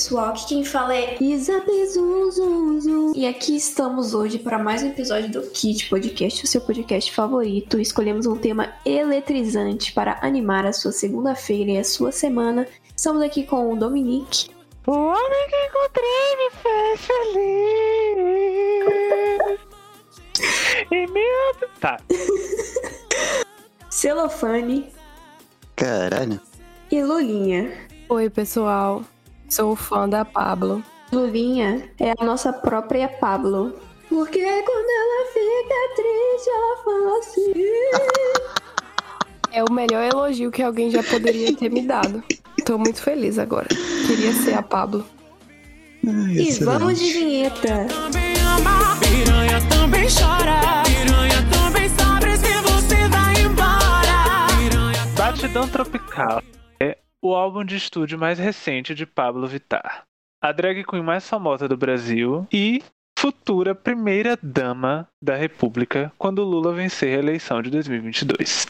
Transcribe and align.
pessoal. 0.00 0.30
Aqui 0.30 0.46
quem 0.46 0.64
fala 0.64 0.96
é 0.96 1.18
Isa 1.20 1.60
Bezuzuzu. 1.60 3.12
E 3.14 3.26
aqui 3.26 3.54
estamos 3.54 4.14
hoje 4.14 4.38
para 4.38 4.58
mais 4.58 4.82
um 4.82 4.88
episódio 4.88 5.30
do 5.30 5.42
Kit 5.50 5.90
Podcast, 5.90 6.42
o 6.42 6.46
seu 6.46 6.62
podcast 6.62 7.12
favorito. 7.12 7.78
Escolhemos 7.78 8.24
um 8.24 8.34
tema 8.34 8.72
eletrizante 8.86 9.92
para 9.92 10.18
animar 10.22 10.64
a 10.64 10.72
sua 10.72 10.90
segunda-feira 10.90 11.72
e 11.72 11.78
a 11.78 11.84
sua 11.84 12.10
semana. 12.12 12.66
Estamos 12.96 13.20
aqui 13.20 13.44
com 13.44 13.70
o 13.70 13.76
Dominique. 13.76 14.48
O 14.86 14.92
homem 14.92 15.48
que 15.50 15.66
encontrei 15.66 16.36
me 16.38 16.50
fez 16.62 17.00
feliz. 17.10 17.60
e 20.90 21.06
meu... 21.12 21.68
Tá. 21.78 22.00
Celofane. 23.90 24.90
Caralho. 25.76 26.40
E 26.90 27.02
Lulinha. 27.02 27.86
Oi, 28.08 28.30
pessoal. 28.30 29.04
Sou 29.50 29.74
fã 29.74 30.08
da 30.08 30.24
Pablo. 30.24 30.80
Lulinha 31.12 31.90
é 31.98 32.12
a 32.16 32.24
nossa 32.24 32.52
própria 32.52 33.08
Pablo. 33.08 33.74
Porque 34.08 34.38
quando 34.38 34.90
ela 34.90 35.26
fica 35.32 35.74
triste, 35.96 36.50
ela 36.50 36.76
fala 36.84 37.18
assim. 37.18 37.52
É 39.50 39.64
o 39.64 39.72
melhor 39.72 40.04
elogio 40.04 40.52
que 40.52 40.62
alguém 40.62 40.88
já 40.88 41.02
poderia 41.02 41.52
ter 41.56 41.68
me 41.68 41.82
dado. 41.82 42.22
Tô 42.64 42.78
muito 42.78 43.02
feliz 43.02 43.40
agora. 43.40 43.66
Queria 44.06 44.32
ser 44.32 44.54
a 44.54 44.62
Pablo. 44.62 45.04
Ai, 46.06 46.32
e 46.32 46.52
vamos 46.64 46.96
de 47.00 47.12
vinheta. 47.12 47.86
Também 47.88 48.34
ama, 48.42 48.96
piranha 49.00 49.60
também 49.68 50.06
chora. 50.08 50.84
Piranha 50.84 51.44
também 51.50 51.88
sabe 51.88 52.36
se 52.36 52.52
você 52.62 53.08
vai 53.08 53.42
embora. 53.42 54.46
Batidão 55.16 55.66
Tropical 55.66 56.40
o 57.22 57.34
álbum 57.34 57.64
de 57.64 57.76
estúdio 57.76 58.18
mais 58.18 58.38
recente 58.38 58.94
de 58.94 59.06
Pablo 59.06 59.46
Vittar. 59.46 60.04
A 60.42 60.52
drag 60.52 60.84
queen 60.84 61.02
mais 61.02 61.28
famosa 61.28 61.68
do 61.68 61.76
Brasil 61.76 62.46
e 62.52 62.82
futura 63.18 63.74
primeira 63.74 64.38
dama 64.42 65.06
da 65.22 65.36
República 65.36 66.10
quando 66.16 66.42
Lula 66.42 66.72
vencer 66.72 67.16
a 67.16 67.22
eleição 67.22 67.60
de 67.60 67.70
2022. 67.70 68.66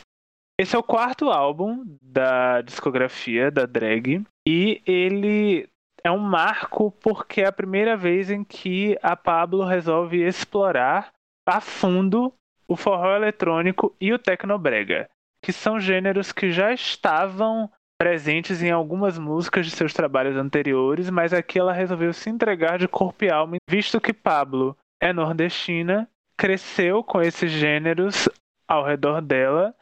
Esse 0.59 0.75
é 0.75 0.79
o 0.79 0.83
quarto 0.83 1.31
álbum 1.31 1.85
da 2.03 2.61
discografia 2.61 3.51
da 3.51 3.67
drag 3.67 4.25
e 4.47 4.83
ele 4.85 5.69
é 6.03 6.11
um 6.11 6.19
marco 6.19 6.91
porque 6.91 7.43
é 7.43 7.47
a 7.47 7.53
primeira 7.53 7.97
vez 7.97 8.31
em 8.31 8.43
que 8.43 8.99
a 9.01 9.15
Pablo 9.15 9.65
resolve 9.65 10.23
explorar 10.23 11.13
a 11.47 11.61
fundo 11.61 12.35
o 12.67 12.77
forró 12.77 13.15
eletrônico 13.15 13.95
e 14.01 14.13
o 14.13 14.19
tecnobrega, 14.19 15.09
que 15.43 15.53
são 15.53 15.81
gêneros 15.81 16.33
que 16.33 16.51
já 16.53 16.73
estavam 16.73 17.71
presentes 18.01 18.63
em 18.63 18.71
algumas 18.71 19.19
músicas 19.19 19.67
de 19.67 19.73
seus 19.73 19.93
trabalhos 19.93 20.35
anteriores, 20.35 21.11
mas 21.11 21.35
aqui 21.35 21.59
ela 21.59 21.75
resolveu 21.75 22.15
se 22.15 22.31
entregar 22.31 22.79
de 22.79 22.89
corpo 22.89 23.27
e 23.27 23.31
alma, 23.31 23.59
visto 23.69 24.01
que 24.01 24.15
Pablo 24.15 24.75
é 24.99 25.13
nordestina, 25.13 26.09
cresceu 26.35 27.05
com 27.05 27.21
esses 27.21 27.51
gêneros 27.51 28.27
ao 28.67 28.83
redor 28.83 29.21
dela 29.21 29.75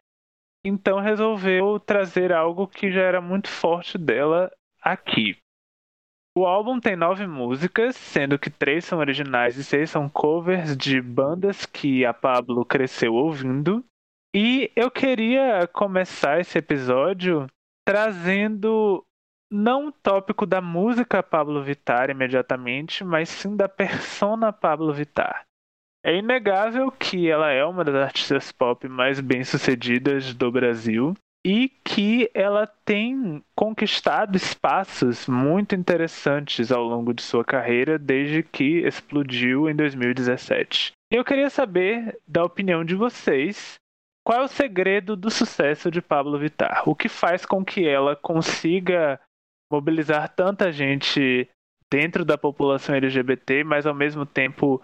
então 0.65 1.01
resolveu 1.01 1.79
trazer 1.79 2.33
algo 2.33 2.67
que 2.67 2.91
já 2.91 3.03
era 3.03 3.21
muito 3.21 3.49
forte 3.49 3.97
dela 3.97 4.51
aqui. 4.83 5.37
O 6.37 6.47
álbum 6.47 6.79
tem 6.79 6.95
nove 6.95 7.27
músicas, 7.27 7.97
sendo 7.97 8.39
que 8.39 8.51
três 8.51 8.85
são 8.85 8.99
originais 8.99 9.57
e 9.57 9.65
seis 9.65 9.91
são 9.91 10.09
covers 10.09 10.77
de 10.77 11.01
bandas 11.01 11.67
que 11.67 12.05
a 12.05 12.13
Pablo 12.13 12.65
cresceu 12.65 13.15
ouvindo. 13.15 13.85
E 14.35 14.71
eu 14.77 14.91
queria 14.91 15.67
começar 15.67 16.39
esse 16.41 16.59
episódio 16.59 17.47
trazendo 17.89 19.03
não 19.51 19.87
um 19.87 19.91
tópico 19.91 20.45
da 20.45 20.61
música 20.61 21.23
Pablo 21.23 21.63
Vittar 21.63 22.11
imediatamente, 22.11 23.03
mas 23.03 23.31
sim 23.31 23.57
da 23.57 23.67
persona 23.67 24.53
Pablo 24.53 24.93
Vittar. 24.93 25.45
É 26.05 26.15
inegável 26.15 26.93
que 26.93 27.31
ela 27.31 27.51
é 27.51 27.65
uma 27.65 27.83
das 27.83 27.95
artistas 27.95 28.53
pop 28.53 28.87
mais 28.87 29.21
bem-sucedidas 29.21 30.35
do 30.35 30.53
Brasil 30.53 31.15
e 31.47 31.71
que 31.83 32.31
ela 32.35 32.67
tem 32.85 33.43
conquistado 33.57 34.37
espaços 34.37 35.27
muito 35.27 35.75
interessantes 35.75 36.71
ao 36.71 36.85
longo 36.85 37.15
de 37.15 37.23
sua 37.23 37.43
carreira 37.43 37.99
desde 37.99 38.43
que 38.43 38.87
explodiu 38.87 39.67
em 39.67 39.75
2017. 39.75 40.93
Eu 41.11 41.25
queria 41.25 41.49
saber 41.49 42.19
da 42.29 42.45
opinião 42.45 42.85
de 42.85 42.95
vocês 42.95 43.79
qual 44.29 44.43
é 44.43 44.45
o 44.45 44.49
segredo 44.49 45.17
do 45.17 45.31
sucesso 45.31 45.91
de 45.91 46.03
Pablo 46.03 46.39
Vittar? 46.39 46.87
O 46.87 46.95
que 46.95 47.09
faz 47.09 47.47
com 47.47 47.65
que 47.65 47.89
ela 47.89 48.15
consiga 48.15 49.19
mobilizar 49.73 50.29
tanta 50.29 50.71
gente 50.71 51.49
dentro 51.91 52.27
da 52.27 52.37
população 52.37 52.95
LGBT, 52.95 53.65
mas 53.65 53.87
ao 53.87 53.95
mesmo 53.95 54.27
tempo 54.27 54.83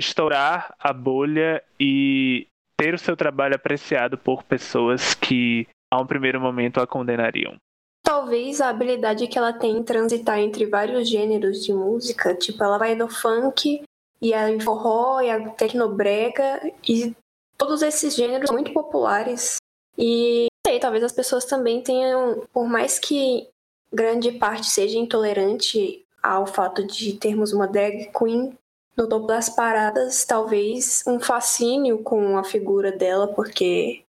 estourar 0.00 0.74
a 0.78 0.94
bolha 0.94 1.62
e 1.78 2.46
ter 2.74 2.94
o 2.94 2.98
seu 2.98 3.14
trabalho 3.14 3.54
apreciado 3.54 4.16
por 4.16 4.42
pessoas 4.42 5.12
que, 5.12 5.68
a 5.92 6.00
um 6.00 6.06
primeiro 6.06 6.40
momento, 6.40 6.80
a 6.80 6.86
condenariam. 6.86 7.54
Talvez 8.02 8.62
a 8.62 8.70
habilidade 8.70 9.26
que 9.26 9.36
ela 9.36 9.52
tem 9.52 9.76
em 9.76 9.82
transitar 9.82 10.38
entre 10.38 10.64
vários 10.64 11.06
gêneros 11.06 11.62
de 11.62 11.74
música, 11.74 12.34
tipo, 12.34 12.64
ela 12.64 12.78
vai 12.78 12.94
no 12.94 13.10
funk, 13.10 13.82
e 14.22 14.32
a 14.32 14.58
forró, 14.58 15.20
e 15.20 15.30
a 15.30 15.50
tecnobrega, 15.50 16.62
e 16.88 17.14
todos 17.56 17.82
esses 17.82 18.14
gêneros 18.14 18.48
são 18.48 18.56
muito 18.56 18.72
populares. 18.72 19.56
E 19.98 20.46
sei, 20.66 20.78
talvez 20.78 21.02
as 21.02 21.12
pessoas 21.12 21.44
também 21.44 21.82
tenham, 21.82 22.46
por 22.52 22.66
mais 22.68 22.98
que 22.98 23.48
grande 23.92 24.32
parte 24.32 24.66
seja 24.66 24.98
intolerante 24.98 26.04
ao 26.22 26.46
fato 26.46 26.84
de 26.84 27.14
termos 27.14 27.52
uma 27.52 27.66
drag 27.66 28.10
queen, 28.16 28.56
no 28.96 29.08
topo 29.08 29.26
das 29.26 29.48
paradas, 29.48 30.24
talvez 30.24 31.02
um 31.06 31.20
fascínio 31.20 32.02
com 32.02 32.38
a 32.38 32.44
figura 32.44 32.90
dela, 32.90 33.28
porque 33.28 34.02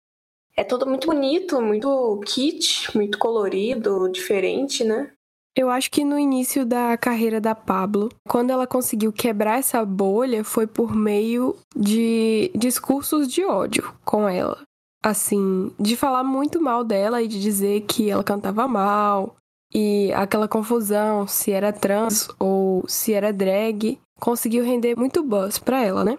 é 0.55 0.63
tudo 0.63 0.85
muito 0.85 1.07
bonito, 1.07 1.59
muito 1.59 2.21
kit, 2.25 2.95
muito 2.95 3.17
colorido, 3.17 4.07
diferente, 4.09 4.83
né? 4.83 5.11
Eu 5.55 5.69
acho 5.69 5.89
que 5.89 6.03
no 6.03 6.19
início 6.19 6.65
da 6.65 6.97
carreira 6.97 7.39
da 7.39 7.55
Pablo, 7.55 8.09
quando 8.27 8.49
ela 8.49 8.67
conseguiu 8.67 9.13
quebrar 9.13 9.59
essa 9.59 9.85
bolha, 9.85 10.43
foi 10.43 10.67
por 10.67 10.93
meio 10.93 11.55
de 11.73 12.51
discursos 12.53 13.27
de 13.27 13.45
ódio 13.45 13.93
com 14.03 14.27
ela. 14.27 14.61
Assim, 15.01 15.71
de 15.79 15.95
falar 15.95 16.23
muito 16.23 16.61
mal 16.61 16.83
dela 16.83 17.21
e 17.21 17.27
de 17.27 17.39
dizer 17.39 17.81
que 17.81 18.09
ela 18.09 18.23
cantava 18.23 18.67
mal, 18.67 19.35
e 19.73 20.11
aquela 20.13 20.47
confusão 20.47 21.27
se 21.27 21.51
era 21.51 21.73
trans 21.73 22.29
ou 22.39 22.87
se 22.87 23.13
era 23.13 23.33
drag 23.33 23.99
conseguiu 24.19 24.63
render 24.63 24.97
muito 24.97 25.21
buzz 25.21 25.59
para 25.59 25.83
ela, 25.83 26.03
né? 26.03 26.17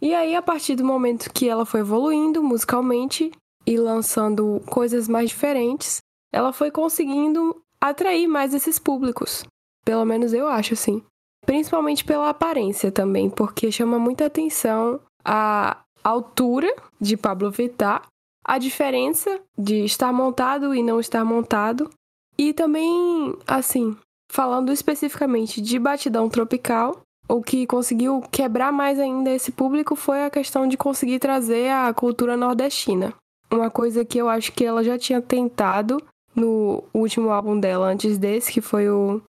E 0.00 0.14
aí, 0.14 0.34
a 0.36 0.42
partir 0.42 0.76
do 0.76 0.84
momento 0.84 1.32
que 1.32 1.48
ela 1.48 1.66
foi 1.66 1.80
evoluindo 1.80 2.42
musicalmente 2.42 3.32
e 3.66 3.76
lançando 3.76 4.62
coisas 4.66 5.08
mais 5.08 5.30
diferentes, 5.30 5.98
ela 6.32 6.52
foi 6.52 6.70
conseguindo 6.70 7.56
atrair 7.82 8.26
mais 8.26 8.54
esses 8.54 8.78
públicos. 8.78 9.44
Pelo 9.84 10.04
menos 10.04 10.32
eu 10.32 10.48
acho 10.48 10.74
assim. 10.74 11.02
Principalmente 11.46 12.04
pela 12.04 12.28
aparência 12.28 12.92
também, 12.92 13.30
porque 13.30 13.72
chama 13.72 13.98
muita 13.98 14.26
atenção 14.26 15.00
a 15.24 15.78
altura 16.04 16.74
de 17.00 17.16
Pablo 17.16 17.50
Vittar, 17.50 18.02
a 18.44 18.58
diferença 18.58 19.40
de 19.56 19.84
estar 19.84 20.12
montado 20.12 20.74
e 20.74 20.82
não 20.82 21.00
estar 21.00 21.24
montado, 21.24 21.90
e 22.38 22.52
também, 22.52 23.34
assim, 23.46 23.96
falando 24.30 24.72
especificamente 24.72 25.60
de 25.60 25.78
batidão 25.78 26.28
tropical, 26.28 27.00
o 27.28 27.42
que 27.42 27.66
conseguiu 27.66 28.22
quebrar 28.30 28.72
mais 28.72 28.98
ainda 28.98 29.30
esse 29.30 29.52
público 29.52 29.96
foi 29.96 30.24
a 30.24 30.30
questão 30.30 30.66
de 30.66 30.76
conseguir 30.76 31.18
trazer 31.18 31.70
a 31.70 31.92
cultura 31.92 32.36
nordestina. 32.36 33.12
Uma 33.50 33.70
coisa 33.70 34.04
que 34.04 34.18
eu 34.18 34.28
acho 34.28 34.52
que 34.52 34.64
ela 34.64 34.84
já 34.84 34.98
tinha 34.98 35.20
tentado 35.20 36.02
no 36.38 36.84
último 36.94 37.30
álbum 37.30 37.58
dela 37.58 37.88
antes 37.88 38.18
desse, 38.18 38.52
que 38.52 38.60
foi 38.60 38.88
o. 38.88 39.20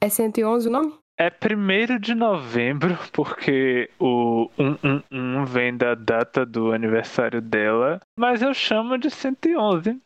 É 0.00 0.08
111 0.08 0.68
o 0.68 0.70
nome? 0.70 0.94
É 1.18 1.28
1 1.28 1.98
de 1.98 2.14
novembro, 2.14 2.96
porque 3.12 3.90
o 3.98 4.48
111 4.56 5.52
vem 5.52 5.76
da 5.76 5.94
data 5.96 6.46
do 6.46 6.70
aniversário 6.70 7.42
dela, 7.42 7.98
mas 8.16 8.40
eu 8.40 8.54
chamo 8.54 8.96
de 8.96 9.10
111. 9.10 9.98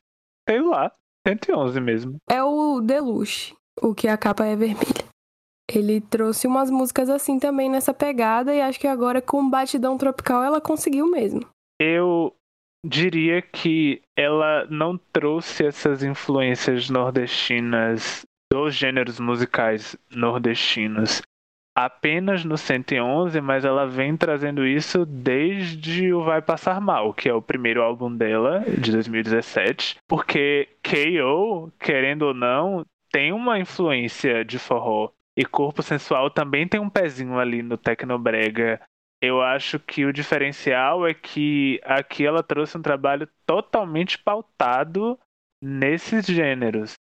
Sei 0.48 0.60
lá, 0.60 0.90
111 1.28 1.80
mesmo. 1.80 2.16
É 2.30 2.42
o 2.42 2.80
Deluxe, 2.80 3.54
o 3.80 3.94
que 3.94 4.08
a 4.08 4.16
capa 4.16 4.46
é 4.46 4.56
vermelha. 4.56 5.04
Ele 5.70 6.00
trouxe 6.00 6.46
umas 6.46 6.70
músicas 6.70 7.08
assim 7.08 7.38
também 7.38 7.70
nessa 7.70 7.94
pegada 7.94 8.54
e 8.54 8.60
acho 8.60 8.80
que 8.80 8.86
agora 8.86 9.22
com 9.22 9.48
Batidão 9.48 9.96
Tropical 9.96 10.42
ela 10.42 10.60
conseguiu 10.60 11.10
mesmo. 11.10 11.46
Eu 11.80 12.34
diria 12.84 13.40
que 13.40 14.02
ela 14.16 14.66
não 14.68 14.98
trouxe 15.12 15.64
essas 15.64 16.02
influências 16.02 16.90
nordestinas 16.90 18.26
dos 18.52 18.74
gêneros 18.74 19.18
musicais 19.18 19.96
nordestinos 20.10 21.22
apenas 21.74 22.44
no 22.44 22.56
111, 22.56 23.40
mas 23.40 23.64
ela 23.64 23.86
vem 23.86 24.16
trazendo 24.16 24.66
isso 24.66 25.06
desde 25.06 26.12
o 26.12 26.22
Vai 26.22 26.42
Passar 26.42 26.80
Mal, 26.80 27.14
que 27.14 27.28
é 27.28 27.34
o 27.34 27.42
primeiro 27.42 27.82
álbum 27.82 28.14
dela, 28.14 28.60
de 28.60 28.92
2017, 28.92 29.96
porque 30.06 30.68
KO, 30.82 31.72
querendo 31.78 32.22
ou 32.22 32.34
não, 32.34 32.84
tem 33.10 33.32
uma 33.32 33.58
influência 33.58 34.44
de 34.44 34.58
forró 34.58 35.10
e 35.36 35.44
corpo 35.44 35.82
sensual 35.82 36.30
também 36.30 36.68
tem 36.68 36.80
um 36.80 36.90
pezinho 36.90 37.38
ali 37.38 37.62
no 37.62 37.78
Tecnobrega. 37.78 38.80
Eu 39.22 39.40
acho 39.40 39.78
que 39.78 40.04
o 40.04 40.12
diferencial 40.12 41.06
é 41.06 41.14
que 41.14 41.80
aqui 41.84 42.26
ela 42.26 42.42
trouxe 42.42 42.76
um 42.76 42.82
trabalho 42.82 43.28
totalmente 43.46 44.18
pautado 44.18 45.16
nesses 45.62 46.26
gêneros, 46.26 46.94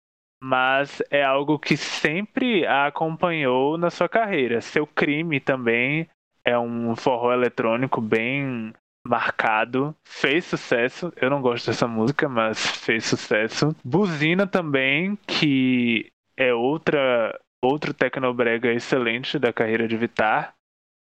mas 0.42 1.00
é 1.12 1.22
algo 1.22 1.60
que 1.60 1.76
sempre 1.76 2.66
a 2.66 2.88
acompanhou 2.88 3.78
na 3.78 3.88
sua 3.88 4.08
carreira. 4.08 4.60
Seu 4.60 4.84
crime 4.84 5.38
também 5.38 6.08
é 6.44 6.58
um 6.58 6.96
forró 6.96 7.32
eletrônico 7.32 8.00
bem 8.00 8.72
marcado, 9.06 9.94
fez 10.04 10.44
sucesso. 10.44 11.12
Eu 11.16 11.30
não 11.30 11.40
gosto 11.40 11.66
dessa 11.66 11.86
música, 11.86 12.28
mas 12.28 12.66
fez 12.78 13.04
sucesso. 13.04 13.76
Buzina 13.84 14.44
também, 14.44 15.16
que 15.24 16.10
é 16.36 16.52
outra 16.52 17.38
outro 17.64 17.92
tecnobrega 17.92 18.72
excelente 18.72 19.38
da 19.38 19.52
carreira 19.52 19.86
de 19.86 19.96
Vitar. 19.96 20.54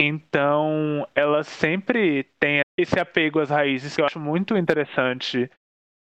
Então, 0.00 1.06
ela 1.14 1.44
sempre 1.44 2.25
tem 2.38 2.61
esse 2.79 2.99
apego 2.99 3.41
às 3.41 3.50
raízes 3.50 3.94
que 3.94 4.00
eu 4.00 4.06
acho 4.06 4.19
muito 4.19 4.56
interessante 4.56 5.49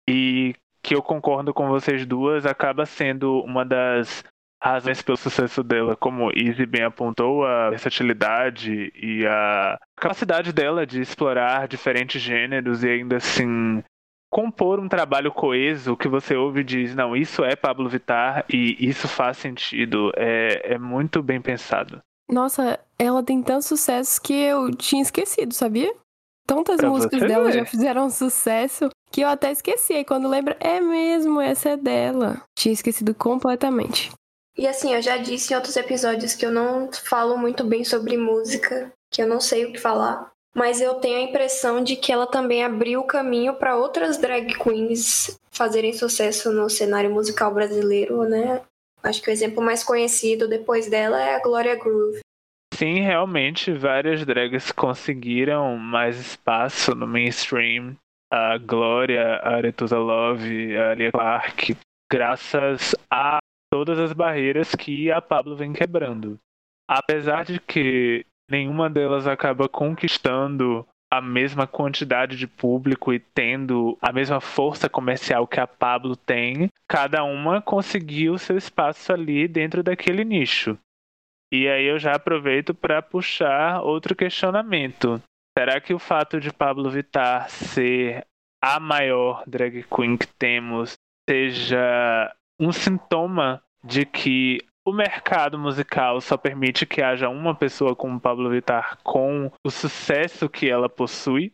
e 0.09 0.55
que 0.83 0.95
eu 0.95 1.03
concordo 1.03 1.53
com 1.53 1.69
vocês 1.69 2.07
duas, 2.07 2.47
acaba 2.47 2.87
sendo 2.87 3.41
uma 3.43 3.65
das 3.65 4.25
razões 4.63 5.03
pelo 5.03 5.17
sucesso 5.17 5.63
dela, 5.63 5.97
como 5.97 6.31
Izzy 6.33 6.67
bem 6.67 6.85
apontou, 6.85 7.45
a 7.45 7.71
versatilidade 7.71 8.93
e 8.95 9.27
a 9.27 9.79
capacidade 9.97 10.53
dela 10.53 10.87
de 10.87 11.01
explorar 11.01 11.67
diferentes 11.67 12.21
gêneros 12.21 12.85
e 12.85 12.89
ainda 12.89 13.17
assim 13.17 13.83
compor 14.31 14.79
um 14.79 14.89
trabalho 14.89 15.33
coeso 15.33 15.97
que 15.97 16.09
você 16.09 16.37
ouve 16.37 16.61
e 16.61 16.65
diz, 16.65 16.95
não, 16.95 17.17
isso 17.17 17.43
é 17.43 17.57
Pablo 17.57 17.89
Vittar 17.89 18.45
e 18.49 18.77
isso 18.79 19.09
faz 19.09 19.39
sentido, 19.39 20.13
é, 20.17 20.75
é 20.75 20.79
muito 20.79 21.23
bem 21.23 21.41
pensado. 21.41 22.01
Nossa, 22.31 22.79
ela 22.99 23.23
tem 23.23 23.43
tanto 23.43 23.65
sucesso 23.65 24.21
que 24.21 24.33
eu 24.33 24.75
tinha 24.75 25.03
esquecido, 25.03 25.53
sabia? 25.53 25.93
Tantas 26.47 26.77
pra 26.77 26.89
músicas 26.89 27.21
dela 27.21 27.45
ver. 27.47 27.53
já 27.53 27.65
fizeram 27.65 28.11
sucesso 28.11 28.89
que 29.11 29.21
eu 29.21 29.29
até 29.29 29.51
esqueci. 29.51 29.95
E 29.95 30.05
quando 30.05 30.29
lembra, 30.29 30.57
é 30.61 30.81
mesmo, 30.81 31.41
essa 31.41 31.71
é 31.71 31.77
dela. 31.77 32.43
Tinha 32.57 32.73
esquecido 32.73 33.15
completamente. 33.15 34.11
E 34.57 34.67
assim, 34.67 34.95
eu 34.95 35.03
já 35.03 35.17
disse 35.17 35.53
em 35.53 35.57
outros 35.57 35.77
episódios 35.77 36.35
que 36.35 36.45
eu 36.45 36.51
não 36.51 36.91
falo 36.93 37.37
muito 37.37 37.65
bem 37.65 37.85
sobre 37.85 38.17
música, 38.17 38.93
que 39.11 39.23
eu 39.23 39.29
não 39.29 39.41
sei 39.41 39.65
o 39.65 39.73
que 39.73 39.79
falar. 39.79 40.31
Mas 40.55 40.81
eu 40.81 40.95
tenho 40.95 41.19
a 41.19 41.23
impressão 41.23 41.83
de 41.83 41.97
que 41.97 42.13
ela 42.13 42.27
também 42.27 42.65
abriu 42.65 43.01
o 43.01 43.07
caminho 43.07 43.55
para 43.55 43.77
outras 43.77 44.17
drag 44.17 44.53
queens 44.59 45.39
fazerem 45.51 45.93
sucesso 45.93 46.53
no 46.53 46.69
cenário 46.69 47.11
musical 47.11 47.55
brasileiro, 47.55 48.25
né? 48.25 48.61
Acho 49.03 49.23
que 49.23 49.31
o 49.31 49.33
exemplo 49.33 49.63
mais 49.63 49.83
conhecido 49.83 50.49
depois 50.49 50.89
dela 50.89 51.21
é 51.21 51.35
a 51.35 51.43
Gloria 51.43 51.77
Groove. 51.77 52.21
Sim, 52.75 53.01
realmente, 53.01 53.73
várias 53.73 54.25
drags 54.25 54.73
conseguiram 54.73 55.77
mais 55.77 56.19
espaço 56.19 56.95
no 56.95 57.07
mainstream. 57.07 57.97
A 58.33 58.57
Gloria, 58.59 59.37
a 59.37 59.57
Arethusa 59.57 59.99
Love, 59.99 60.77
a 60.77 60.93
Alia 60.93 61.11
Clark, 61.11 61.77
graças 62.11 62.95
a 63.11 63.39
todas 63.73 63.99
as 63.99 64.13
barreiras 64.13 64.75
que 64.75 65.11
a 65.11 65.21
Pablo 65.21 65.57
vem 65.57 65.73
quebrando. 65.73 66.39
Apesar 66.89 67.45
de 67.45 67.61
que 67.61 68.25
nenhuma 68.51 68.89
delas 68.89 69.27
acaba 69.27 69.69
conquistando 69.69 70.87
a 71.11 71.21
mesma 71.21 71.67
quantidade 71.67 72.37
de 72.37 72.47
público 72.47 73.13
e 73.13 73.19
tendo 73.19 73.99
a 74.01 74.13
mesma 74.13 74.41
força 74.41 74.89
comercial 74.89 75.47
que 75.47 75.59
a 75.59 75.67
Pablo 75.67 76.15
tem, 76.15 76.71
cada 76.87 77.25
uma 77.25 77.61
conseguiu 77.61 78.39
seu 78.39 78.57
espaço 78.57 79.13
ali 79.13 79.49
dentro 79.49 79.83
daquele 79.83 80.25
nicho. 80.25 80.79
E 81.53 81.69
aí 81.69 81.85
eu 81.85 81.99
já 81.99 82.13
aproveito 82.13 82.73
para 82.73 83.03
puxar 83.03 83.83
outro 83.83 84.15
questionamento. 84.15 85.21
Será 85.59 85.81
que 85.81 85.93
o 85.93 85.99
fato 85.99 86.39
de 86.39 86.53
Pablo 86.53 86.89
Vittar 86.89 87.51
ser 87.51 88.25
a 88.63 88.79
maior 88.79 89.43
drag 89.47 89.83
queen 89.83 90.17
que 90.17 90.29
temos 90.29 90.97
seja 91.29 92.33
um 92.59 92.71
sintoma 92.71 93.63
de 93.83 94.05
que 94.05 94.61
o 94.91 94.93
mercado 94.93 95.59
musical 95.59 96.21
só 96.21 96.37
permite 96.37 96.85
que 96.85 97.01
haja 97.01 97.29
uma 97.29 97.55
pessoa 97.55 97.95
como 97.95 98.21
Pablo 98.21 98.51
Vittar 98.51 98.99
com 99.03 99.51
o 99.65 99.71
sucesso 99.71 100.49
que 100.49 100.69
ela 100.69 100.89
possui, 100.89 101.53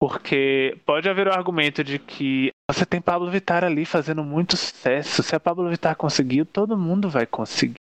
porque 0.00 0.78
pode 0.86 1.08
haver 1.08 1.26
o 1.26 1.32
argumento 1.32 1.82
de 1.82 1.98
que 1.98 2.50
você 2.70 2.86
tem 2.86 3.00
Pablo 3.00 3.30
Vittar 3.30 3.64
ali 3.64 3.84
fazendo 3.84 4.22
muito 4.22 4.56
sucesso. 4.56 5.22
Se 5.22 5.34
a 5.34 5.40
Pablo 5.40 5.68
Vittar 5.68 5.96
conseguiu, 5.96 6.46
todo 6.46 6.78
mundo 6.78 7.10
vai 7.10 7.26
conseguir. 7.26 7.74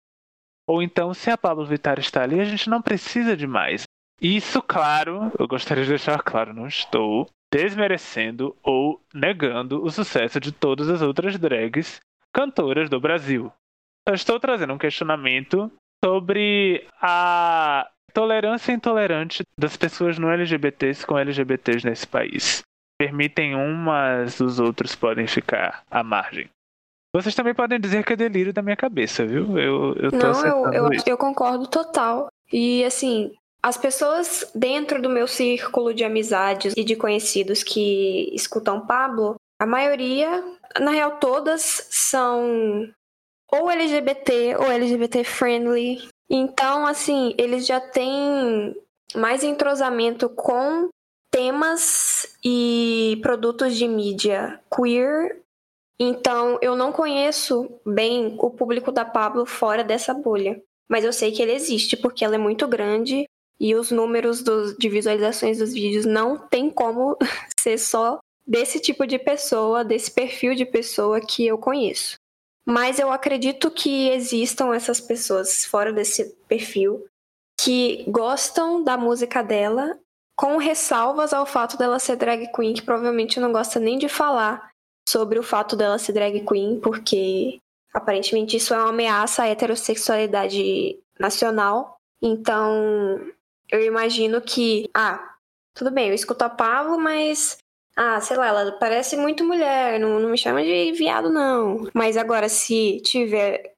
Ou 0.67 0.81
então, 0.81 1.13
se 1.13 1.29
a 1.29 1.37
Pablo 1.37 1.65
Vittar 1.65 1.99
está 1.99 2.23
ali, 2.23 2.39
a 2.39 2.45
gente 2.45 2.69
não 2.69 2.81
precisa 2.81 3.37
de 3.37 3.45
mais. 3.45 3.83
Isso, 4.19 4.61
claro, 4.61 5.31
eu 5.37 5.47
gostaria 5.47 5.83
de 5.83 5.89
deixar 5.89 6.21
claro, 6.23 6.53
não 6.53 6.67
estou 6.67 7.27
desmerecendo 7.53 8.55
ou 8.63 8.99
negando 9.13 9.83
o 9.83 9.91
sucesso 9.91 10.39
de 10.39 10.51
todas 10.51 10.89
as 10.89 11.01
outras 11.01 11.37
drags 11.37 11.99
cantoras 12.33 12.89
do 12.89 12.99
Brasil. 12.99 13.51
Eu 14.07 14.13
estou 14.13 14.39
trazendo 14.39 14.73
um 14.73 14.77
questionamento 14.77 15.71
sobre 16.03 16.87
a 17.01 17.89
tolerância 18.13 18.71
intolerante 18.71 19.43
das 19.59 19.75
pessoas 19.75 20.19
não 20.19 20.31
LGBTs 20.31 21.05
com 21.05 21.17
LGBTs 21.17 21.85
nesse 21.85 22.07
país. 22.07 22.61
Permitem 22.97 23.55
um, 23.55 23.73
mas 23.73 24.39
os 24.39 24.59
outros 24.59 24.95
podem 24.95 25.27
ficar 25.27 25.83
à 25.89 26.03
margem. 26.03 26.49
Vocês 27.13 27.33
também 27.33 27.55
podem 27.55 27.79
dizer 27.79 28.05
que 28.05 28.13
é 28.13 28.15
delírio 28.15 28.53
da 28.53 28.61
minha 28.61 28.75
cabeça, 28.75 29.25
viu? 29.25 29.57
Eu, 29.57 29.95
eu 29.95 30.11
Não, 30.11 30.45
eu, 30.45 30.73
eu, 30.73 30.89
eu 31.07 31.17
concordo 31.17 31.65
total. 31.67 32.27
E 32.51 32.83
assim, 32.83 33.33
as 33.63 33.77
pessoas 33.77 34.51
dentro 34.53 35.01
do 35.01 35.09
meu 35.09 35.27
círculo 35.27 35.93
de 35.93 36.03
amizades 36.03 36.73
e 36.77 36.83
de 36.83 36.95
conhecidos 36.95 37.63
que 37.63 38.29
escutam 38.33 38.85
Pablo, 38.85 39.35
a 39.59 39.65
maioria, 39.65 40.43
na 40.79 40.91
real, 40.91 41.17
todas 41.17 41.87
são 41.89 42.87
ou 43.61 43.69
LGBT 43.69 44.55
ou 44.57 44.71
LGBT 44.71 45.23
friendly. 45.23 46.07
Então, 46.29 46.85
assim, 46.85 47.33
eles 47.37 47.65
já 47.65 47.79
têm 47.79 48.75
mais 49.15 49.43
entrosamento 49.43 50.29
com 50.29 50.89
temas 51.31 52.35
e 52.43 53.19
produtos 53.21 53.75
de 53.75 53.87
mídia 53.87 54.59
queer. 54.73 55.41
Então, 55.99 56.57
eu 56.61 56.75
não 56.75 56.91
conheço 56.91 57.69
bem 57.85 58.35
o 58.39 58.49
público 58.49 58.91
da 58.91 59.05
Pablo 59.05 59.45
fora 59.45 59.83
dessa 59.83 60.13
bolha. 60.13 60.61
Mas 60.89 61.03
eu 61.03 61.13
sei 61.13 61.31
que 61.31 61.41
ele 61.41 61.53
existe 61.53 61.97
porque 61.97 62.23
ela 62.23 62.35
é 62.35 62.39
muito 62.39 62.67
grande 62.67 63.25
e 63.59 63.73
os 63.75 63.91
números 63.91 64.41
dos, 64.41 64.77
de 64.77 64.89
visualizações 64.89 65.57
dos 65.57 65.73
vídeos 65.73 66.05
não 66.05 66.37
tem 66.37 66.69
como 66.69 67.17
ser 67.59 67.77
só 67.77 68.19
desse 68.45 68.79
tipo 68.79 69.07
de 69.07 69.17
pessoa, 69.17 69.83
desse 69.83 70.11
perfil 70.11 70.53
de 70.53 70.65
pessoa 70.65 71.19
que 71.19 71.45
eu 71.45 71.57
conheço. 71.57 72.15
Mas 72.65 72.97
eu 72.97 73.11
acredito 73.11 73.69
que 73.69 74.09
existam 74.09 74.73
essas 74.73 74.99
pessoas 74.99 75.65
fora 75.65 75.93
desse 75.93 76.35
perfil 76.47 77.05
que 77.59 78.03
gostam 78.09 78.83
da 78.83 78.97
música 78.97 79.43
dela, 79.43 79.97
com 80.35 80.57
ressalvas 80.57 81.31
ao 81.31 81.45
fato 81.45 81.77
dela 81.77 81.99
ser 81.99 82.15
drag 82.15 82.51
queen, 82.51 82.73
que 82.73 82.81
provavelmente 82.81 83.39
não 83.39 83.51
gosta 83.51 83.79
nem 83.79 83.97
de 83.97 84.09
falar 84.09 84.69
sobre 85.07 85.39
o 85.39 85.43
fato 85.43 85.75
dela 85.75 85.99
ser 85.99 86.13
drag 86.13 86.43
queen, 86.45 86.79
porque 86.79 87.59
aparentemente 87.93 88.57
isso 88.57 88.73
é 88.73 88.77
uma 88.77 88.89
ameaça 88.89 89.43
à 89.43 89.47
heterossexualidade 89.47 90.99
nacional. 91.19 91.95
Então, 92.21 93.21
eu 93.69 93.81
imagino 93.83 94.41
que, 94.41 94.89
ah, 94.93 95.35
tudo 95.73 95.91
bem, 95.91 96.09
eu 96.09 96.13
escuto 96.13 96.43
a 96.43 96.49
Pablo, 96.49 96.97
mas 96.97 97.57
ah, 97.95 98.19
sei 98.19 98.35
lá, 98.35 98.47
ela 98.47 98.71
parece 98.73 99.15
muito 99.15 99.43
mulher, 99.43 99.99
não, 99.99 100.19
não 100.19 100.29
me 100.29 100.37
chama 100.37 100.63
de 100.63 100.91
viado, 100.91 101.29
não. 101.29 101.89
Mas 101.93 102.17
agora, 102.17 102.49
se 102.49 102.99
tiver 103.01 103.73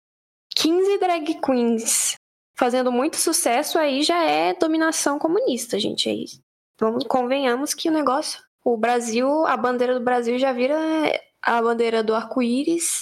15 0.55 0.97
drag 0.99 1.39
queens 1.39 2.15
fazendo 2.57 2.91
muito 2.91 3.17
sucesso, 3.17 3.77
aí 3.77 4.01
já 4.01 4.23
é 4.23 4.53
dominação 4.55 5.19
comunista, 5.19 5.79
gente. 5.79 6.09
Aí, 6.09 6.25
vamos, 6.79 7.03
convenhamos 7.05 7.73
que 7.73 7.89
o 7.89 7.93
negócio. 7.93 8.41
O 8.63 8.75
Brasil, 8.75 9.45
a 9.45 9.55
bandeira 9.55 9.93
do 9.93 10.03
Brasil 10.03 10.37
já 10.39 10.51
vira 10.51 10.75
a 11.41 11.61
bandeira 11.61 12.03
do 12.03 12.15
arco-íris 12.15 13.01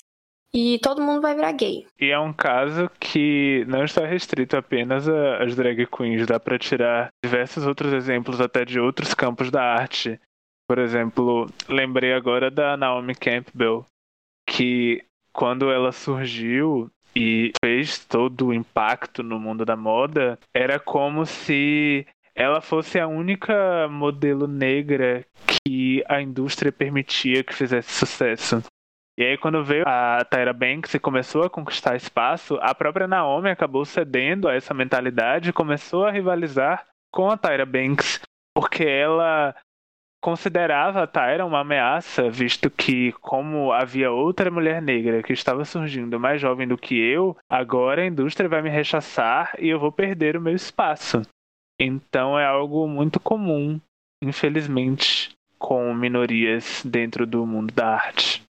e 0.53 0.79
todo 0.79 1.01
mundo 1.01 1.21
vai 1.21 1.33
virar 1.33 1.53
gay. 1.53 1.87
E 1.99 2.11
é 2.11 2.19
um 2.19 2.31
caso 2.31 2.89
que 2.99 3.65
não 3.67 3.83
está 3.83 4.05
restrito 4.05 4.55
apenas 4.55 5.07
às 5.07 5.55
drag 5.55 5.87
queens, 5.87 6.27
dá 6.27 6.39
para 6.39 6.59
tirar 6.59 7.09
diversos 7.23 7.65
outros 7.65 7.91
exemplos 7.93 8.39
até 8.39 8.63
de 8.63 8.79
outros 8.79 9.13
campos 9.13 9.49
da 9.49 9.63
arte. 9.63 10.19
Por 10.67 10.79
exemplo, 10.79 11.47
lembrei 11.69 12.13
agora 12.13 12.49
da 12.49 12.75
Naomi 12.75 13.13
Campbell, 13.13 13.85
que 14.47 15.03
quando 15.31 15.71
ela 15.71 15.91
surgiu 15.91 16.89
e 17.15 17.51
fez 17.63 18.03
todo 18.03 18.47
o 18.47 18.53
impacto 18.53 19.21
no 19.21 19.39
mundo 19.39 19.63
da 19.63 19.75
moda, 19.75 20.39
era 20.53 20.79
como 20.79 21.25
se 21.25 22.05
ela 22.33 22.59
fosse 22.61 22.99
a 22.99 23.07
única 23.07 23.87
modelo 23.87 24.47
negra 24.47 25.25
que 25.47 26.03
a 26.07 26.21
indústria 26.21 26.71
permitia 26.71 27.43
que 27.43 27.53
fizesse 27.53 27.91
sucesso. 27.93 28.61
E 29.17 29.23
aí, 29.23 29.37
quando 29.37 29.63
veio 29.63 29.85
a 29.87 30.25
Tyra 30.25 30.51
Banks 30.51 30.93
e 30.93 30.99
começou 30.99 31.43
a 31.43 31.49
conquistar 31.49 31.95
espaço, 31.95 32.57
a 32.61 32.75
própria 32.75 33.07
Naomi 33.07 33.49
acabou 33.49 33.85
cedendo 33.85 34.49
a 34.49 34.53
essa 34.53 34.73
mentalidade 34.73 35.49
e 35.49 35.53
começou 35.53 36.05
a 36.05 36.11
rivalizar 36.11 36.85
com 37.13 37.31
a 37.31 37.37
Tyra 37.37 37.65
Banks, 37.65 38.19
porque 38.53 38.83
ela 38.83 39.55
considerava 40.25 41.03
a 41.03 41.07
Tyra 41.07 41.45
uma 41.45 41.59
ameaça, 41.59 42.31
visto 42.31 42.67
que, 42.67 43.11
como 43.21 43.71
havia 43.71 44.09
outra 44.09 44.49
mulher 44.49 44.81
negra 44.81 45.21
que 45.21 45.31
estava 45.31 45.63
surgindo 45.63 46.19
mais 46.19 46.41
jovem 46.41 46.67
do 46.67 46.79
que 46.79 46.95
eu, 46.95 47.37
agora 47.47 48.01
a 48.01 48.07
indústria 48.07 48.49
vai 48.49 48.63
me 48.63 48.69
rechaçar 48.71 49.55
e 49.59 49.69
eu 49.69 49.79
vou 49.79 49.91
perder 49.91 50.35
o 50.35 50.41
meu 50.41 50.55
espaço. 50.55 51.21
Então 51.79 52.39
é 52.39 52.43
algo 52.43 52.87
muito 52.87 53.19
comum, 53.19 53.79
infelizmente, 54.19 55.29
com 55.59 55.93
minorias 55.93 56.81
dentro 56.83 57.27
do 57.27 57.45
mundo 57.45 57.71
da 57.71 57.89
arte. 57.89 58.41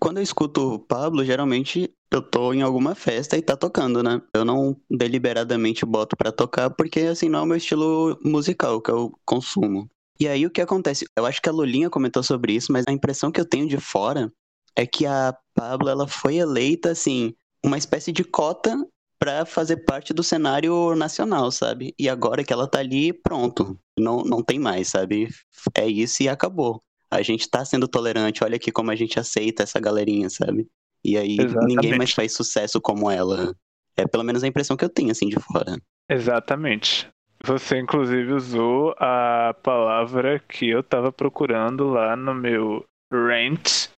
Quando 0.00 0.16
eu 0.16 0.24
escuto 0.24 0.74
o 0.74 0.78
Pablo, 0.80 1.24
geralmente 1.24 1.92
eu 2.10 2.22
tô 2.22 2.52
em 2.52 2.62
alguma 2.62 2.96
festa 2.96 3.36
e 3.36 3.42
tá 3.42 3.56
tocando, 3.56 4.02
né? 4.02 4.20
Eu 4.34 4.44
não 4.44 4.76
deliberadamente 4.90 5.86
boto 5.86 6.16
para 6.16 6.32
tocar 6.32 6.70
porque 6.70 7.02
assim 7.02 7.28
não 7.28 7.38
é 7.38 7.42
o 7.42 7.46
meu 7.46 7.56
estilo 7.56 8.18
musical 8.24 8.80
que 8.80 8.90
eu 8.90 9.12
consumo. 9.24 9.88
E 10.20 10.28
aí 10.28 10.44
o 10.44 10.50
que 10.50 10.60
acontece? 10.60 11.06
Eu 11.16 11.24
acho 11.24 11.40
que 11.40 11.48
a 11.48 11.52
Lulinha 11.52 11.88
comentou 11.88 12.22
sobre 12.22 12.52
isso, 12.52 12.70
mas 12.70 12.84
a 12.86 12.92
impressão 12.92 13.32
que 13.32 13.40
eu 13.40 13.44
tenho 13.44 13.66
de 13.66 13.78
fora 13.78 14.30
é 14.76 14.86
que 14.86 15.06
a 15.06 15.34
Pablo 15.54 15.88
ela 15.88 16.06
foi 16.06 16.36
eleita 16.36 16.90
assim, 16.90 17.34
uma 17.64 17.78
espécie 17.78 18.12
de 18.12 18.22
cota 18.22 18.76
para 19.18 19.44
fazer 19.44 19.78
parte 19.78 20.12
do 20.12 20.22
cenário 20.22 20.94
nacional, 20.94 21.50
sabe? 21.50 21.94
E 21.98 22.08
agora 22.08 22.44
que 22.44 22.52
ela 22.52 22.66
tá 22.66 22.78
ali, 22.78 23.12
pronto. 23.12 23.78
Não, 23.98 24.22
não 24.22 24.42
tem 24.42 24.58
mais, 24.58 24.88
sabe? 24.88 25.28
É 25.74 25.86
isso 25.86 26.22
e 26.22 26.28
acabou. 26.28 26.82
A 27.10 27.22
gente 27.22 27.48
tá 27.48 27.64
sendo 27.64 27.88
tolerante, 27.88 28.44
olha 28.44 28.56
aqui 28.56 28.70
como 28.70 28.90
a 28.90 28.96
gente 28.96 29.18
aceita 29.18 29.62
essa 29.62 29.80
galerinha, 29.80 30.30
sabe? 30.30 30.68
E 31.04 31.16
aí 31.16 31.36
Exatamente. 31.38 31.74
ninguém 31.74 31.98
mais 31.98 32.12
faz 32.12 32.32
sucesso 32.34 32.80
como 32.80 33.10
ela. 33.10 33.54
É 33.96 34.06
pelo 34.06 34.24
menos 34.24 34.44
a 34.44 34.46
impressão 34.46 34.76
que 34.76 34.84
eu 34.84 34.88
tenho, 34.88 35.10
assim, 35.10 35.28
de 35.28 35.38
fora. 35.40 35.76
Exatamente. 36.08 37.10
Você, 37.42 37.78
inclusive, 37.78 38.32
usou 38.32 38.94
a 38.98 39.54
palavra 39.62 40.38
que 40.40 40.68
eu 40.68 40.82
tava 40.82 41.10
procurando 41.10 41.88
lá 41.88 42.14
no 42.14 42.34
meu 42.34 42.84
rant, 43.12 43.88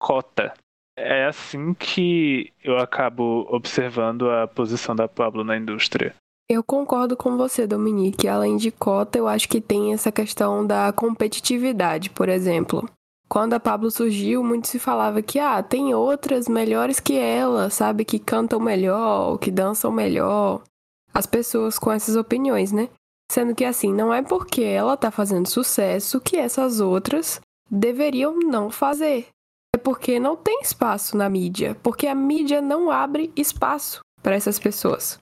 cota 0.00 0.54
é 0.98 1.26
assim 1.26 1.72
que 1.74 2.52
eu 2.62 2.76
acabo 2.76 3.46
observando 3.50 4.28
a 4.30 4.48
posição 4.48 4.96
da 4.96 5.06
Pablo 5.06 5.44
na 5.44 5.56
indústria. 5.56 6.14
Eu 6.50 6.64
concordo 6.64 7.16
com 7.16 7.36
você, 7.36 7.66
Dominique. 7.66 8.26
Além 8.26 8.56
de 8.56 8.70
cota, 8.70 9.18
eu 9.18 9.28
acho 9.28 9.48
que 9.48 9.60
tem 9.60 9.92
essa 9.92 10.10
questão 10.10 10.66
da 10.66 10.92
competitividade, 10.92 12.10
por 12.10 12.28
exemplo. 12.28 12.88
Quando 13.28 13.52
a 13.52 13.60
Pablo 13.60 13.90
surgiu, 13.90 14.42
muito 14.42 14.66
se 14.66 14.78
falava 14.78 15.20
que 15.20 15.38
ah, 15.38 15.62
tem 15.62 15.94
outras 15.94 16.48
melhores 16.48 16.98
que 16.98 17.18
ela, 17.18 17.68
sabe, 17.68 18.04
que 18.04 18.18
cantam 18.18 18.58
melhor, 18.58 19.38
que 19.38 19.50
dançam 19.50 19.92
melhor. 19.92 20.62
As 21.12 21.26
pessoas 21.26 21.78
com 21.78 21.90
essas 21.90 22.16
opiniões, 22.16 22.72
né? 22.72 22.88
Sendo 23.30 23.54
que 23.54 23.64
assim, 23.64 23.92
não 23.92 24.12
é 24.12 24.22
porque 24.22 24.62
ela 24.62 24.96
tá 24.96 25.10
fazendo 25.10 25.48
sucesso 25.48 26.20
que 26.20 26.36
essas 26.36 26.80
outras 26.80 27.40
deveriam 27.70 28.38
não 28.38 28.70
fazer. 28.70 29.28
É 29.74 29.78
porque 29.78 30.18
não 30.18 30.36
tem 30.36 30.60
espaço 30.62 31.16
na 31.16 31.28
mídia, 31.28 31.76
porque 31.82 32.06
a 32.06 32.14
mídia 32.14 32.62
não 32.62 32.90
abre 32.90 33.30
espaço 33.36 34.00
para 34.22 34.34
essas 34.34 34.58
pessoas. 34.58 35.18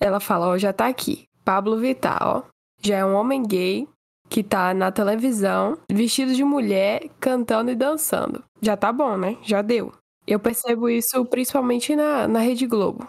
Ela 0.00 0.20
fala, 0.20 0.48
ó, 0.48 0.58
já 0.58 0.72
tá 0.72 0.86
aqui. 0.86 1.24
Pablo 1.44 1.78
Vittar, 1.78 2.18
ó, 2.20 2.42
já 2.82 2.96
é 2.96 3.04
um 3.04 3.14
homem 3.14 3.42
gay 3.42 3.88
que 4.28 4.42
tá 4.42 4.74
na 4.74 4.90
televisão, 4.90 5.78
vestido 5.90 6.34
de 6.34 6.42
mulher, 6.42 7.08
cantando 7.20 7.70
e 7.70 7.76
dançando. 7.76 8.42
Já 8.60 8.76
tá 8.76 8.92
bom, 8.92 9.16
né? 9.16 9.38
Já 9.42 9.62
deu. 9.62 9.92
Eu 10.26 10.40
percebo 10.40 10.88
isso 10.88 11.24
principalmente 11.26 11.94
na, 11.94 12.26
na 12.26 12.40
Rede 12.40 12.66
Globo. 12.66 13.08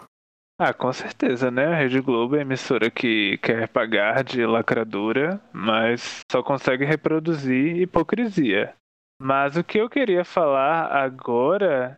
Ah, 0.60 0.74
com 0.74 0.92
certeza, 0.92 1.52
né? 1.52 1.66
A 1.66 1.74
Rede 1.76 2.00
Globo 2.00 2.34
é 2.34 2.40
a 2.40 2.42
emissora 2.42 2.90
que 2.90 3.38
quer 3.38 3.68
pagar 3.68 4.24
de 4.24 4.44
lacradora, 4.44 5.40
mas 5.52 6.22
só 6.28 6.42
consegue 6.42 6.84
reproduzir 6.84 7.76
hipocrisia. 7.76 8.74
Mas 9.22 9.56
o 9.56 9.62
que 9.62 9.78
eu 9.78 9.88
queria 9.88 10.24
falar 10.24 10.90
agora, 10.90 11.96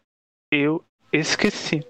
eu 0.52 0.84
esqueci. 1.10 1.80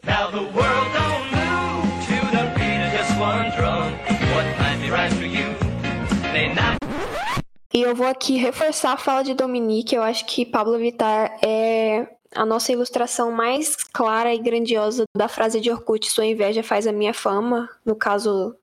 E 7.74 7.82
eu 7.82 7.96
vou 7.96 8.06
aqui 8.06 8.36
reforçar 8.36 8.92
a 8.92 8.96
fala 8.96 9.24
de 9.24 9.34
Dominique. 9.34 9.96
Eu 9.96 10.04
acho 10.04 10.24
que 10.24 10.46
Pablo 10.46 10.78
Vittar 10.78 11.36
é 11.44 12.06
a 12.34 12.44
nossa 12.44 12.72
ilustração 12.72 13.30
mais 13.32 13.76
clara 13.76 14.34
e 14.34 14.38
grandiosa 14.38 15.04
da 15.16 15.28
frase 15.28 15.60
de 15.60 15.70
Orkut: 15.70 16.10
Sua 16.10 16.26
inveja 16.26 16.62
faz 16.62 16.86
a 16.86 16.92
minha 16.92 17.14
fama. 17.14 17.68
No 17.84 17.96
caso, 17.96 18.56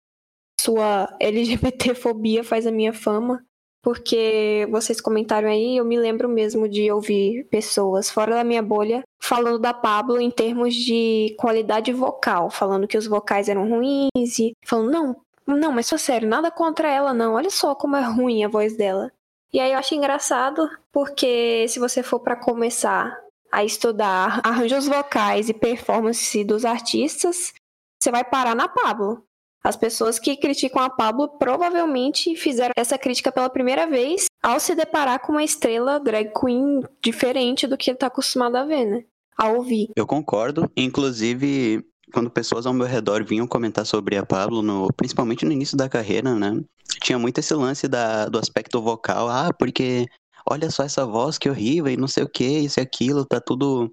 sua 0.59 1.15
LGBTfobia 1.19 2.43
faz 2.43 2.65
a 2.67 2.71
minha 2.71 2.93
fama 2.93 3.43
porque 3.87 4.67
vocês 4.69 4.99
comentaram 4.99 5.47
aí, 5.47 5.77
eu 5.77 5.85
me 5.85 5.97
lembro 5.97 6.27
mesmo 6.27 6.67
de 6.67 6.91
ouvir 6.91 7.45
pessoas 7.45 8.09
fora 8.09 8.35
da 8.35 8.43
minha 8.43 8.61
bolha 8.61 9.01
falando 9.17 9.59
da 9.59 9.73
Pablo 9.73 10.19
em 10.19 10.29
termos 10.29 10.75
de 10.75 11.33
qualidade 11.39 11.93
vocal, 11.93 12.49
falando 12.49 12.85
que 12.85 12.97
os 12.97 13.07
vocais 13.07 13.47
eram 13.47 13.69
ruins 13.69 14.39
e 14.39 14.51
falando, 14.65 14.91
não, 14.91 15.15
não, 15.47 15.71
mas 15.71 15.85
só 15.87 15.97
sério, 15.97 16.27
nada 16.27 16.51
contra 16.51 16.91
ela 16.91 17.13
não, 17.13 17.35
olha 17.35 17.49
só 17.49 17.73
como 17.75 17.95
é 17.95 18.01
ruim 18.01 18.43
a 18.43 18.49
voz 18.49 18.75
dela. 18.75 19.09
E 19.53 19.57
aí 19.57 19.71
eu 19.71 19.79
acho 19.79 19.95
engraçado, 19.95 20.69
porque 20.91 21.65
se 21.69 21.79
você 21.79 22.03
for 22.03 22.19
para 22.19 22.35
começar 22.35 23.17
a 23.51 23.63
estudar 23.63 24.41
arranjos 24.43 24.87
vocais 24.87 25.49
e 25.49 25.53
performance 25.53 26.43
dos 26.43 26.65
artistas, 26.65 27.53
você 27.99 28.11
vai 28.11 28.23
parar 28.23 28.55
na 28.55 28.67
Pablo. 28.67 29.23
As 29.63 29.75
pessoas 29.75 30.17
que 30.19 30.37
criticam 30.37 30.81
a 30.81 30.89
Pablo 30.89 31.27
provavelmente 31.37 32.35
fizeram 32.35 32.71
essa 32.77 32.97
crítica 32.97 33.31
pela 33.31 33.49
primeira 33.49 33.85
vez 33.87 34.25
ao 34.41 34.59
se 34.59 34.75
deparar 34.75 35.19
com 35.19 35.33
uma 35.33 35.43
estrela 35.43 35.99
drag 35.99 36.31
queen 36.39 36.81
diferente 37.03 37.67
do 37.67 37.77
que 37.77 37.89
ele 37.89 37.97
tá 37.97 38.07
acostumado 38.07 38.55
a 38.55 38.63
ver, 38.63 38.85
né? 38.85 39.03
A 39.37 39.49
ouvir. 39.49 39.89
Eu 39.95 40.07
concordo. 40.07 40.71
Inclusive, 40.75 41.83
quando 42.13 42.29
pessoas 42.29 42.65
ao 42.65 42.73
meu 42.73 42.87
redor 42.87 43.25
vinham 43.25 43.45
comentar 43.45 43.85
sobre 43.85 44.15
a 44.15 44.25
Pablo, 44.25 44.61
no, 44.61 44.87
principalmente 44.95 45.45
no 45.45 45.51
início 45.51 45.75
da 45.75 45.89
carreira, 45.89 46.33
né? 46.33 46.61
Tinha 47.01 47.19
muito 47.19 47.39
esse 47.39 47.53
lance 47.53 47.87
da, 47.87 48.27
do 48.27 48.39
aspecto 48.39 48.81
vocal. 48.81 49.27
Ah, 49.27 49.49
porque 49.53 50.05
olha 50.49 50.69
só 50.71 50.83
essa 50.83 51.05
voz 51.05 51.37
que 51.37 51.49
horrível 51.49 51.91
e 51.91 51.97
não 51.97 52.07
sei 52.07 52.23
o 52.23 52.29
que, 52.29 52.45
isso 52.45 52.79
e 52.79 52.81
aquilo, 52.81 53.25
tá 53.25 53.39
tudo 53.39 53.91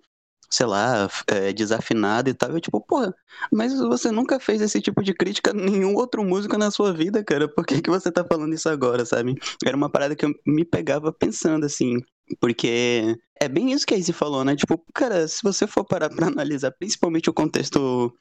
sei 0.55 0.67
lá, 0.67 1.09
é, 1.27 1.53
desafinado 1.53 2.31
e 2.31 2.35
tal. 2.35 2.51
Eu, 2.51 2.61
tipo, 2.61 2.81
porra, 2.81 3.15
mas 3.53 3.77
você 3.79 4.11
nunca 4.11 4.39
fez 4.39 4.61
esse 4.61 4.81
tipo 4.81 5.03
de 5.03 5.13
crítica 5.13 5.51
a 5.51 5.55
nenhum 5.55 5.95
outro 5.95 6.25
músico 6.25 6.57
na 6.57 6.71
sua 6.71 6.93
vida, 6.93 7.25
cara. 7.25 7.49
Por 7.49 7.67
que, 7.67 7.83
que 7.83 7.91
você 7.91 8.11
tá 8.11 8.25
falando 8.25 8.55
isso 8.55 8.69
agora, 8.69 9.05
sabe? 9.05 9.35
Era 9.65 9.77
uma 9.77 9.91
parada 9.91 10.15
que 10.15 10.25
eu 10.25 10.33
me 10.47 10.65
pegava 10.65 11.13
pensando, 11.13 11.67
assim. 11.67 11.99
Porque 12.41 13.17
é 13.41 13.49
bem 13.49 13.73
isso 13.73 13.87
que 13.87 13.95
a 13.95 13.99
Izzy 13.99 14.13
falou, 14.13 14.45
né? 14.45 14.55
Tipo, 14.57 14.83
cara, 14.95 15.27
se 15.27 15.43
você 15.43 15.67
for 15.67 15.85
parar 15.85 16.09
pra 16.09 16.29
analisar 16.29 16.71
principalmente 16.73 17.29
o 17.29 17.35
contexto 17.35 18.13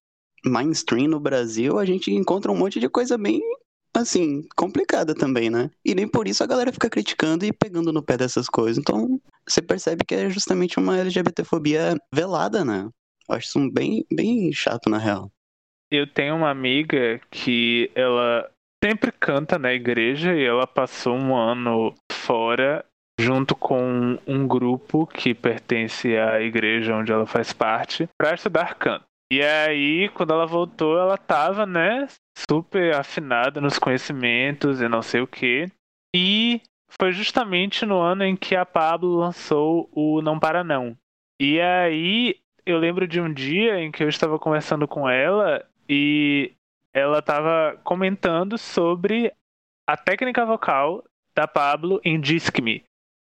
mainstream 0.45 1.07
no 1.07 1.19
Brasil, 1.19 1.79
a 1.79 1.85
gente 1.85 2.11
encontra 2.11 2.51
um 2.51 2.57
monte 2.57 2.79
de 2.79 2.89
coisa 2.89 3.17
bem 3.17 3.41
assim, 4.01 4.47
complicada 4.55 5.13
também, 5.13 5.49
né? 5.49 5.69
E 5.85 5.93
nem 5.93 6.07
por 6.07 6.27
isso 6.27 6.43
a 6.43 6.47
galera 6.47 6.71
fica 6.71 6.89
criticando 6.89 7.45
e 7.45 7.53
pegando 7.53 7.93
no 7.93 8.03
pé 8.03 8.17
dessas 8.17 8.47
coisas. 8.47 8.77
Então, 8.77 9.19
você 9.47 9.61
percebe 9.61 10.03
que 10.05 10.15
é 10.15 10.29
justamente 10.29 10.79
uma 10.79 10.97
LGBTfobia 10.97 11.95
velada, 12.13 12.65
né? 12.65 12.89
Eu 13.29 13.35
acho 13.35 13.47
isso 13.47 13.71
bem, 13.71 14.05
bem 14.11 14.51
chato, 14.51 14.89
na 14.89 14.97
real. 14.97 15.31
Eu 15.91 16.07
tenho 16.07 16.35
uma 16.35 16.49
amiga 16.49 17.21
que 17.29 17.91
ela 17.93 18.49
sempre 18.83 19.11
canta 19.11 19.57
na 19.57 19.73
igreja 19.73 20.33
e 20.33 20.43
ela 20.43 20.67
passou 20.67 21.15
um 21.15 21.35
ano 21.35 21.93
fora 22.11 22.83
junto 23.19 23.55
com 23.55 24.17
um 24.25 24.47
grupo 24.47 25.05
que 25.05 25.33
pertence 25.33 26.17
à 26.17 26.41
igreja 26.41 26.95
onde 26.95 27.11
ela 27.11 27.25
faz 27.25 27.53
parte 27.53 28.09
para 28.17 28.33
estudar 28.33 28.75
canto. 28.75 29.05
E 29.33 29.41
aí, 29.41 30.09
quando 30.09 30.31
ela 30.31 30.45
voltou, 30.45 30.95
ela 30.95 31.17
tava, 31.17 31.65
né, 31.65 32.07
super 32.37 32.93
afinada 32.93 33.59
nos 33.59 33.79
conhecimentos 33.79 34.79
e 34.79 34.87
não 34.87 35.01
sei 35.01 35.21
o 35.21 35.27
que. 35.27 35.65
E 36.15 36.61
foi 36.87 37.11
justamente 37.11 37.83
no 37.83 37.99
ano 37.99 38.23
em 38.23 38.35
que 38.35 38.55
a 38.55 38.63
Pablo 38.63 39.15
lançou 39.15 39.89
o 39.91 40.21
Não 40.21 40.39
Para 40.39 40.63
Não. 40.63 40.95
E 41.41 41.59
aí, 41.59 42.35
eu 42.63 42.77
lembro 42.77 43.07
de 43.07 43.19
um 43.19 43.33
dia 43.33 43.79
em 43.79 43.91
que 43.91 44.03
eu 44.03 44.07
estava 44.07 44.37
conversando 44.37 44.87
com 44.87 45.09
ela 45.09 45.65
e 45.89 46.53
ela 46.93 47.17
estava 47.17 47.75
comentando 47.83 48.55
sobre 48.55 49.33
a 49.89 49.97
técnica 49.97 50.45
vocal 50.45 51.03
da 51.33 51.47
Pablo 51.47 51.99
em 52.03 52.21
Disque 52.21 52.61
Me 52.61 52.83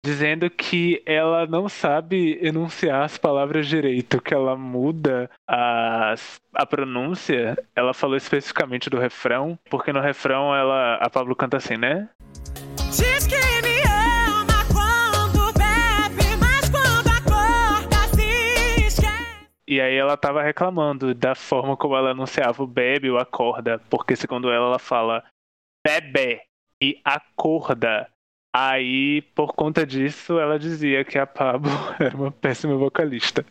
dizendo 0.06 0.50
que 0.50 1.02
ela 1.06 1.48
não 1.48 1.70
sabe 1.70 2.38
enunciar 2.42 3.04
as 3.04 3.18
palavras 3.18 3.68
direito, 3.68 4.22
que 4.22 4.34
ela 4.34 4.58
muda 4.58 5.30
a, 5.48 6.14
a 6.54 6.66
pronúncia. 6.66 7.58
Ela 7.76 7.94
falou 7.94 8.18
especificamente 8.18 8.90
do 8.90 9.00
refrão, 9.00 9.58
porque 9.70 9.94
no 9.94 10.02
refrão 10.02 10.54
ela 10.54 10.96
a 10.96 11.10
Pablo 11.10 11.36
canta 11.36 11.58
assim, 11.58 11.78
né? 11.78 12.10
Diz 12.90 13.26
que 13.26 13.36
me 13.36 13.82
ama 13.88 14.66
quando 14.72 15.54
bebe, 15.54 16.36
mas 16.38 16.70
quando 16.70 17.08
acorda 17.08 17.98
se 18.14 19.02
E 19.66 19.80
aí 19.80 19.96
ela 19.96 20.18
tava 20.18 20.44
reclamando 20.44 21.16
da 21.16 21.34
forma 21.34 21.78
como 21.78 21.96
ela 21.96 22.12
anunciava 22.12 22.62
o 22.62 22.68
bebe 22.68 23.10
ou 23.10 23.18
acorda, 23.18 23.80
porque 23.90 24.18
segundo 24.18 24.52
ela, 24.52 24.68
ela 24.68 24.80
fala 24.80 25.24
bebe 25.86 26.42
e 26.82 27.00
acorda. 27.06 28.13
Aí, 28.56 29.22
por 29.36 29.54
conta 29.54 29.86
disso, 29.86 30.38
ela 30.40 30.60
dizia 30.60 31.04
que 31.04 31.18
a 31.18 31.26
Pablo 31.26 31.72
era 32.00 32.16
uma 32.16 32.32
péssima 32.32 32.76
vocalista. 32.76 33.46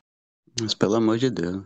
Mas 0.61 0.75
pelo 0.75 0.95
amor 0.97 1.19
de 1.19 1.31
Deus. 1.31 1.65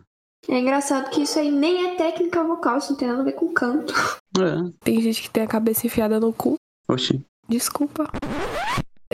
É 0.49 0.57
engraçado 0.59 1.09
que 1.09 1.21
isso 1.21 1.37
aí 1.37 1.51
nem 1.51 1.87
é 1.87 1.95
técnica 1.95 2.43
vocal, 2.43 2.77
isso 2.77 2.91
não 2.91 2.97
tem 2.97 3.07
nada 3.07 3.21
a 3.21 3.25
ver 3.25 3.33
com 3.33 3.51
canto. 3.53 3.93
É, 4.37 4.71
Tem 4.81 5.01
gente 5.01 5.21
que 5.21 5.29
tem 5.29 5.43
a 5.43 5.47
cabeça 5.47 5.85
enfiada 5.85 6.19
no 6.19 6.31
cu. 6.31 6.55
oxi. 6.89 7.21
Desculpa. 7.49 8.07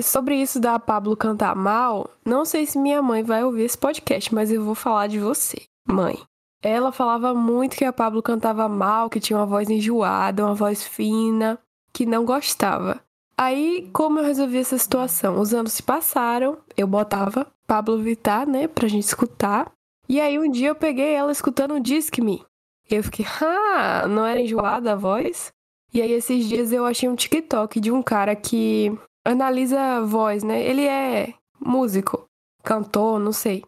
Sobre 0.01 0.36
isso 0.36 0.60
da 0.60 0.77
Pablo 0.80 1.15
cantar 1.15 1.56
mal, 1.56 2.10
não 2.25 2.46
sei 2.46 2.65
se 2.65 2.77
minha 2.80 3.01
mãe 3.01 3.24
vai 3.24 3.44
ouvir 3.44 3.63
esse 3.63 3.77
podcast, 3.77 4.34
mas 4.34 4.51
eu 4.51 4.63
vou 4.63 4.75
falar 4.75 5.08
de 5.08 5.20
você, 5.20 5.63
mãe. 5.88 6.18
Ela 6.63 6.92
falava 6.92 7.34
muito 7.34 7.75
que 7.75 7.86
a 7.86 7.94
Pablo 7.94 8.22
cantava 8.22 8.68
mal, 8.70 9.10
que 9.10 9.20
tinha 9.20 9.38
uma 9.38 9.46
voz 9.46 9.70
enjoada, 9.70 10.46
uma 10.46 10.56
voz 10.56 10.86
fina, 10.86 11.60
que 11.94 12.06
não 12.06 12.25
gostava. 12.25 13.01
Aí, 13.37 13.89
como 13.91 14.19
eu 14.19 14.25
resolvi 14.25 14.57
essa 14.57 14.77
situação? 14.77 15.39
Os 15.39 15.53
anos 15.53 15.73
se 15.73 15.83
passaram, 15.83 16.57
eu 16.77 16.85
botava 16.85 17.47
Pablo 17.65 17.97
Vittar, 17.97 18.47
né, 18.47 18.67
pra 18.67 18.87
gente 18.87 19.03
escutar. 19.03 19.71
E 20.07 20.19
aí 20.19 20.37
um 20.37 20.49
dia 20.49 20.69
eu 20.69 20.75
peguei 20.75 21.13
ela 21.13 21.31
escutando 21.31 21.73
um 21.73 21.79
Disque 21.79 22.21
Me. 22.21 22.43
E 22.89 22.95
eu 22.95 23.03
fiquei, 23.03 23.25
ah, 23.41 24.07
não 24.07 24.25
era 24.25 24.39
enjoada 24.39 24.93
a 24.93 24.95
voz? 24.95 25.51
E 25.93 26.01
aí 26.01 26.11
esses 26.11 26.47
dias 26.47 26.71
eu 26.71 26.85
achei 26.85 27.07
um 27.07 27.15
TikTok 27.15 27.79
de 27.79 27.91
um 27.91 28.03
cara 28.03 28.35
que 28.35 28.91
analisa 29.25 30.01
voz, 30.01 30.43
né? 30.43 30.61
Ele 30.61 30.85
é 30.85 31.33
músico, 31.59 32.25
cantor, 32.63 33.19
não 33.19 33.31
sei. 33.31 33.63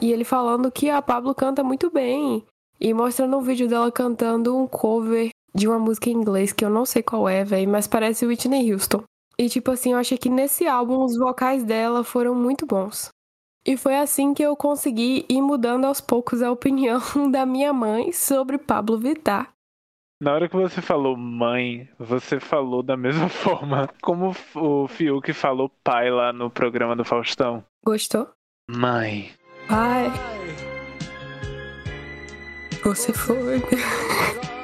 E 0.00 0.12
ele 0.12 0.24
falando 0.24 0.70
que 0.70 0.88
a 0.88 1.02
Pablo 1.02 1.34
canta 1.34 1.62
muito 1.62 1.90
bem. 1.90 2.44
E 2.80 2.92
mostrando 2.92 3.36
um 3.36 3.42
vídeo 3.42 3.68
dela 3.68 3.90
cantando 3.92 4.56
um 4.56 4.66
cover 4.66 5.30
de 5.54 5.68
uma 5.68 5.78
música 5.78 6.08
em 6.08 6.14
inglês 6.14 6.52
que 6.52 6.64
eu 6.64 6.70
não 6.70 6.84
sei 6.84 7.02
qual 7.02 7.28
é, 7.28 7.44
velho, 7.44 7.68
mas 7.68 7.86
parece 7.86 8.26
Whitney 8.26 8.72
Houston. 8.72 9.02
E 9.38 9.48
tipo 9.48 9.70
assim, 9.70 9.92
eu 9.92 9.98
achei 9.98 10.18
que 10.18 10.28
nesse 10.28 10.66
álbum 10.66 11.04
os 11.04 11.16
vocais 11.16 11.64
dela 11.64 12.04
foram 12.04 12.34
muito 12.34 12.66
bons. 12.66 13.08
E 13.64 13.76
foi 13.76 13.96
assim 13.96 14.34
que 14.34 14.42
eu 14.42 14.56
consegui 14.56 15.24
ir 15.28 15.40
mudando 15.40 15.84
aos 15.84 16.00
poucos 16.00 16.42
a 16.42 16.50
opinião 16.50 17.00
da 17.30 17.46
minha 17.46 17.72
mãe 17.72 18.12
sobre 18.12 18.58
Pablo 18.58 18.98
Vittar. 18.98 19.52
Na 20.20 20.34
hora 20.34 20.48
que 20.48 20.56
você 20.56 20.80
falou 20.80 21.16
mãe, 21.16 21.88
você 21.98 22.38
falou 22.38 22.82
da 22.82 22.96
mesma 22.96 23.26
forma 23.30 23.88
como 24.00 24.34
o 24.54 24.86
Fiuk 24.86 25.32
falou 25.32 25.70
pai 25.82 26.10
lá 26.10 26.32
no 26.32 26.48
programa 26.50 26.94
do 26.94 27.04
Faustão. 27.04 27.64
Gostou? 27.84 28.28
Mãe. 28.70 29.32
Pai. 29.68 30.12
Você 32.84 33.12
foi. 33.12 33.60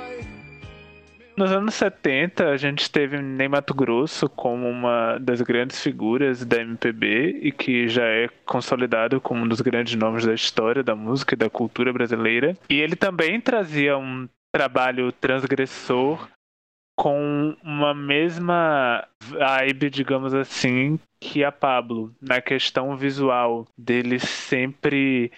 Nos 1.38 1.52
anos 1.52 1.74
70, 1.76 2.48
a 2.48 2.56
gente 2.56 2.90
teve 2.90 3.22
Ney 3.22 3.46
Mato 3.46 3.72
Grosso 3.72 4.28
como 4.28 4.68
uma 4.68 5.18
das 5.18 5.40
grandes 5.40 5.80
figuras 5.80 6.44
da 6.44 6.60
MPB 6.60 7.38
e 7.40 7.52
que 7.52 7.86
já 7.86 8.02
é 8.02 8.28
consolidado 8.44 9.20
como 9.20 9.44
um 9.44 9.48
dos 9.48 9.60
grandes 9.60 9.94
nomes 9.94 10.26
da 10.26 10.34
história 10.34 10.82
da 10.82 10.96
música 10.96 11.34
e 11.34 11.38
da 11.38 11.48
cultura 11.48 11.92
brasileira. 11.92 12.56
E 12.68 12.80
ele 12.80 12.96
também 12.96 13.40
trazia 13.40 13.96
um 13.96 14.28
trabalho 14.52 15.12
transgressor 15.12 16.28
com 16.98 17.56
uma 17.62 17.94
mesma 17.94 19.06
vibe, 19.22 19.90
digamos 19.90 20.34
assim, 20.34 20.98
que 21.20 21.44
a 21.44 21.52
Pablo, 21.52 22.12
na 22.20 22.40
questão 22.40 22.96
visual 22.96 23.64
dele 23.78 24.18
sempre 24.18 25.30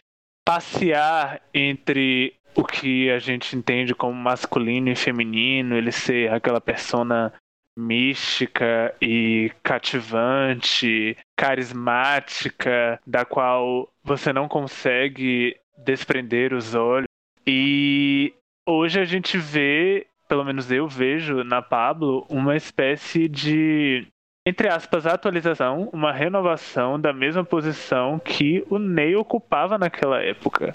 passear 0.49 1.43
entre 1.53 2.33
o 2.55 2.65
que 2.65 3.11
a 3.11 3.19
gente 3.19 3.57
entende 3.57 3.95
como 3.95 4.15
masculino 4.15 4.89
e 4.89 4.97
feminino, 4.97 5.77
ele 5.77 5.93
ser 5.93 6.33
aquela 6.33 6.61
persona 6.61 7.33
mística 7.79 8.95
e 9.01 9.51
cativante, 9.63 11.17
carismática, 11.37 13.01
da 13.07 13.25
qual 13.25 13.89
você 14.03 14.33
não 14.33 14.49
consegue 14.49 15.57
desprender 15.79 16.53
os 16.53 16.75
olhos. 16.75 17.09
E 17.47 18.35
hoje 18.67 19.01
a 19.01 19.05
gente 19.05 19.39
vê, 19.39 20.07
pelo 20.29 20.45
menos 20.45 20.71
eu 20.71 20.87
vejo 20.87 21.43
na 21.43 21.63
Pablo, 21.63 22.27
uma 22.29 22.57
espécie 22.57 23.29
de 23.29 24.07
entre 24.47 24.69
aspas, 24.69 25.07
atualização, 25.07 25.91
uma 25.93 26.13
renovação 26.13 26.99
da 26.99 27.13
mesma 27.13 27.45
posição 27.45 28.19
que 28.19 28.65
o 28.71 28.79
Ney 28.79 29.15
ocupava 29.15 29.77
naquela 29.77 30.21
época. 30.23 30.73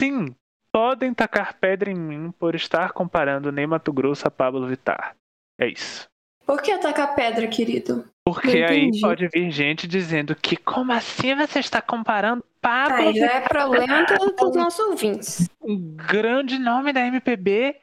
Sim, 0.00 0.34
podem 0.74 1.14
tacar 1.14 1.54
pedra 1.60 1.88
em 1.88 1.94
mim 1.94 2.32
por 2.32 2.56
estar 2.56 2.90
comparando 2.90 3.52
Ney 3.52 3.64
Mato 3.64 3.92
Grosso 3.92 4.26
a 4.26 4.30
Pablo 4.30 4.66
Vittar. 4.66 5.14
É 5.56 5.68
isso. 5.68 6.08
Por 6.44 6.60
que 6.60 6.72
atacar 6.72 7.14
pedra, 7.14 7.46
querido? 7.46 8.04
Porque 8.26 8.58
aí 8.64 8.90
pode 9.00 9.28
vir 9.28 9.52
gente 9.52 9.86
dizendo 9.86 10.34
que 10.34 10.56
como 10.56 10.92
assim 10.92 11.32
você 11.36 11.60
está 11.60 11.80
comparando 11.80 12.44
Pablo 12.60 12.96
Aí 12.96 13.14
já 13.14 13.26
Vittar, 13.26 13.42
é 13.44 13.48
problema 13.48 14.02
do- 14.04 14.32
dos 14.34 14.56
nossos 14.56 14.80
ouvintes. 14.88 15.48
um 15.62 15.94
grande 15.94 16.58
nome 16.58 16.92
da 16.92 17.06
MPB? 17.06 17.76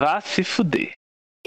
Vá 0.00 0.20
se 0.20 0.44
fuder. 0.44 0.92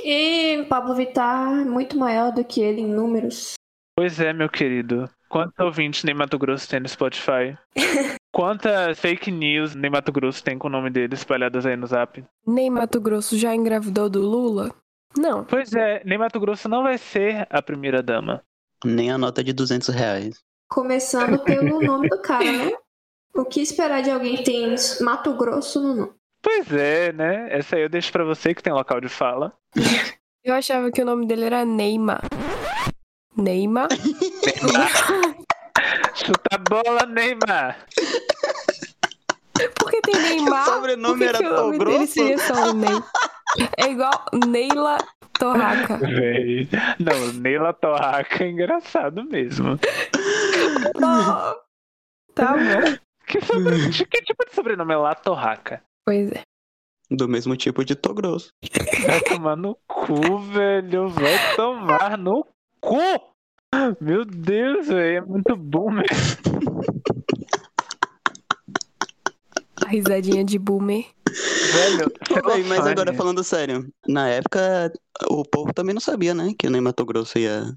E 0.03 0.65
Pablo 0.67 0.93
Vittar 0.95 1.61
é 1.61 1.63
muito 1.63 1.97
maior 1.97 2.31
do 2.33 2.43
que 2.43 2.59
ele 2.61 2.81
em 2.81 2.87
números. 2.87 3.53
Pois 3.97 4.19
é, 4.19 4.33
meu 4.33 4.49
querido. 4.49 5.09
Quantos 5.29 5.57
ouvintes 5.59 6.03
Ney 6.03 6.13
Mato 6.13 6.37
Grosso 6.37 6.67
tem 6.67 6.79
no 6.81 6.89
Spotify? 6.89 7.57
Quantas 8.33 8.99
fake 8.99 9.29
news 9.29 9.75
Ney 9.75 9.91
Mato 9.91 10.11
Grosso 10.11 10.43
tem 10.43 10.57
com 10.57 10.67
o 10.67 10.71
nome 10.71 10.89
dele 10.89 11.13
espalhadas 11.13 11.67
aí 11.67 11.75
no 11.75 11.85
zap? 11.85 12.25
Nem 12.47 12.67
Mato 12.67 12.99
Grosso 12.99 13.37
já 13.37 13.53
engravidou 13.53 14.09
do 14.09 14.21
Lula? 14.21 14.73
Não. 15.15 15.45
Pois 15.45 15.71
é, 15.73 16.03
Ney 16.03 16.17
Mato 16.17 16.39
Grosso 16.39 16.67
não 16.67 16.81
vai 16.81 16.97
ser 16.97 17.47
a 17.47 17.61
primeira 17.61 18.01
dama. 18.01 18.43
Nem 18.83 19.11
a 19.11 19.19
nota 19.19 19.43
de 19.43 19.53
200 19.53 19.89
reais. 19.89 20.39
Começando 20.67 21.43
pelo 21.43 21.79
nome 21.85 22.09
do 22.09 22.19
cara, 22.23 22.51
né? 22.51 22.71
O 23.35 23.45
que 23.45 23.61
esperar 23.61 24.01
de 24.01 24.09
alguém 24.09 24.37
que 24.37 24.43
tem 24.43 24.73
Mato 25.01 25.37
Grosso 25.37 25.79
no 25.79 25.95
nome? 25.95 26.11
Pois 26.41 26.73
é, 26.73 27.13
né? 27.13 27.55
Essa 27.55 27.75
aí 27.75 27.83
eu 27.83 27.89
deixo 27.89 28.11
pra 28.11 28.23
você 28.23 28.55
que 28.55 28.63
tem 28.63 28.73
local 28.73 28.99
de 28.99 29.09
fala. 29.09 29.53
Eu 30.43 30.55
achava 30.55 30.91
que 30.91 31.03
o 31.03 31.05
nome 31.05 31.27
dele 31.27 31.45
era 31.45 31.63
Neymar. 31.63 32.23
Neymar? 33.37 33.89
Chuta 36.13 36.55
a 36.55 36.57
bola, 36.57 37.05
Neymar! 37.05 37.85
Por 39.79 39.89
que 39.91 40.01
tem 40.01 40.15
Neymar? 40.21 40.63
O 40.67 40.73
sobrenome 40.73 41.17
que 41.17 41.23
era 41.23 41.37
que 41.37 41.45
o 41.45 41.49
nome 41.49 41.77
dele 41.79 41.85
Togrosso? 41.91 42.13
seria 42.13 42.37
só 42.37 42.69
o 42.69 42.73
Ney? 42.73 43.03
É 43.77 43.85
igual 43.91 44.25
Neila 44.47 44.97
Torraca. 45.39 45.97
Véi. 45.97 46.67
Não, 46.99 47.33
Neila 47.33 47.73
Torraca 47.73 48.43
é 48.43 48.49
engraçado 48.49 49.23
mesmo. 49.25 49.79
Oh, 50.95 51.55
tá 52.33 52.53
bom. 52.53 52.97
Que, 53.27 53.41
sobre... 53.45 53.89
que 53.89 54.21
tipo 54.21 54.45
de 54.45 54.53
sobrenome 54.53 54.93
é 54.93 54.97
La 54.97 55.15
Torraca? 55.15 55.81
Pois 56.05 56.31
é. 56.31 56.41
Do 57.09 57.27
mesmo 57.27 57.55
tipo 57.55 57.83
de 57.85 57.95
Togrosso. 57.95 58.49
Vai 59.05 59.21
tomar 59.21 59.55
no 59.55 59.75
cu, 59.87 60.39
velho. 60.39 61.09
Vai 61.09 61.55
tomar 61.55 62.17
no 62.17 62.45
cu! 62.81 62.97
Meu 63.99 64.25
Deus, 64.25 64.87
velho. 64.87 65.17
É 65.17 65.21
muito 65.21 65.55
bom 65.55 65.91
mesmo. 65.91 66.13
A 69.85 69.89
risadinha 69.89 70.43
de 70.43 70.57
boomer. 70.57 71.05
Velho, 71.25 72.11
Ô, 72.31 72.49
véi, 72.49 72.63
mas 72.63 72.85
agora 72.85 73.13
falando 73.13 73.43
sério, 73.43 73.87
na 74.07 74.29
época 74.29 74.93
o 75.27 75.43
povo 75.43 75.73
também 75.73 75.93
não 75.93 76.01
sabia, 76.01 76.33
né? 76.33 76.53
Que 76.57 76.67
o 76.67 76.69
Ney 76.69 76.81
Mato 76.81 77.05
Grosso 77.05 77.39
ia 77.39 77.73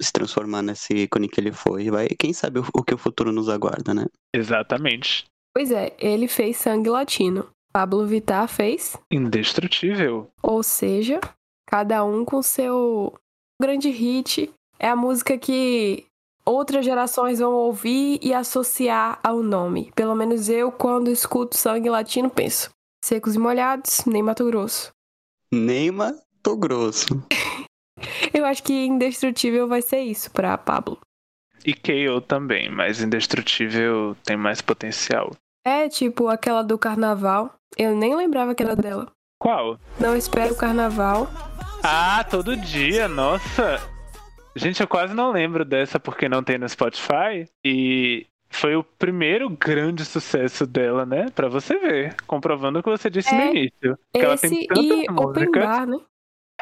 se 0.00 0.12
transformar 0.12 0.62
nesse 0.62 0.94
ícone 0.94 1.28
que 1.28 1.40
ele 1.40 1.52
foi. 1.52 1.90
Vai, 1.90 2.08
quem 2.08 2.32
sabe 2.32 2.60
o, 2.60 2.66
o 2.74 2.82
que 2.82 2.94
o 2.94 2.98
futuro 2.98 3.32
nos 3.32 3.48
aguarda, 3.48 3.94
né? 3.94 4.06
Exatamente. 4.34 5.24
Pois 5.54 5.70
é, 5.70 5.94
ele 5.98 6.28
fez 6.28 6.58
sangue 6.58 6.90
latino. 6.90 7.48
Pablo 7.72 8.06
Vittar 8.06 8.48
fez. 8.48 8.96
Indestrutível. 9.10 10.30
Ou 10.42 10.62
seja, 10.62 11.20
cada 11.66 12.04
um 12.04 12.24
com 12.24 12.42
seu 12.42 13.14
grande 13.60 13.90
hit. 13.90 14.50
É 14.78 14.88
a 14.88 14.96
música 14.96 15.36
que 15.36 16.06
outras 16.44 16.84
gerações 16.84 17.40
vão 17.40 17.52
ouvir 17.52 18.18
e 18.22 18.32
associar 18.32 19.18
ao 19.22 19.42
nome. 19.42 19.92
Pelo 19.94 20.14
menos 20.14 20.48
eu, 20.48 20.70
quando 20.70 21.10
escuto 21.10 21.56
sangue 21.56 21.90
latino, 21.90 22.30
penso. 22.30 22.70
Secos 23.04 23.34
e 23.34 23.38
molhados, 23.38 24.04
nem 24.06 24.22
Mato 24.22 24.44
Grosso. 24.44 24.90
Ney 25.52 25.90
Mato 25.90 26.56
Grosso. 26.56 27.06
Eu 28.32 28.44
acho 28.44 28.62
que 28.62 28.86
indestrutível 28.86 29.66
vai 29.66 29.82
ser 29.82 30.00
isso 30.00 30.30
pra 30.30 30.56
Pablo. 30.56 30.98
E 31.64 31.74
KO 31.74 32.20
também, 32.20 32.70
mas 32.70 33.02
Indestrutível 33.02 34.16
tem 34.24 34.36
mais 34.36 34.60
potencial. 34.60 35.32
É 35.64 35.88
tipo 35.88 36.28
aquela 36.28 36.62
do 36.62 36.78
carnaval. 36.78 37.52
Eu 37.76 37.96
nem 37.96 38.14
lembrava 38.14 38.54
que 38.54 38.62
era 38.62 38.76
dela. 38.76 39.10
Qual? 39.40 39.78
Não 39.98 40.16
espero 40.16 40.54
o 40.54 40.56
carnaval. 40.56 41.28
Ah, 41.82 42.24
todo 42.24 42.56
dia, 42.56 43.08
nossa. 43.08 43.80
Gente, 44.58 44.80
eu 44.80 44.88
quase 44.88 45.14
não 45.14 45.30
lembro 45.30 45.64
dessa 45.64 46.00
porque 46.00 46.28
não 46.28 46.42
tem 46.42 46.58
no 46.58 46.68
Spotify. 46.68 47.48
E 47.64 48.26
foi 48.50 48.74
o 48.76 48.82
primeiro 48.82 49.48
grande 49.50 50.04
sucesso 50.04 50.66
dela, 50.66 51.06
né? 51.06 51.26
Pra 51.34 51.48
você 51.48 51.78
ver, 51.78 52.16
comprovando 52.26 52.78
o 52.78 52.82
que 52.82 52.90
você 52.90 53.08
disse 53.08 53.34
É, 53.34 53.44
no 53.44 53.50
início. 53.50 53.98
Que 54.12 54.20
ela 54.20 54.36
tem 54.36 54.52
Esse 54.52 54.66
tantas 54.66 54.84
e 54.84 55.10
Open 55.10 55.44
músicas. 55.44 55.64
Bar, 55.64 55.86
né? 55.86 55.98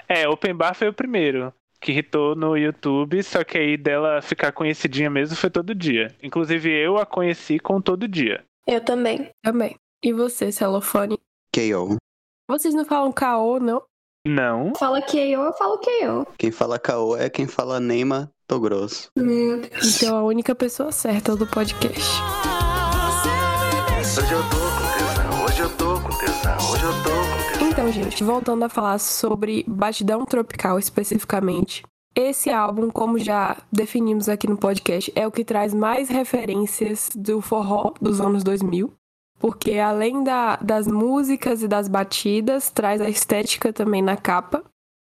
É, 0.09 0.29
Open 0.29 0.55
Bar 0.55 0.75
foi 0.75 0.89
o 0.89 0.93
primeiro 0.93 1.53
que 1.81 1.93
hitou 1.93 2.35
no 2.35 2.57
YouTube, 2.57 3.23
só 3.23 3.45
que 3.45 3.57
aí 3.57 3.77
dela 3.77 4.21
ficar 4.21 4.53
conhecidinha 4.53 5.09
mesmo 5.09 5.37
foi 5.37 5.51
todo 5.51 5.75
dia. 5.75 6.15
Inclusive 6.23 6.71
eu 6.71 6.99
a 6.99 7.07
conheci 7.07 7.59
com 7.59 7.81
todo 7.81 8.09
dia. 8.09 8.45
Eu 8.67 8.81
também. 8.81 9.31
Também. 9.43 9.77
E 10.03 10.13
você, 10.13 10.51
celofone? 10.51 11.19
KO. 11.55 11.97
Vocês 12.49 12.75
não 12.75 12.85
falam 12.85 13.13
caô, 13.13 13.59
não? 13.59 13.83
Não. 14.27 14.73
Fala 14.77 15.01
que 15.01 15.17
eu, 15.17 15.43
eu 15.43 15.53
falo 15.53 15.79
que 15.79 15.89
eu. 15.89 16.27
Quem 16.37 16.51
fala 16.51 16.81
KO 16.81 17.17
é 17.17 17.31
quem 17.31 17.47
fala 17.47 17.79
Neymar, 17.79 18.29
tô 18.49 18.59
grosso. 18.59 19.09
Meu 19.17 19.61
Deus. 19.61 20.03
Então 20.03 20.17
a 20.17 20.25
única 20.25 20.53
pessoa 20.53 20.91
certa 20.91 21.37
do 21.37 21.47
podcast. 21.47 22.03
Hoje 24.19 24.33
eu 24.33 24.43
tô 24.51 24.57
com 24.57 24.99
tesão, 24.99 25.45
hoje 25.45 25.61
eu 25.61 25.77
tô 25.77 26.01
com 26.01 26.19
tesão, 26.19 26.73
hoje 26.73 26.83
eu 26.83 27.03
tô 27.05 27.11
com 27.11 27.53
tesão. 27.53 27.69
Então, 27.69 27.93
gente, 27.93 28.25
voltando 28.25 28.65
a 28.65 28.69
falar 28.69 28.99
sobre 28.99 29.65
Batidão 29.69 30.25
Tropical 30.25 30.77
especificamente. 30.77 31.85
Esse 32.13 32.51
álbum, 32.51 32.91
como 32.91 33.19
já 33.19 33.57
definimos 33.71 34.29
aqui 34.29 34.49
no 34.49 34.57
podcast, 34.57 35.13
é 35.15 35.25
o 35.25 35.31
que 35.31 35.45
traz 35.45 35.73
mais 35.73 36.09
referências 36.09 37.11
do 37.15 37.41
forró 37.41 37.93
dos 38.01 38.21
anos 38.21 38.43
2000. 38.43 38.93
Porque 39.39 39.79
além 39.79 40.25
da- 40.25 40.57
das 40.57 40.87
músicas 40.87 41.63
e 41.63 41.69
das 41.69 41.89
batidas, 41.89 42.71
traz 42.71 43.01
a 43.01 43.09
estética 43.09 43.73
também 43.73 44.03
na 44.03 44.17
capa. 44.17 44.65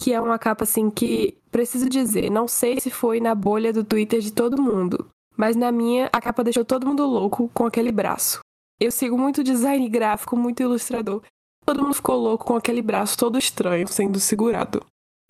Que 0.01 0.13
é 0.15 0.21
uma 0.21 0.39
capa 0.39 0.65
assim 0.65 0.89
que, 0.91 1.37
preciso 1.51 1.89
dizer, 1.89 2.31
não 2.31 2.49
sei 2.49 2.81
se 2.81 2.91
foi 2.91 3.21
na 3.21 3.35
bolha 3.35 3.73
do 3.73 3.85
Twitter 3.85 4.21
de 4.21 4.33
todo 4.33 4.61
mundo. 4.61 5.09
Mas 5.37 5.57
na 5.57 5.71
minha, 5.71 6.09
a 6.13 6.21
capa 6.21 6.43
deixou 6.45 6.65
todo 6.65 6.87
mundo 6.87 7.07
louco 7.07 7.51
com 7.53 7.67
aquele 7.67 7.93
braço. 7.93 8.41
Eu 8.79 8.91
sigo 8.91 9.19
muito 9.19 9.45
design 9.45 9.87
gráfico, 9.91 10.37
muito 10.37 10.63
ilustrador. 10.63 11.23
Todo 11.67 11.83
mundo 11.83 11.95
ficou 11.95 12.17
louco 12.17 12.47
com 12.47 12.57
aquele 12.57 12.81
braço 12.81 13.17
todo 13.19 13.39
estranho 13.39 13.87
sendo 13.89 14.19
segurado. 14.19 14.83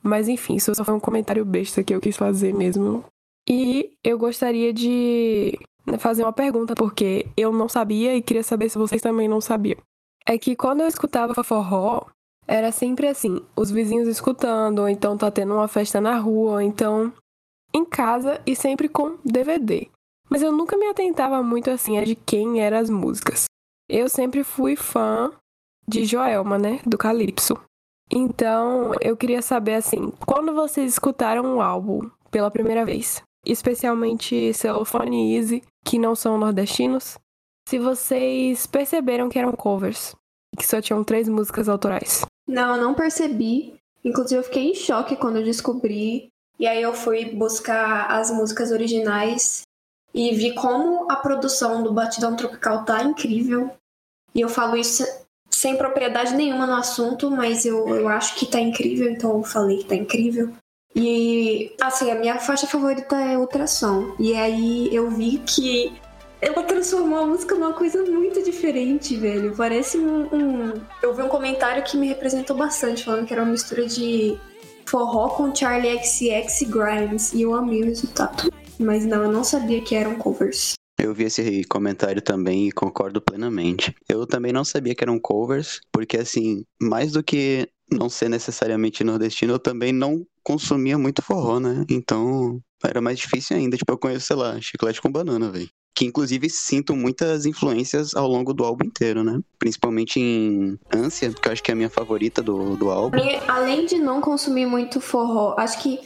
Mas 0.02 0.28
enfim, 0.28 0.54
isso 0.54 0.72
só 0.74 0.84
foi 0.84 0.94
um 0.94 1.00
comentário 1.00 1.44
besta 1.44 1.82
que 1.82 1.92
eu 1.94 2.00
quis 2.00 2.16
fazer 2.16 2.54
mesmo. 2.54 3.04
E 3.48 3.92
eu 4.04 4.16
gostaria 4.18 4.72
de 4.72 5.58
fazer 5.98 6.22
uma 6.22 6.32
pergunta, 6.32 6.74
porque 6.74 7.26
eu 7.36 7.52
não 7.52 7.68
sabia 7.68 8.14
e 8.14 8.22
queria 8.22 8.42
saber 8.42 8.68
se 8.68 8.78
vocês 8.78 9.02
também 9.02 9.28
não 9.28 9.40
sabiam. 9.40 9.78
É 10.26 10.38
que 10.38 10.54
quando 10.54 10.82
eu 10.82 10.88
escutava 10.88 11.42
forró, 11.42 12.06
era 12.46 12.72
sempre 12.72 13.06
assim, 13.06 13.40
os 13.56 13.70
vizinhos 13.70 14.08
escutando, 14.08 14.80
ou 14.80 14.88
então 14.88 15.16
tá 15.16 15.30
tendo 15.30 15.54
uma 15.54 15.68
festa 15.68 16.00
na 16.00 16.18
rua, 16.18 16.52
ou 16.52 16.60
então 16.60 17.12
em 17.72 17.84
casa 17.84 18.40
e 18.46 18.56
sempre 18.56 18.88
com 18.88 19.18
DVD. 19.24 19.88
Mas 20.28 20.42
eu 20.42 20.52
nunca 20.52 20.76
me 20.76 20.86
atentava 20.86 21.42
muito 21.42 21.70
assim 21.70 21.98
a 21.98 22.04
de 22.04 22.14
quem 22.14 22.60
eram 22.60 22.78
as 22.78 22.90
músicas. 22.90 23.44
Eu 23.88 24.08
sempre 24.08 24.44
fui 24.44 24.76
fã 24.76 25.32
de 25.86 26.04
Joelma, 26.04 26.58
né? 26.58 26.80
Do 26.86 26.96
Calypso. 26.96 27.58
Então, 28.10 28.92
eu 29.00 29.16
queria 29.16 29.42
saber 29.42 29.74
assim, 29.74 30.12
quando 30.26 30.52
vocês 30.52 30.92
escutaram 30.92 31.56
o 31.56 31.60
álbum 31.60 32.10
pela 32.30 32.50
primeira 32.50 32.84
vez, 32.84 33.22
especialmente 33.44 34.52
Celofone 34.52 35.32
e 35.32 35.36
Easy, 35.36 35.62
que 35.84 35.98
não 35.98 36.14
são 36.14 36.38
nordestinos, 36.38 37.18
se 37.68 37.78
vocês 37.78 38.66
perceberam 38.66 39.28
que 39.28 39.38
eram 39.38 39.52
covers, 39.52 40.14
que 40.58 40.66
só 40.66 40.80
tinham 40.80 41.04
três 41.04 41.28
músicas 41.28 41.68
autorais. 41.68 42.24
Não, 42.46 42.74
eu 42.74 42.82
não 42.82 42.94
percebi. 42.94 43.74
Inclusive, 44.04 44.40
eu 44.40 44.44
fiquei 44.44 44.70
em 44.70 44.74
choque 44.74 45.14
quando 45.14 45.36
eu 45.36 45.44
descobri. 45.44 46.28
E 46.58 46.66
aí 46.66 46.82
eu 46.82 46.92
fui 46.92 47.26
buscar 47.26 48.10
as 48.10 48.30
músicas 48.30 48.70
originais 48.70 49.62
e 50.12 50.34
vi 50.34 50.54
como 50.54 51.10
a 51.10 51.16
produção 51.16 51.82
do 51.82 51.92
Batidão 51.92 52.34
Tropical 52.34 52.84
tá 52.84 53.02
incrível. 53.02 53.70
E 54.34 54.40
eu 54.40 54.48
falo 54.48 54.76
isso 54.76 55.04
sem 55.48 55.76
propriedade 55.76 56.34
nenhuma 56.34 56.66
no 56.66 56.74
assunto, 56.74 57.30
mas 57.30 57.64
eu, 57.64 57.88
eu 57.88 58.08
acho 58.08 58.36
que 58.36 58.46
tá 58.46 58.60
incrível, 58.60 59.10
então 59.10 59.36
eu 59.38 59.42
falei 59.42 59.78
que 59.78 59.84
tá 59.84 59.94
incrível. 59.94 60.52
E, 60.94 61.72
assim, 61.80 62.10
a 62.10 62.14
minha 62.14 62.38
faixa 62.38 62.66
favorita 62.66 63.16
é 63.16 63.38
Ultrassom. 63.38 64.14
E 64.18 64.34
aí 64.34 64.88
eu 64.94 65.10
vi 65.10 65.38
que 65.46 65.92
ela 66.40 66.62
transformou 66.62 67.18
a 67.18 67.26
música 67.26 67.54
numa 67.54 67.72
coisa 67.72 68.02
muito 68.04 68.42
diferente, 68.42 69.16
velho. 69.16 69.54
Parece 69.56 69.98
um, 69.98 70.22
um- 70.34 70.72
Eu 71.02 71.14
vi 71.14 71.22
um 71.22 71.28
comentário 71.28 71.82
que 71.84 71.96
me 71.96 72.08
representou 72.08 72.56
bastante, 72.56 73.04
falando 73.04 73.26
que 73.26 73.32
era 73.32 73.42
uma 73.42 73.52
mistura 73.52 73.86
de 73.86 74.36
forró 74.86 75.28
com 75.28 75.54
Charlie 75.54 75.98
XX 76.02 76.62
e 76.62 76.64
Grimes. 76.66 77.32
E 77.32 77.42
eu 77.42 77.54
amei 77.54 77.82
o 77.82 77.86
resultado. 77.86 78.52
Mas 78.78 79.04
não, 79.06 79.22
eu 79.22 79.30
não 79.32 79.44
sabia 79.44 79.80
que 79.82 79.94
eram 79.94 80.14
covers. 80.16 80.74
Eu 80.98 81.14
vi 81.14 81.24
esse 81.24 81.64
comentário 81.64 82.20
também 82.20 82.68
e 82.68 82.72
concordo 82.72 83.20
plenamente. 83.22 83.94
Eu 84.08 84.26
também 84.26 84.52
não 84.52 84.64
sabia 84.64 84.94
que 84.94 85.04
eram 85.04 85.18
covers, 85.18 85.80
porque 85.92 86.16
assim, 86.18 86.64
mais 86.80 87.12
do 87.12 87.22
que 87.22 87.68
não 87.90 88.08
ser 88.08 88.28
necessariamente 88.28 89.02
nordestino, 89.02 89.54
eu 89.54 89.58
também 89.58 89.92
não 89.92 90.26
consumia 90.42 90.98
muito 90.98 91.22
forró, 91.22 91.60
né? 91.60 91.84
Então 91.88 92.60
era 92.84 93.00
mais 93.00 93.18
difícil 93.18 93.56
ainda. 93.56 93.76
Tipo, 93.76 93.92
eu 93.92 93.98
conheço, 93.98 94.26
sei 94.26 94.36
lá, 94.36 94.60
chiclete 94.60 95.00
com 95.00 95.10
banana, 95.10 95.50
velho. 95.50 95.68
Que 95.94 96.06
inclusive 96.06 96.48
sinto 96.48 96.96
muitas 96.96 97.44
influências 97.44 98.14
ao 98.14 98.26
longo 98.26 98.54
do 98.54 98.64
álbum 98.64 98.86
inteiro, 98.86 99.22
né? 99.22 99.40
Principalmente 99.58 100.18
em 100.18 100.78
Ânsia, 100.92 101.32
que 101.32 101.48
eu 101.48 101.52
acho 101.52 101.62
que 101.62 101.70
é 101.70 101.74
a 101.74 101.76
minha 101.76 101.90
favorita 101.90 102.42
do, 102.42 102.76
do 102.76 102.90
álbum. 102.90 103.18
Além 103.48 103.86
de 103.86 103.98
não 103.98 104.20
consumir 104.20 104.66
muito 104.66 105.00
forró, 105.00 105.54
acho 105.58 105.82
que 105.82 106.00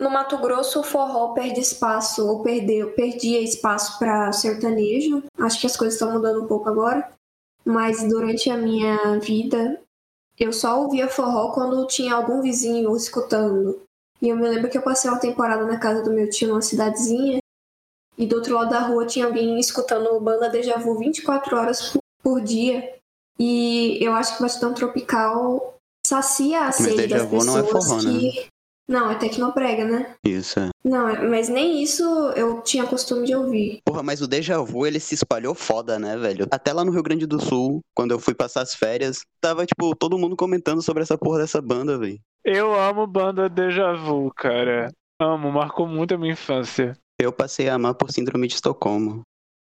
no 0.00 0.10
Mato 0.10 0.38
Grosso 0.38 0.80
o 0.80 0.82
forró 0.82 1.34
perde 1.34 1.60
espaço, 1.60 2.26
ou 2.26 2.42
perdeu, 2.42 2.92
perdia 2.92 3.40
espaço 3.40 3.98
para 3.98 4.32
sertanejo. 4.32 5.22
Acho 5.38 5.60
que 5.60 5.66
as 5.66 5.76
coisas 5.76 5.94
estão 5.94 6.12
mudando 6.12 6.42
um 6.42 6.46
pouco 6.46 6.68
agora. 6.68 7.06
Mas 7.64 8.02
durante 8.08 8.48
a 8.48 8.56
minha 8.56 9.18
vida, 9.18 9.78
eu 10.40 10.52
só 10.52 10.80
ouvia 10.80 11.06
forró 11.06 11.52
quando 11.52 11.86
tinha 11.86 12.14
algum 12.14 12.40
vizinho 12.40 12.96
escutando. 12.96 13.82
E 14.22 14.28
eu 14.30 14.36
me 14.36 14.48
lembro 14.48 14.70
que 14.70 14.78
eu 14.78 14.82
passei 14.82 15.10
uma 15.10 15.20
temporada 15.20 15.64
na 15.66 15.78
casa 15.78 16.02
do 16.02 16.10
meu 16.10 16.28
tio 16.30 16.48
numa 16.48 16.62
cidadezinha. 16.62 17.38
E 18.16 18.26
do 18.26 18.36
outro 18.36 18.54
lado 18.54 18.70
da 18.70 18.80
rua 18.80 19.06
tinha 19.06 19.26
alguém 19.26 19.58
escutando 19.60 20.18
banda 20.20 20.48
Deja 20.48 20.76
Vu 20.78 20.98
24 20.98 21.56
horas 21.56 21.96
por- 22.22 22.40
dia. 22.42 22.96
E 23.38 23.96
eu 24.04 24.12
acho 24.14 24.36
que 24.36 24.42
o 24.42 24.46
Batidão 24.46 24.74
Tropical 24.74 25.74
sacia 26.06 26.64
a 26.66 26.72
sede 26.72 27.06
das 27.08 27.22
não 27.46 27.58
é 27.58 27.62
pessoas 27.62 27.86
forró, 27.86 28.02
né? 28.02 28.10
Que... 28.90 28.92
Não, 28.92 29.10
é 29.10 29.14
tecnoprega, 29.14 29.84
né? 29.84 30.14
Isso, 30.24 30.58
é. 30.58 30.68
Não, 30.84 31.08
é- 31.08 31.26
mas 31.28 31.48
nem 31.48 31.82
isso 31.82 32.02
eu 32.36 32.60
tinha 32.62 32.86
costume 32.86 33.26
de 33.26 33.34
ouvir. 33.34 33.80
Porra, 33.84 34.02
mas 34.02 34.20
o 34.20 34.26
Deja 34.26 34.58
Vu, 34.62 34.86
ele 34.86 34.98
se 34.98 35.14
espalhou 35.14 35.54
foda, 35.54 35.98
né, 35.98 36.16
velho? 36.16 36.46
Até 36.50 36.72
lá 36.72 36.84
no 36.84 36.92
Rio 36.92 37.02
Grande 37.02 37.26
do 37.26 37.40
Sul, 37.40 37.80
quando 37.94 38.10
eu 38.12 38.18
fui 38.18 38.34
passar 38.34 38.62
as 38.62 38.74
férias, 38.74 39.20
tava, 39.40 39.64
tipo, 39.66 39.94
todo 39.94 40.18
mundo 40.18 40.36
comentando 40.36 40.82
sobre 40.82 41.02
essa 41.02 41.16
porra 41.16 41.38
dessa 41.38 41.60
banda, 41.60 41.98
velho. 41.98 42.18
Eu 42.44 42.74
amo 42.74 43.06
banda 43.06 43.48
Deja 43.48 43.92
Vu, 43.92 44.32
cara. 44.34 44.90
Amo, 45.20 45.52
marcou 45.52 45.86
muito 45.86 46.14
a 46.14 46.18
minha 46.18 46.32
infância. 46.32 46.96
Eu 47.20 47.30
passei 47.32 47.68
a 47.68 47.74
amar 47.74 47.94
por 47.94 48.10
Síndrome 48.10 48.48
de 48.48 48.54
Estocolmo. 48.54 49.20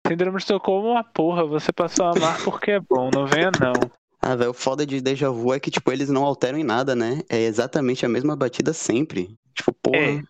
Síndrome 0.08 0.38
de 0.38 0.43
Estocolmo 0.43 0.88
é 0.88 0.91
uma 0.91 1.04
porra, 1.04 1.45
você 1.45 1.71
passou 1.73 2.06
a 2.06 2.12
amar 2.12 2.41
porque 2.43 2.71
é 2.71 2.80
bom, 2.80 3.10
não 3.13 3.26
venha 3.28 3.52
não. 3.60 3.73
Ah, 4.26 4.38
velho, 4.38 4.52
o 4.52 4.54
foda 4.54 4.86
de 4.86 5.02
Deja 5.02 5.30
Vu 5.30 5.54
é 5.54 5.60
que, 5.60 5.70
tipo, 5.70 5.92
eles 5.92 6.10
não 6.10 6.24
alteram 6.24 6.58
em 6.58 6.64
nada, 6.64 6.96
né? 6.96 7.22
É 7.30 7.42
exatamente 7.42 8.06
a 8.06 8.10
mesma 8.10 8.38
batida 8.38 8.72
sempre. 8.72 9.36
Tipo, 9.54 9.74
porra. 9.74 9.98
É. 9.98 10.24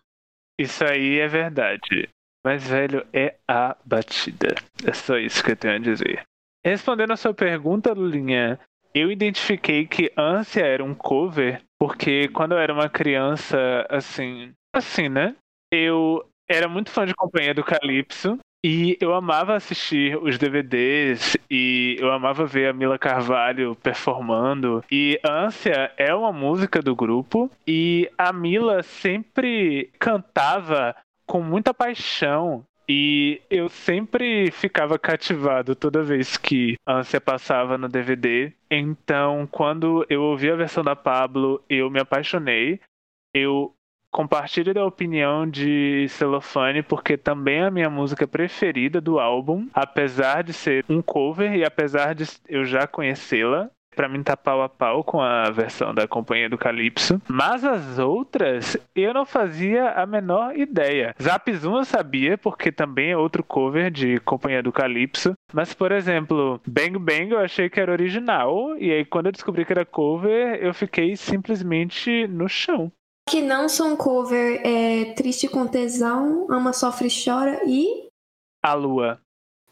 Isso 0.58 0.84
aí 0.84 1.20
é 1.20 1.28
verdade. 1.28 2.08
Mas, 2.44 2.66
velho, 2.66 3.06
é 3.12 3.36
a 3.46 3.76
batida. 3.84 4.56
É 4.84 4.92
só 4.92 5.16
isso 5.16 5.44
que 5.44 5.52
eu 5.52 5.56
tenho 5.56 5.76
a 5.76 5.78
dizer. 5.78 6.24
Respondendo 6.64 7.12
a 7.12 7.16
sua 7.16 7.32
pergunta, 7.32 7.92
Lulinha, 7.92 8.58
eu 8.92 9.12
identifiquei 9.12 9.86
que 9.86 10.12
Ânsia 10.16 10.66
era 10.66 10.82
um 10.82 10.94
cover 10.94 11.62
porque 11.78 12.28
quando 12.28 12.52
eu 12.52 12.58
era 12.58 12.72
uma 12.72 12.88
criança, 12.88 13.86
assim. 13.88 14.52
Assim, 14.74 15.08
né? 15.08 15.36
Eu 15.72 16.28
era 16.50 16.68
muito 16.68 16.90
fã 16.90 17.06
de 17.06 17.14
Companhia 17.14 17.54
do 17.54 17.62
Calypso. 17.62 18.38
E 18.66 18.96
eu 18.98 19.12
amava 19.12 19.54
assistir 19.54 20.16
os 20.16 20.38
DVDs 20.38 21.36
e 21.50 21.98
eu 22.00 22.10
amava 22.10 22.46
ver 22.46 22.70
a 22.70 22.72
Mila 22.72 22.98
Carvalho 22.98 23.76
performando. 23.76 24.82
E 24.90 25.20
Ânsia 25.22 25.92
é 25.98 26.14
uma 26.14 26.32
música 26.32 26.80
do 26.80 26.96
grupo 26.96 27.50
e 27.68 28.10
a 28.16 28.32
Mila 28.32 28.82
sempre 28.82 29.90
cantava 29.98 30.96
com 31.26 31.42
muita 31.42 31.74
paixão. 31.74 32.64
E 32.88 33.42
eu 33.50 33.68
sempre 33.68 34.50
ficava 34.50 34.98
cativado 34.98 35.76
toda 35.76 36.02
vez 36.02 36.38
que 36.38 36.76
Ânsia 36.86 37.20
passava 37.20 37.76
no 37.76 37.86
DVD. 37.86 38.50
Então, 38.70 39.46
quando 39.50 40.06
eu 40.08 40.22
ouvi 40.22 40.50
a 40.50 40.56
versão 40.56 40.82
da 40.82 40.96
Pablo, 40.96 41.62
eu 41.68 41.90
me 41.90 42.00
apaixonei. 42.00 42.80
Eu 43.34 43.74
compartilho 44.14 44.72
da 44.72 44.86
opinião 44.86 45.44
de 45.44 46.06
Celofane, 46.08 46.84
porque 46.84 47.16
também 47.16 47.56
é 47.56 47.64
a 47.64 47.70
minha 47.70 47.90
música 47.90 48.28
preferida 48.28 49.00
do 49.00 49.18
álbum, 49.18 49.66
apesar 49.74 50.44
de 50.44 50.52
ser 50.52 50.84
um 50.88 51.02
cover 51.02 51.52
e 51.52 51.64
apesar 51.64 52.14
de 52.14 52.24
eu 52.48 52.64
já 52.64 52.86
conhecê-la. 52.86 53.68
Pra 53.96 54.08
mim 54.08 54.22
tá 54.22 54.36
pau 54.36 54.62
a 54.62 54.68
pau 54.68 55.04
com 55.04 55.20
a 55.20 55.50
versão 55.50 55.94
da 55.94 56.06
Companhia 56.06 56.48
do 56.48 56.58
Calypso. 56.58 57.20
Mas 57.28 57.64
as 57.64 57.98
outras 57.98 58.76
eu 58.94 59.14
não 59.14 59.24
fazia 59.24 59.90
a 59.90 60.04
menor 60.04 60.56
ideia. 60.56 61.14
Zap 61.20 61.52
Zoom 61.52 61.78
eu 61.78 61.84
sabia, 61.84 62.36
porque 62.36 62.72
também 62.72 63.10
é 63.10 63.16
outro 63.16 63.44
cover 63.44 63.90
de 63.90 64.18
Companhia 64.20 64.62
do 64.62 64.72
Calypso. 64.72 65.34
Mas, 65.52 65.74
por 65.74 65.92
exemplo, 65.92 66.60
Bang 66.66 66.98
Bang 66.98 67.30
eu 67.30 67.38
achei 67.38 67.68
que 67.68 67.80
era 67.80 67.92
original. 67.92 68.76
E 68.78 68.90
aí 68.92 69.04
quando 69.04 69.26
eu 69.26 69.32
descobri 69.32 69.64
que 69.64 69.72
era 69.72 69.84
cover, 69.84 70.58
eu 70.60 70.74
fiquei 70.74 71.16
simplesmente 71.16 72.26
no 72.26 72.48
chão. 72.48 72.90
Que 73.28 73.40
não 73.40 73.68
são 73.68 73.96
cover 73.96 74.60
é 74.64 75.14
Triste 75.14 75.48
com 75.48 75.66
Tesão, 75.66 76.46
Ama, 76.50 76.72
Sofre, 76.72 77.08
Chora 77.08 77.62
e. 77.66 78.08
A 78.62 78.74
Lua. 78.74 79.20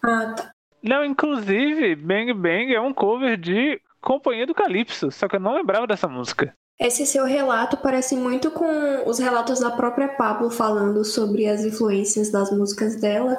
Ah, 0.03 0.35
tá. 0.35 0.53
Não, 0.83 1.05
inclusive, 1.05 1.95
Bang 1.95 2.33
Bang 2.33 2.75
é 2.75 2.81
um 2.81 2.93
cover 2.93 3.37
de 3.37 3.81
Companhia 4.01 4.47
do 4.47 4.55
Calypso, 4.55 5.13
só 5.13 5.29
que 5.29 5.37
eu 5.37 5.41
não 5.41 5.55
lembrava 5.55 5.87
dessa 5.87 6.09
música. 6.09 6.53
Esse 6.81 7.07
seu 7.07 7.25
relato 7.25 7.77
parece 7.77 8.17
muito 8.17 8.51
com 8.51 9.09
os 9.09 9.19
relatos 9.21 9.61
da 9.61 9.71
própria 9.71 10.09
Pablo 10.09 10.51
falando 10.51 11.05
sobre 11.05 11.47
as 11.47 11.65
influências 11.65 12.33
das 12.33 12.51
músicas 12.51 13.01
dela. 13.01 13.39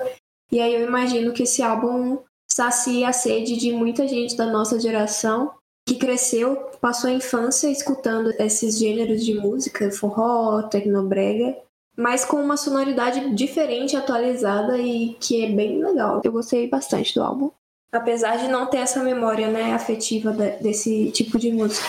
E 0.49 0.61
aí 0.61 0.73
eu 0.73 0.87
imagino 0.87 1.33
que 1.33 1.43
esse 1.43 1.61
álbum 1.61 2.23
sacia 2.49 3.09
a 3.09 3.13
sede 3.13 3.57
de 3.57 3.73
muita 3.73 4.07
gente 4.07 4.37
da 4.37 4.45
nossa 4.45 4.79
geração 4.79 5.53
que 5.85 5.95
cresceu, 5.95 6.55
passou 6.79 7.09
a 7.09 7.13
infância 7.13 7.67
escutando 7.67 8.31
esses 8.39 8.77
gêneros 8.77 9.23
de 9.23 9.33
música, 9.33 9.91
forró, 9.91 10.63
tecnobrega, 10.63 11.57
mas 11.97 12.25
com 12.25 12.37
uma 12.37 12.57
sonoridade 12.57 13.35
diferente, 13.35 13.95
atualizada 13.95 14.77
e 14.77 15.15
que 15.19 15.43
é 15.43 15.49
bem 15.49 15.83
legal. 15.83 16.21
Eu 16.23 16.31
gostei 16.31 16.67
bastante 16.67 17.13
do 17.13 17.21
álbum. 17.21 17.51
Apesar 17.91 18.37
de 18.37 18.47
não 18.47 18.65
ter 18.65 18.77
essa 18.77 19.03
memória 19.03 19.47
né, 19.49 19.73
afetiva 19.73 20.31
desse 20.31 21.11
tipo 21.11 21.37
de 21.37 21.51
música. 21.51 21.87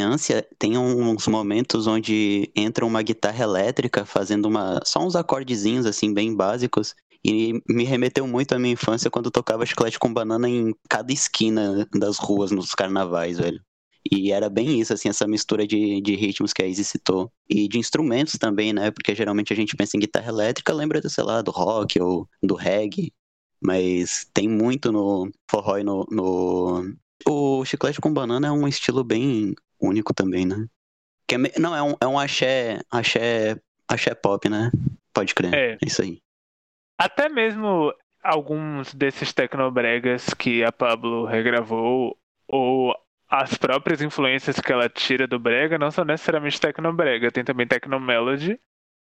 Ânsia, 0.00 0.46
tem 0.58 0.78
uns 0.78 1.26
momentos 1.26 1.86
onde 1.86 2.50
entra 2.56 2.86
uma 2.86 3.02
guitarra 3.02 3.42
elétrica 3.44 4.06
fazendo 4.06 4.46
uma 4.46 4.80
só 4.84 5.00
uns 5.00 5.14
acordezinhos 5.14 5.84
assim 5.84 6.14
bem 6.14 6.34
básicos 6.34 6.94
e 7.28 7.60
me 7.68 7.82
remeteu 7.82 8.24
muito 8.24 8.52
à 8.52 8.58
minha 8.58 8.74
infância 8.74 9.10
quando 9.10 9.32
tocava 9.32 9.66
chiclete 9.66 9.98
com 9.98 10.14
banana 10.14 10.48
em 10.48 10.72
cada 10.88 11.12
esquina 11.12 11.84
das 11.92 12.18
ruas 12.18 12.52
nos 12.52 12.72
carnavais, 12.72 13.38
velho. 13.38 13.60
E 14.08 14.30
era 14.30 14.48
bem 14.48 14.80
isso, 14.80 14.92
assim, 14.92 15.08
essa 15.08 15.26
mistura 15.26 15.66
de, 15.66 16.00
de 16.00 16.14
ritmos 16.14 16.52
que 16.52 16.62
a 16.62 16.66
Izzy 16.68 16.84
citou. 16.84 17.32
E 17.50 17.66
de 17.66 17.78
instrumentos 17.78 18.34
também, 18.34 18.72
né? 18.72 18.92
Porque 18.92 19.12
geralmente 19.12 19.52
a 19.52 19.56
gente 19.56 19.74
pensa 19.74 19.96
em 19.96 20.00
guitarra 20.00 20.28
elétrica, 20.28 20.72
lembra, 20.72 21.00
sei 21.08 21.24
lá, 21.24 21.42
do 21.42 21.50
rock 21.50 22.00
ou 22.00 22.28
do 22.40 22.54
reggae. 22.54 23.12
Mas 23.60 24.24
tem 24.32 24.48
muito 24.48 24.92
no 24.92 25.28
forró 25.50 25.78
e 25.78 25.82
no, 25.82 26.06
no... 26.08 26.94
O 27.26 27.64
chiclete 27.64 28.00
com 28.00 28.12
banana 28.12 28.46
é 28.46 28.52
um 28.52 28.68
estilo 28.68 29.02
bem 29.02 29.52
único 29.80 30.14
também, 30.14 30.46
né? 30.46 30.64
Que 31.26 31.34
é, 31.34 31.58
não, 31.58 31.74
é 31.74 31.82
um, 31.82 31.94
é 32.00 32.06
um 32.06 32.16
axé, 32.16 32.80
axé, 32.88 33.60
axé 33.88 34.14
pop, 34.14 34.48
né? 34.48 34.70
Pode 35.12 35.34
crer. 35.34 35.52
É. 35.52 35.72
é 35.72 35.78
isso 35.84 36.02
aí. 36.02 36.20
Até 36.98 37.28
mesmo 37.28 37.92
alguns 38.22 38.92
desses 38.94 39.32
tecnobregas 39.32 40.34
que 40.34 40.64
a 40.64 40.72
Pablo 40.72 41.24
regravou, 41.24 42.18
ou 42.48 42.94
as 43.28 43.56
próprias 43.56 44.00
influências 44.02 44.60
que 44.60 44.72
ela 44.72 44.88
tira 44.88 45.26
do 45.26 45.38
brega, 45.38 45.78
não 45.78 45.90
são 45.90 46.04
necessariamente 46.04 46.60
tecnobrega. 46.60 47.30
Tem 47.30 47.44
também 47.44 47.66
tecnomelody, 47.66 48.58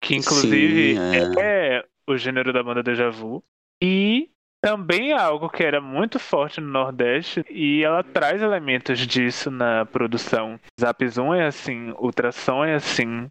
que 0.01 0.15
inclusive 0.15 0.95
Sim, 0.95 1.39
é. 1.39 1.83
o 2.07 2.17
gênero 2.17 2.53
da 2.53 2.63
banda 2.63 2.83
Deja 2.83 3.09
Vu. 3.09 3.43
E 3.81 4.29
também 4.61 5.11
é 5.11 5.19
algo 5.19 5.49
que 5.49 5.63
era 5.63 5.79
muito 5.79 6.19
forte 6.19 6.59
no 6.59 6.67
Nordeste 6.67 7.45
e 7.49 7.83
ela 7.83 8.03
traz 8.03 8.41
elementos 8.41 8.99
disso 9.05 9.51
na 9.51 9.85
produção. 9.85 10.59
Zap 10.79 11.07
Zoom 11.07 11.33
é 11.33 11.45
assim, 11.45 11.91
Ultrassom 11.99 12.65
é 12.65 12.75
assim. 12.75 13.27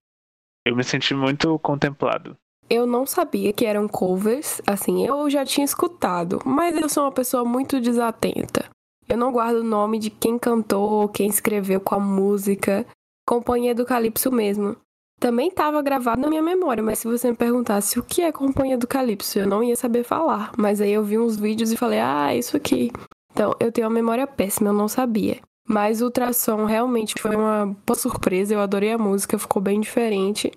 Eu 0.64 0.76
me 0.76 0.84
senti 0.84 1.14
muito 1.14 1.58
contemplado. 1.58 2.36
Eu 2.68 2.86
não 2.86 3.06
sabia 3.06 3.52
que 3.52 3.64
eram 3.64 3.86
covers, 3.86 4.60
assim, 4.66 5.06
eu 5.06 5.30
já 5.30 5.44
tinha 5.44 5.64
escutado, 5.64 6.40
mas 6.44 6.76
eu 6.76 6.88
sou 6.88 7.04
uma 7.04 7.12
pessoa 7.12 7.44
muito 7.44 7.80
desatenta. 7.80 8.68
Eu 9.08 9.16
não 9.16 9.30
guardo 9.30 9.58
o 9.58 9.64
nome 9.64 9.98
de 9.98 10.10
quem 10.10 10.36
cantou, 10.36 11.08
quem 11.08 11.28
escreveu 11.28 11.80
qual 11.80 12.00
música. 12.00 12.84
Companhia 13.26 13.74
do 13.74 13.86
Calypso 13.86 14.32
mesmo. 14.32 14.76
Também 15.20 15.48
estava 15.48 15.80
gravado 15.80 16.20
na 16.20 16.28
minha 16.28 16.42
memória, 16.42 16.82
mas 16.82 16.98
se 16.98 17.08
você 17.08 17.30
me 17.30 17.36
perguntasse 17.36 17.98
o 17.98 18.02
que 18.02 18.20
é 18.20 18.32
Companhia 18.32 18.76
do 18.76 18.86
Calypso, 18.86 19.38
eu 19.38 19.46
não 19.46 19.62
ia 19.62 19.76
saber 19.76 20.02
falar. 20.02 20.52
Mas 20.58 20.80
aí 20.80 20.92
eu 20.92 21.04
vi 21.04 21.18
uns 21.18 21.36
vídeos 21.36 21.70
e 21.72 21.76
falei, 21.76 22.00
ah, 22.00 22.34
isso 22.34 22.56
aqui. 22.56 22.90
Então, 23.32 23.54
eu 23.60 23.70
tenho 23.70 23.86
uma 23.86 23.94
memória 23.94 24.26
péssima, 24.26 24.70
eu 24.70 24.74
não 24.74 24.88
sabia. 24.88 25.38
Mas 25.68 26.00
o 26.00 26.06
ultrassom 26.06 26.64
realmente 26.64 27.14
foi 27.20 27.34
uma 27.34 27.76
boa 27.86 27.96
surpresa, 27.96 28.54
eu 28.54 28.60
adorei 28.60 28.92
a 28.92 28.98
música, 28.98 29.38
ficou 29.38 29.62
bem 29.62 29.80
diferente. 29.80 30.50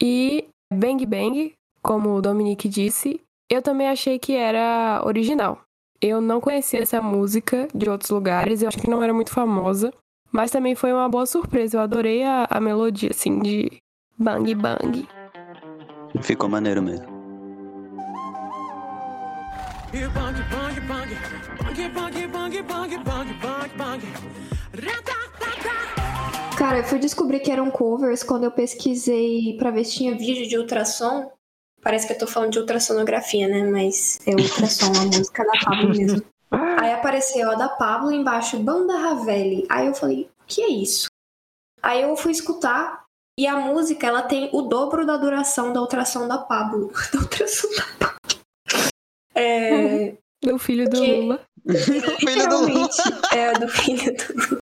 E 0.00 0.46
Bang 0.72 1.04
Bang, 1.06 1.54
como 1.82 2.14
o 2.14 2.22
Dominique 2.22 2.68
disse, 2.68 3.20
eu 3.50 3.62
também 3.62 3.88
achei 3.88 4.18
que 4.18 4.34
era 4.34 5.02
original. 5.04 5.60
Eu 6.00 6.20
não 6.20 6.40
conhecia 6.40 6.80
essa 6.80 7.00
música 7.00 7.68
de 7.74 7.88
outros 7.88 8.10
lugares, 8.10 8.62
eu 8.62 8.68
acho 8.68 8.78
que 8.78 8.90
não 8.90 9.02
era 9.02 9.12
muito 9.12 9.30
famosa, 9.30 9.92
mas 10.32 10.50
também 10.50 10.74
foi 10.74 10.92
uma 10.92 11.08
boa 11.08 11.26
surpresa. 11.26 11.76
Eu 11.76 11.82
adorei 11.82 12.24
a, 12.24 12.46
a 12.50 12.60
melodia, 12.60 13.10
assim, 13.10 13.38
de 13.40 13.78
bang 14.18 14.54
bang. 14.54 15.08
Ficou 16.20 16.48
maneiro 16.48 16.82
mesmo. 16.82 17.14
Cara, 26.64 26.78
eu 26.78 26.84
fui 26.84 26.98
descobrir 26.98 27.40
que 27.40 27.50
eram 27.50 27.70
covers 27.70 28.22
quando 28.22 28.44
eu 28.44 28.50
pesquisei 28.50 29.54
pra 29.58 29.70
ver 29.70 29.84
se 29.84 29.96
tinha 29.96 30.16
vídeo 30.16 30.48
de 30.48 30.56
ultrassom. 30.56 31.30
Parece 31.82 32.06
que 32.06 32.14
eu 32.14 32.18
tô 32.18 32.26
falando 32.26 32.52
de 32.52 32.58
ultrassonografia, 32.58 33.46
né? 33.46 33.64
Mas 33.64 34.18
é 34.26 34.30
ultrassom, 34.30 34.86
a 34.98 35.04
música 35.04 35.44
da 35.44 35.52
Pablo 35.62 35.88
mesmo. 35.90 36.22
Aí 36.80 36.90
apareceu 36.90 37.50
a 37.50 37.54
da 37.54 37.68
Pablo 37.68 38.10
embaixo, 38.10 38.58
Banda 38.60 38.96
Ravelli. 38.96 39.66
Aí 39.68 39.88
eu 39.88 39.94
falei, 39.94 40.22
o 40.22 40.46
que 40.46 40.62
é 40.62 40.70
isso? 40.70 41.08
Aí 41.82 42.00
eu 42.00 42.16
fui 42.16 42.32
escutar 42.32 43.04
e 43.38 43.46
a 43.46 43.56
música 43.60 44.06
ela 44.06 44.22
tem 44.22 44.48
o 44.50 44.62
dobro 44.62 45.04
da 45.04 45.18
duração 45.18 45.70
da 45.70 45.82
ultrassom 45.82 46.26
da 46.26 46.38
Pablo. 46.38 46.90
Da 47.12 47.18
ultrassom 47.20 47.68
da 47.76 47.84
Pablo. 47.98 48.40
É, 49.34 50.14
Do 50.42 50.58
filho 50.58 50.88
do 50.88 50.98
Que- 50.98 51.14
Lula. 51.20 51.40
Literalmente. 51.66 53.02
É, 53.34 53.52
do 53.52 53.68
filho 53.68 54.14
do 54.16 54.32
Lula. 54.48 54.60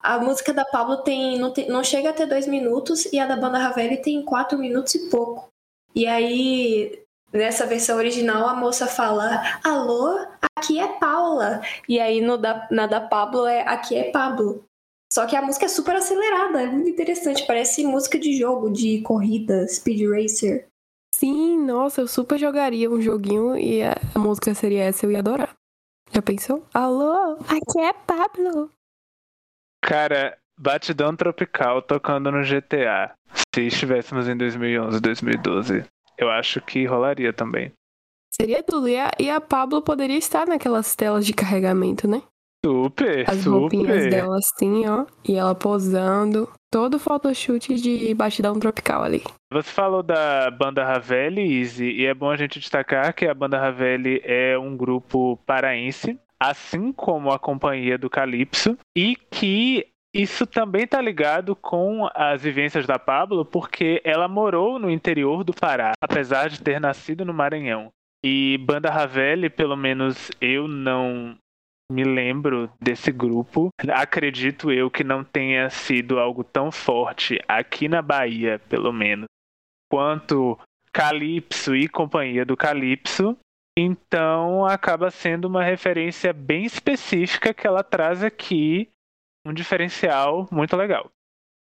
A 0.00 0.18
música 0.18 0.52
da 0.52 0.64
Pablo 0.64 0.98
tem 0.98 1.38
não, 1.38 1.52
tem- 1.52 1.68
não 1.68 1.82
chega 1.82 2.10
a 2.10 2.12
ter 2.12 2.26
dois 2.26 2.46
minutos 2.46 3.06
e 3.12 3.18
a 3.18 3.26
da 3.26 3.36
banda 3.36 3.58
Ravelli 3.58 3.96
tem 3.96 4.24
quatro 4.24 4.58
minutos 4.58 4.94
e 4.94 5.08
pouco. 5.10 5.48
E 5.94 6.06
aí, 6.06 7.02
nessa 7.32 7.66
versão 7.66 7.96
original, 7.96 8.48
a 8.48 8.54
moça 8.54 8.86
fala: 8.86 9.42
Alô, 9.64 10.18
aqui 10.56 10.78
é 10.78 10.86
Paula. 10.98 11.60
E 11.88 11.98
aí 11.98 12.20
no 12.20 12.38
da, 12.38 12.68
na 12.70 12.86
da 12.86 13.00
Pablo 13.00 13.46
é 13.46 13.62
Aqui 13.62 13.96
é 13.96 14.10
Pablo. 14.10 14.64
Só 15.12 15.26
que 15.26 15.34
a 15.34 15.42
música 15.42 15.64
é 15.64 15.68
super 15.68 15.96
acelerada, 15.96 16.62
é 16.62 16.66
muito 16.66 16.90
interessante. 16.90 17.46
Parece 17.46 17.82
música 17.84 18.18
de 18.18 18.36
jogo, 18.38 18.70
de 18.70 19.00
corrida, 19.00 19.66
speed 19.66 20.02
racer. 20.06 20.68
Sim, 21.14 21.58
nossa, 21.64 22.02
eu 22.02 22.06
super 22.06 22.38
jogaria 22.38 22.90
um 22.90 23.00
joguinho 23.00 23.56
e 23.56 23.82
a, 23.82 23.96
música 24.16 24.54
seria 24.54 24.84
essa, 24.84 25.06
eu 25.06 25.10
ia 25.10 25.18
adorar. 25.18 25.56
Já 26.12 26.22
pensou? 26.22 26.62
Alô, 26.72 27.32
aqui 27.48 27.80
é 27.80 27.92
Pablo. 27.92 28.70
Cara, 29.82 30.36
Batidão 30.58 31.14
Tropical 31.14 31.82
tocando 31.82 32.30
no 32.30 32.42
GTA. 32.42 33.12
Se 33.54 33.62
estivéssemos 33.62 34.28
em 34.28 34.36
2011, 34.36 35.00
2012, 35.00 35.84
eu 36.16 36.30
acho 36.30 36.60
que 36.60 36.84
rolaria 36.84 37.32
também. 37.32 37.72
Seria 38.32 38.62
tudo. 38.62 38.88
E 38.88 38.96
a, 38.96 39.10
e 39.18 39.30
a 39.30 39.40
Pablo 39.40 39.82
poderia 39.82 40.16
estar 40.16 40.46
naquelas 40.46 40.94
telas 40.94 41.26
de 41.26 41.32
carregamento, 41.32 42.06
né? 42.08 42.22
Super, 42.64 43.28
As 43.30 43.44
roupinhas 43.46 44.04
super. 44.04 44.10
dela 44.10 44.36
assim, 44.36 44.86
ó. 44.88 45.06
E 45.26 45.36
ela 45.36 45.54
posando. 45.54 46.48
Todo 46.70 46.98
photoshoot 46.98 47.76
de 47.76 48.12
batidão 48.14 48.58
tropical 48.58 49.02
ali. 49.02 49.22
Você 49.50 49.70
falou 49.70 50.02
da 50.02 50.50
banda 50.50 50.84
Ravelli, 50.84 51.60
Easy, 51.60 51.86
e 51.86 52.04
é 52.04 52.12
bom 52.12 52.30
a 52.30 52.36
gente 52.36 52.58
destacar 52.60 53.14
que 53.14 53.26
a 53.26 53.32
banda 53.32 53.58
Ravelli 53.58 54.20
é 54.22 54.58
um 54.58 54.76
grupo 54.76 55.38
paraense, 55.46 56.18
assim 56.40 56.92
como 56.92 57.30
a 57.30 57.38
Companhia 57.38 57.98
do 57.98 58.10
Calypso, 58.10 58.78
e 58.96 59.16
que 59.16 59.86
isso 60.14 60.46
também 60.46 60.86
tá 60.86 61.00
ligado 61.00 61.54
com 61.54 62.08
as 62.14 62.42
vivências 62.42 62.86
da 62.86 62.98
Pablo, 62.98 63.44
porque 63.44 64.00
ela 64.04 64.26
morou 64.26 64.78
no 64.78 64.90
interior 64.90 65.44
do 65.44 65.52
Pará, 65.52 65.92
apesar 66.02 66.48
de 66.48 66.62
ter 66.62 66.80
nascido 66.80 67.24
no 67.24 67.34
Maranhão. 67.34 67.90
E 68.24 68.58
banda 68.58 68.90
Ravelli, 68.90 69.48
pelo 69.48 69.76
menos 69.76 70.30
eu 70.40 70.66
não 70.66 71.36
me 71.90 72.04
lembro 72.04 72.70
desse 72.80 73.12
grupo. 73.12 73.68
Acredito 73.88 74.72
eu 74.72 74.90
que 74.90 75.04
não 75.04 75.22
tenha 75.22 75.70
sido 75.70 76.18
algo 76.18 76.42
tão 76.42 76.70
forte 76.70 77.40
aqui 77.46 77.88
na 77.88 78.02
Bahia, 78.02 78.60
pelo 78.68 78.92
menos, 78.92 79.26
quanto 79.90 80.58
Calypso 80.92 81.76
e 81.76 81.88
Companhia 81.88 82.44
do 82.44 82.56
Calypso. 82.56 83.36
Então 83.80 84.66
acaba 84.66 85.08
sendo 85.08 85.44
uma 85.44 85.62
referência 85.62 86.32
bem 86.32 86.64
específica 86.64 87.54
que 87.54 87.64
ela 87.64 87.84
traz 87.84 88.24
aqui, 88.24 88.90
um 89.46 89.52
diferencial 89.52 90.48
muito 90.50 90.76
legal. 90.76 91.08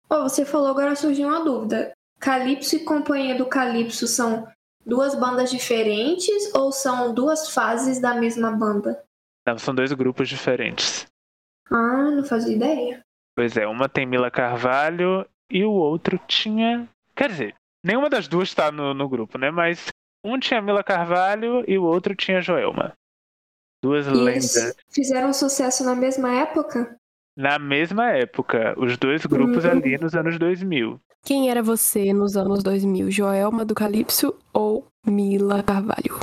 Oh, 0.09 0.23
você 0.23 0.47
falou, 0.47 0.69
agora 0.69 0.97
surgiu 0.97 1.29
uma 1.29 1.45
dúvida. 1.45 1.93
Calypso 2.19 2.75
e 2.77 2.85
Companhia 2.85 3.37
do 3.37 3.45
Calypso 3.45 4.07
são 4.07 4.49
duas 4.87 5.15
bandas 5.15 5.51
diferentes 5.51 6.55
ou 6.55 6.73
são 6.73 7.13
duas 7.13 7.51
fases 7.53 8.01
da 8.01 8.15
mesma 8.15 8.51
banda? 8.51 9.05
Não, 9.47 9.59
são 9.59 9.75
dois 9.75 9.93
grupos 9.93 10.27
diferentes. 10.27 11.07
Ah, 11.71 12.11
não 12.11 12.25
fazia 12.25 12.57
ideia. 12.57 13.03
Pois 13.37 13.59
é, 13.59 13.67
uma 13.67 13.91
tem 13.91 14.07
Mila 14.07 14.31
Carvalho 14.31 15.29
e 15.51 15.63
o 15.67 15.71
outro 15.73 16.19
tinha. 16.27 16.89
Quer 17.15 17.29
dizer, 17.29 17.55
nenhuma 17.85 18.09
das 18.09 18.27
duas 18.27 18.55
tá 18.55 18.73
no, 18.73 18.95
no 18.95 19.07
grupo, 19.07 19.37
né? 19.37 19.51
Mas 19.51 19.89
um 20.27 20.39
tinha 20.39 20.61
Mila 20.61 20.83
Carvalho 20.83 21.65
e 21.69 21.79
o 21.79 21.85
outro 21.85 22.15
tinha 22.15 22.41
Joelma. 22.41 22.93
Duas 23.83 24.07
E 24.07 24.11
lendas. 24.11 24.57
eles 24.57 24.75
fizeram 24.91 25.33
sucesso 25.33 25.85
na 25.85 25.95
mesma 25.95 26.33
época? 26.33 26.97
Na 27.37 27.59
mesma 27.59 28.11
época, 28.13 28.75
os 28.79 28.97
dois 28.97 29.25
grupos 29.27 29.65
Hum. 29.65 29.71
ali 29.71 29.99
nos 29.99 30.15
anos 30.15 30.39
2000. 30.39 30.99
Quem 31.25 31.51
era 31.51 31.63
você 31.63 32.13
nos 32.13 32.37
anos 32.37 32.63
2000? 32.63 33.11
Joelma 33.11 33.65
do 33.65 33.75
Calypso 33.75 34.35
ou 34.53 34.87
Mila 35.05 35.63
Carvalho? 35.63 36.19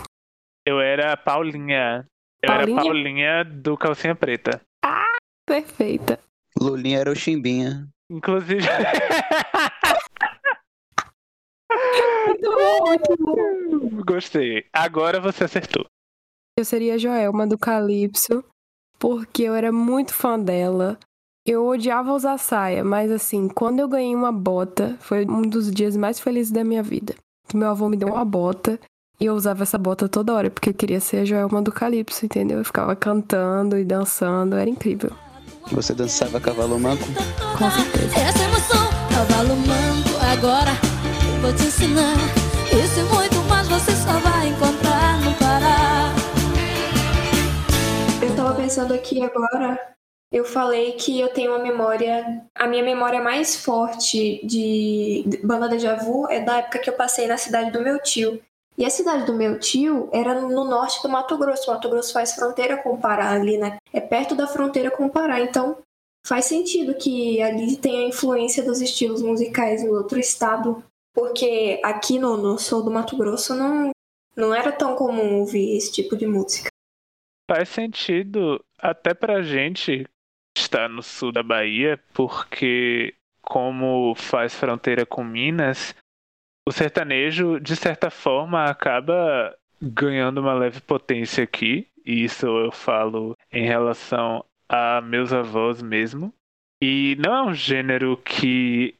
Eu 0.65 0.79
era 0.79 1.13
a 1.13 1.17
Paulinha. 1.17 2.05
Eu 2.41 2.47
Paulinha? 2.47 2.71
era 2.73 2.81
a 2.81 2.83
Paulinha 2.83 3.43
do 3.45 3.77
Calcinha 3.77 4.15
Preta. 4.15 4.61
Perfeita. 5.45 6.19
Lulinha 6.59 6.99
era 6.99 7.11
o 7.11 7.15
Chimbinha. 7.15 7.87
Inclusive. 8.09 8.61
Muito 12.27 12.51
bom, 12.51 12.87
muito 12.87 13.17
bom. 13.19 14.03
Gostei. 14.05 14.65
Agora 14.71 15.19
você 15.19 15.43
acertou. 15.43 15.85
Eu 16.57 16.65
seria 16.65 16.95
a 16.95 16.97
Joelma 16.97 17.47
do 17.47 17.57
Calypso, 17.57 18.43
porque 18.99 19.43
eu 19.43 19.55
era 19.55 19.71
muito 19.71 20.13
fã 20.13 20.39
dela. 20.39 20.97
Eu 21.45 21.65
odiava 21.67 22.13
usar 22.13 22.37
saia, 22.37 22.83
mas 22.83 23.11
assim, 23.11 23.49
quando 23.49 23.79
eu 23.79 23.87
ganhei 23.87 24.15
uma 24.15 24.31
bota, 24.31 24.95
foi 24.99 25.25
um 25.25 25.41
dos 25.41 25.69
dias 25.71 25.97
mais 25.97 26.19
felizes 26.19 26.51
da 26.51 26.63
minha 26.63 26.81
vida. 26.81 27.15
Que 27.47 27.57
meu 27.57 27.69
avô 27.69 27.89
me 27.89 27.97
deu 27.97 28.07
uma 28.07 28.23
bota 28.23 28.79
e 29.19 29.25
eu 29.25 29.33
usava 29.33 29.63
essa 29.63 29.77
bota 29.77 30.07
toda 30.07 30.33
hora, 30.33 30.49
porque 30.49 30.69
eu 30.69 30.73
queria 30.73 30.99
ser 30.99 31.17
a 31.17 31.25
Joelma 31.25 31.61
do 31.61 31.71
Calypso, 31.71 32.25
entendeu? 32.25 32.59
Eu 32.59 32.65
ficava 32.65 32.95
cantando 32.95 33.77
e 33.77 33.83
dançando, 33.83 34.55
era 34.55 34.69
incrível. 34.69 35.11
Você 35.71 35.93
dançava 35.93 36.39
cavalo 36.39 36.79
manco? 36.79 37.03
Com 37.57 37.71
certeza. 37.71 38.19
Essa 38.19 38.43
emoção, 38.43 38.89
cavalo 39.09 39.55
manco, 39.55 40.17
agora 40.31 40.92
vou 41.43 41.53
te 41.53 41.63
ensinar. 41.63 42.15
Isso 42.71 43.01
e 43.01 43.03
muito 43.03 43.35
mais 43.49 43.67
você 43.67 43.91
só 43.91 44.17
vai 44.19 44.47
encontrar 44.47 45.19
no 45.19 45.33
Pará. 45.37 46.13
Eu 48.21 48.33
tava 48.33 48.55
pensando 48.55 48.93
aqui 48.93 49.21
agora, 49.21 49.77
eu 50.31 50.45
falei 50.45 50.93
que 50.93 51.19
eu 51.19 51.27
tenho 51.33 51.51
uma 51.51 51.61
memória. 51.61 52.45
A 52.55 52.65
minha 52.65 52.81
memória 52.81 53.21
mais 53.21 53.57
forte 53.57 54.39
de 54.47 55.25
de 55.27 55.37
banda 55.45 55.67
Deja 55.67 55.95
Vu 55.95 56.29
é 56.29 56.39
da 56.39 56.59
época 56.59 56.79
que 56.79 56.89
eu 56.89 56.93
passei 56.93 57.27
na 57.27 57.35
cidade 57.35 57.71
do 57.71 57.81
meu 57.81 58.01
tio. 58.01 58.41
E 58.77 58.85
a 58.85 58.89
cidade 58.89 59.25
do 59.25 59.33
meu 59.33 59.59
tio 59.59 60.09
era 60.13 60.39
no 60.39 60.63
norte 60.63 61.03
do 61.03 61.09
Mato 61.09 61.37
Grosso. 61.37 61.69
O 61.69 61.73
Mato 61.73 61.89
Grosso 61.89 62.13
faz 62.13 62.31
fronteira 62.31 62.77
com 62.77 62.93
o 62.93 62.97
Pará 62.97 63.31
ali, 63.31 63.57
né? 63.57 63.79
É 63.91 63.99
perto 63.99 64.33
da 64.33 64.47
fronteira 64.47 64.89
com 64.89 65.07
o 65.07 65.09
Pará. 65.09 65.41
Então 65.41 65.77
faz 66.25 66.45
sentido 66.45 66.95
que 66.95 67.41
ali 67.41 67.75
tenha 67.75 68.07
influência 68.07 68.63
dos 68.63 68.79
estilos 68.79 69.21
musicais 69.21 69.83
no 69.83 69.93
outro 69.93 70.17
estado. 70.17 70.81
Porque 71.13 71.79
aqui 71.83 72.17
no, 72.17 72.37
no 72.37 72.57
sul 72.57 72.83
do 72.83 72.91
Mato 72.91 73.15
Grosso 73.15 73.55
não, 73.55 73.91
não 74.35 74.53
era 74.53 74.71
tão 74.71 74.95
comum 74.95 75.39
ouvir 75.39 75.77
esse 75.77 75.91
tipo 75.91 76.15
de 76.15 76.25
música. 76.25 76.69
Faz 77.49 77.69
sentido 77.69 78.63
até 78.79 79.13
pra 79.13 79.41
gente 79.41 80.05
está 80.57 80.87
no 80.87 81.03
sul 81.03 81.31
da 81.31 81.43
Bahia, 81.43 81.99
porque 82.13 83.13
como 83.41 84.15
faz 84.15 84.55
fronteira 84.55 85.05
com 85.05 85.23
Minas, 85.23 85.95
o 86.67 86.71
sertanejo, 86.71 87.59
de 87.59 87.75
certa 87.75 88.09
forma, 88.09 88.65
acaba 88.65 89.55
ganhando 89.81 90.39
uma 90.39 90.53
leve 90.53 90.79
potência 90.81 91.43
aqui. 91.43 91.87
E 92.05 92.23
isso 92.23 92.45
eu 92.45 92.71
falo 92.71 93.37
em 93.51 93.65
relação 93.65 94.43
a 94.67 95.01
meus 95.01 95.33
avós 95.33 95.81
mesmo. 95.81 96.33
E 96.81 97.15
não 97.19 97.35
é 97.35 97.41
um 97.43 97.53
gênero 97.53 98.17
que 98.17 98.95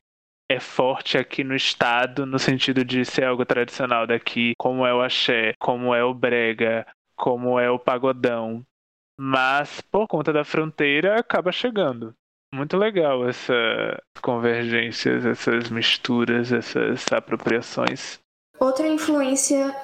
é 0.54 0.60
forte 0.60 1.18
aqui 1.18 1.44
no 1.44 1.56
estado, 1.56 2.26
no 2.26 2.38
sentido 2.38 2.86
de 2.86 3.04
ser 3.04 3.26
algo 3.26 3.46
tradicional 3.46 4.06
daqui, 4.06 4.54
como 4.58 4.86
é 4.86 4.94
o 4.94 5.02
axé, 5.02 5.54
como 5.60 5.94
é 5.96 6.04
o 6.04 6.14
brega, 6.14 6.86
como 7.16 7.60
é 7.60 7.70
o 7.70 7.80
pagodão. 7.80 8.64
Mas 9.20 9.82
por 9.82 10.08
conta 10.08 10.32
da 10.32 10.44
fronteira 10.44 11.20
acaba 11.20 11.52
chegando. 11.52 12.14
Muito 12.54 12.78
legal 12.78 13.28
essas 13.28 13.98
convergências, 14.22 15.26
essas 15.26 15.70
misturas, 15.70 16.52
essas 16.52 17.12
apropriações. 17.12 18.20
Outra 18.60 18.88
influência 18.88 19.76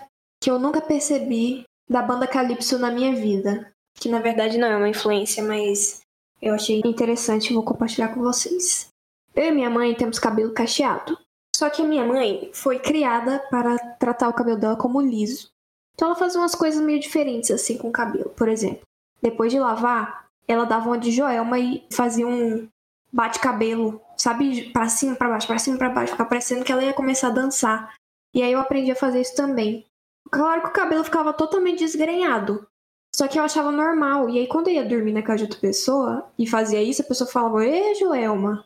que 0.42 0.52
eu 0.52 0.60
nunca 0.60 0.82
percebi 0.82 1.64
da 1.90 2.04
banda 2.04 2.28
Calypso 2.28 2.78
na 2.78 2.92
minha 2.92 3.16
vida, 3.16 3.72
que 3.96 4.08
na 4.08 4.20
verdade 4.20 4.60
não 4.60 4.68
é 4.68 4.78
uma 4.78 4.90
influência, 4.90 5.44
mas 5.44 6.02
eu 6.40 6.54
achei 6.54 6.80
interessante 6.86 7.50
e 7.50 7.54
vou 7.54 7.64
compartilhar 7.64 8.14
com 8.14 8.22
vocês. 8.22 8.88
Eu 9.36 9.46
e 9.46 9.52
minha 9.52 9.70
mãe 9.70 9.96
temos 9.96 10.20
cabelo 10.20 10.54
cacheado. 10.54 11.18
Só 11.56 11.70
que 11.70 11.82
a 11.82 11.86
minha 11.86 12.06
mãe 12.06 12.50
foi 12.54 12.80
criada 12.80 13.40
para 13.52 13.78
tratar 14.00 14.30
o 14.30 14.34
cabelo 14.34 14.58
dela 14.58 14.76
como 14.76 15.02
liso. 15.02 15.50
Então 15.94 16.08
ela 16.08 16.18
fazia 16.18 16.40
umas 16.40 16.56
coisas 16.56 16.82
meio 16.82 17.00
diferentes 17.00 17.52
assim 17.52 17.78
com 17.78 17.90
o 17.90 17.92
cabelo. 17.92 18.30
Por 18.30 18.48
exemplo, 18.48 18.82
depois 19.22 19.52
de 19.52 19.60
lavar, 19.60 20.28
ela 20.48 20.66
dava 20.66 20.88
uma 20.88 20.98
de 20.98 21.12
Joelma 21.12 21.60
e 21.60 21.86
fazia 21.92 22.26
um 22.26 22.68
bate-cabelo, 23.12 24.02
sabe? 24.16 24.72
Pra 24.72 24.88
cima, 24.88 25.16
pra 25.16 25.28
baixo, 25.28 25.48
pra 25.48 25.60
cima, 25.60 25.78
pra 25.78 25.90
baixo. 25.90 26.14
Ficava 26.14 26.30
parecendo 26.30 26.64
que 26.64 26.72
ela 26.72 26.84
ia 26.84 26.94
começar 26.94 27.28
a 27.28 27.32
dançar. 27.32 27.94
E 28.34 28.42
aí 28.42 28.52
eu 28.52 28.60
aprendi 28.60 28.92
a 28.92 28.96
fazer 28.96 29.20
isso 29.20 29.36
também. 29.36 29.86
Claro 30.32 30.62
que 30.62 30.70
o 30.70 30.74
cabelo 30.74 31.04
ficava 31.04 31.34
totalmente 31.34 31.80
desgrenhado. 31.80 32.66
Só 33.14 33.28
que 33.28 33.38
eu 33.38 33.44
achava 33.44 33.72
normal. 33.72 34.30
E 34.30 34.40
aí 34.40 34.48
quando 34.48 34.70
eu 34.70 34.76
ia 34.76 34.86
dormir 34.86 35.12
na 35.12 35.22
casa 35.22 35.40
de 35.40 35.44
outra 35.44 35.60
pessoa 35.60 36.32
e 36.38 36.48
fazia 36.48 36.82
isso, 36.82 37.02
a 37.02 37.06
pessoa 37.06 37.30
falava, 37.30 37.66
Ê, 37.66 37.96
Joelma. 37.96 38.64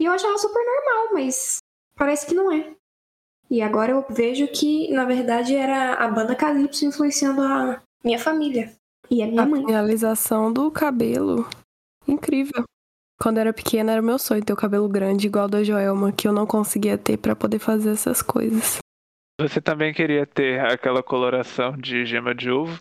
E 0.00 0.04
eu 0.06 0.12
achava 0.12 0.38
super 0.38 0.64
normal, 0.64 1.12
mas 1.14 1.58
parece 1.94 2.26
que 2.26 2.34
não 2.34 2.50
é. 2.50 2.74
E 3.50 3.60
agora 3.60 3.92
eu 3.92 4.06
vejo 4.08 4.48
que, 4.48 4.90
na 4.92 5.04
verdade, 5.04 5.54
era 5.54 5.94
a 5.94 6.08
banda 6.08 6.34
Calypso 6.34 6.86
influenciando 6.86 7.42
a 7.42 7.82
minha 8.02 8.18
família. 8.18 8.72
E 9.10 9.22
a 9.22 9.26
minha 9.26 9.42
A 9.42 9.46
mãe. 9.46 9.64
finalização 9.66 10.52
do 10.52 10.70
cabelo. 10.70 11.46
Incrível. 12.06 12.64
Quando 13.20 13.36
eu 13.36 13.40
era 13.42 13.52
pequena, 13.52 13.92
era 13.92 14.00
meu 14.00 14.18
sonho 14.18 14.42
ter 14.44 14.52
o 14.52 14.56
cabelo 14.56 14.88
grande, 14.88 15.26
igual 15.26 15.48
da 15.48 15.62
Joelma, 15.62 16.10
que 16.12 16.26
eu 16.26 16.32
não 16.32 16.46
conseguia 16.46 16.96
ter 16.96 17.18
pra 17.18 17.36
poder 17.36 17.58
fazer 17.58 17.90
essas 17.90 18.22
coisas. 18.22 18.78
Você 19.38 19.60
também 19.60 19.92
queria 19.92 20.24
ter 20.26 20.60
aquela 20.60 21.02
coloração 21.02 21.76
de 21.76 22.06
gema 22.06 22.34
de 22.34 22.50
ovo? 22.50 22.78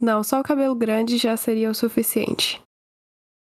Não, 0.00 0.22
só 0.22 0.40
o 0.40 0.44
cabelo 0.44 0.74
grande 0.74 1.16
já 1.16 1.36
seria 1.36 1.70
o 1.70 1.74
suficiente. 1.74 2.60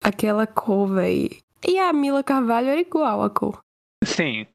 Aquela 0.04 0.46
cor, 0.46 0.88
véi. 0.94 1.40
E 1.68 1.80
a 1.80 1.92
Mila 1.92 2.24
Carvalho 2.24 2.70
era 2.70 2.80
igual 2.80 3.24
a 3.24 3.30
cor. 3.30 3.60
Sim, 4.04 4.46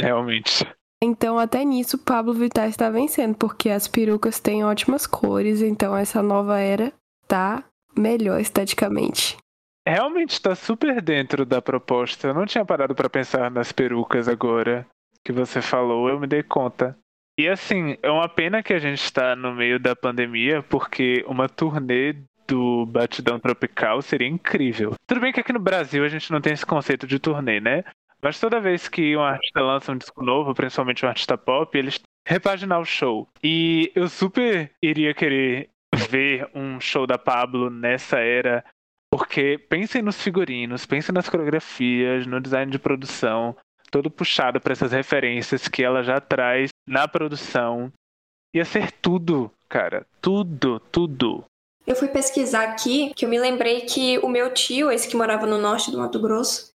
realmente. 0.00 0.66
Então, 1.02 1.38
até 1.38 1.64
nisso, 1.64 1.96
Pablo 1.96 2.34
Vittar 2.34 2.68
está 2.68 2.90
vencendo, 2.90 3.36
porque 3.36 3.70
as 3.70 3.86
perucas 3.86 4.40
têm 4.40 4.64
ótimas 4.64 5.06
cores, 5.06 5.62
então 5.62 5.96
essa 5.96 6.22
nova 6.22 6.58
era 6.58 6.92
tá 7.26 7.64
melhor 7.96 8.40
esteticamente. 8.40 9.36
Realmente 9.86 10.32
está 10.32 10.54
super 10.54 11.00
dentro 11.00 11.46
da 11.46 11.62
proposta. 11.62 12.28
Eu 12.28 12.34
não 12.34 12.44
tinha 12.44 12.64
parado 12.64 12.94
para 12.94 13.08
pensar 13.08 13.50
nas 13.50 13.72
perucas 13.72 14.28
agora 14.28 14.86
que 15.24 15.32
você 15.32 15.62
falou, 15.62 16.08
eu 16.08 16.18
me 16.18 16.26
dei 16.26 16.42
conta. 16.42 16.96
E 17.38 17.48
assim, 17.48 17.96
é 18.02 18.10
uma 18.10 18.28
pena 18.28 18.62
que 18.62 18.72
a 18.72 18.78
gente 18.78 19.02
está 19.02 19.36
no 19.36 19.54
meio 19.54 19.78
da 19.78 19.94
pandemia, 19.94 20.62
porque 20.62 21.24
uma 21.28 21.48
turnê 21.48 22.16
do 22.48 22.86
Batidão 22.86 23.38
Tropical 23.38 24.00
seria 24.00 24.26
incrível. 24.26 24.94
Tudo 25.06 25.20
bem 25.20 25.32
que 25.32 25.40
aqui 25.40 25.52
no 25.52 25.60
Brasil 25.60 26.02
a 26.02 26.08
gente 26.08 26.32
não 26.32 26.40
tem 26.40 26.54
esse 26.54 26.64
conceito 26.64 27.06
de 27.06 27.18
turnê, 27.18 27.60
né? 27.60 27.84
Mas 28.20 28.40
toda 28.40 28.60
vez 28.60 28.88
que 28.88 29.16
um 29.16 29.22
artista 29.22 29.60
lança 29.60 29.92
um 29.92 29.96
disco 29.96 30.24
novo, 30.24 30.54
principalmente 30.54 31.04
um 31.04 31.08
artista 31.08 31.38
pop, 31.38 31.76
eles 31.76 32.00
repaginar 32.26 32.80
o 32.80 32.84
show. 32.84 33.28
E 33.44 33.92
eu 33.94 34.08
super 34.08 34.72
iria 34.82 35.14
querer 35.14 35.70
ver 36.10 36.48
um 36.54 36.80
show 36.80 37.06
da 37.06 37.16
Pablo 37.16 37.70
nessa 37.70 38.18
era, 38.18 38.64
porque 39.10 39.58
pensem 39.68 40.02
nos 40.02 40.20
figurinos, 40.20 40.84
pensem 40.84 41.14
nas 41.14 41.28
coreografias, 41.28 42.26
no 42.26 42.40
design 42.40 42.72
de 42.72 42.78
produção, 42.78 43.56
todo 43.90 44.10
puxado 44.10 44.60
para 44.60 44.72
essas 44.72 44.92
referências 44.92 45.68
que 45.68 45.82
ela 45.82 46.02
já 46.02 46.20
traz 46.20 46.70
na 46.86 47.06
produção. 47.06 47.92
Ia 48.54 48.64
ser 48.64 48.90
tudo, 48.90 49.52
cara, 49.68 50.06
tudo, 50.20 50.80
tudo. 50.80 51.44
Eu 51.88 51.96
fui 51.96 52.08
pesquisar 52.08 52.64
aqui, 52.64 53.14
que 53.14 53.24
eu 53.24 53.30
me 53.30 53.38
lembrei 53.38 53.80
que 53.80 54.18
o 54.18 54.28
meu 54.28 54.52
tio, 54.52 54.92
esse 54.92 55.08
que 55.08 55.16
morava 55.16 55.46
no 55.46 55.56
norte 55.56 55.90
do 55.90 55.96
Mato 55.96 56.20
Grosso, 56.20 56.70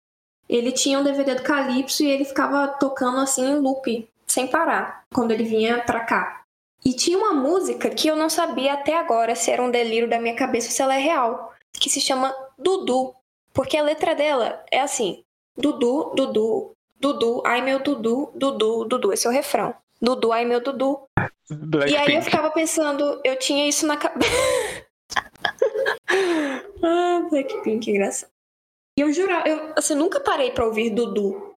ele 0.49 0.72
tinha 0.72 0.97
um 0.97 1.03
DVD 1.03 1.36
do 1.36 1.43
Calypso 1.43 2.03
e 2.03 2.09
ele 2.09 2.26
ficava 2.26 2.68
tocando 2.68 3.20
assim 3.20 3.45
em 3.45 3.59
loop, 3.59 4.09
sem 4.26 4.47
parar, 4.47 5.03
quando 5.14 5.30
ele 5.30 5.43
vinha 5.43 5.84
pra 5.84 5.99
cá. 5.99 6.41
E 6.84 6.93
tinha 6.93 7.16
uma 7.16 7.32
música 7.32 7.91
que 7.91 8.07
eu 8.07 8.16
não 8.16 8.28
sabia 8.28 8.74
até 8.74 8.97
agora 8.97 9.36
se 9.36 9.51
era 9.51 9.61
um 9.61 9.70
delírio 9.70 10.09
da 10.09 10.20
minha 10.20 10.36
cabeça 10.36 10.70
ou 10.70 10.74
se 10.74 10.82
ela 10.82 10.95
é 10.95 10.99
real, 10.99 11.53
que 11.72 11.91
se 11.91 12.01
chama 12.01 12.36
Dudu. 12.57 13.14
Porque 13.53 13.78
a 13.78 13.84
letra 13.84 14.16
dela 14.16 14.66
é 14.72 14.82
assim: 14.82 15.24
Dudu, 15.55 16.11
Dudu, 16.16 16.72
Dudu, 16.99 17.43
ai 17.45 17.61
meu 17.61 17.78
Dudu, 17.78 18.32
Dudu, 18.34 18.86
Dudu. 18.86 19.14
Esse 19.14 19.28
é 19.28 19.30
o 19.30 19.34
refrão. 19.34 19.76
Dudu, 20.01 20.32
ai 20.34 20.43
meu 20.43 20.59
Dudu. 20.59 21.03
E 21.20 21.53
aí 21.53 21.59
eu 21.59 21.68
Blackpink. 21.68 22.24
ficava 22.24 22.49
pensando, 22.49 23.22
eu 23.24 23.38
tinha 23.38 23.70
isso 23.70 23.86
na 23.86 23.95
cabeça. 23.95 24.32
ah, 26.84 27.28
Blackpink, 27.30 27.89
engraçado. 27.89 28.30
E 28.97 29.01
eu 29.01 29.12
jurava, 29.12 29.47
eu 29.47 29.74
assim, 29.78 29.95
nunca 29.95 30.20
parei 30.20 30.51
pra 30.51 30.66
ouvir 30.66 30.89
Dudu. 30.91 31.51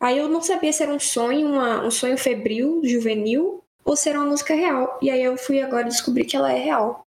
Aí 0.00 0.16
eu 0.18 0.28
não 0.28 0.40
sabia 0.40 0.72
se 0.72 0.82
era 0.82 0.92
um 0.92 0.98
sonho, 1.00 1.46
uma- 1.48 1.84
um 1.84 1.90
sonho 1.90 2.16
febril, 2.16 2.80
juvenil, 2.84 3.62
ou 3.84 3.94
se 3.96 4.08
era 4.08 4.18
uma 4.18 4.28
música 4.28 4.54
real. 4.54 4.98
E 5.02 5.10
aí 5.10 5.22
eu 5.22 5.36
fui 5.36 5.60
agora 5.60 5.84
descobrir 5.84 6.24
que 6.24 6.36
ela 6.36 6.50
é 6.52 6.58
real. 6.58 7.02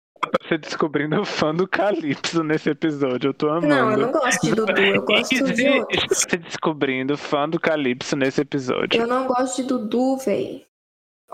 Você 0.43 0.57
descobrindo 0.57 1.19
o 1.19 1.25
fã 1.25 1.55
do 1.55 1.67
Calypso 1.67 2.43
nesse 2.43 2.69
episódio, 2.69 3.29
eu 3.29 3.33
tô 3.33 3.49
amando. 3.49 3.67
Não, 3.67 3.91
eu 3.91 3.97
não 3.97 4.11
gosto 4.11 4.41
de 4.45 4.53
Dudu, 4.53 4.81
eu 4.81 5.01
gosto 5.03 5.29
de 5.53 5.69
outros. 5.69 6.03
Você 6.09 6.37
descobrindo 6.37 7.13
o 7.13 7.17
fã 7.17 7.49
do 7.49 7.59
Calypso 7.59 8.15
nesse 8.15 8.41
episódio. 8.41 9.01
Eu 9.01 9.07
não 9.07 9.25
gosto 9.25 9.61
de 9.61 9.67
Dudu, 9.69 10.17
véi. 10.17 10.65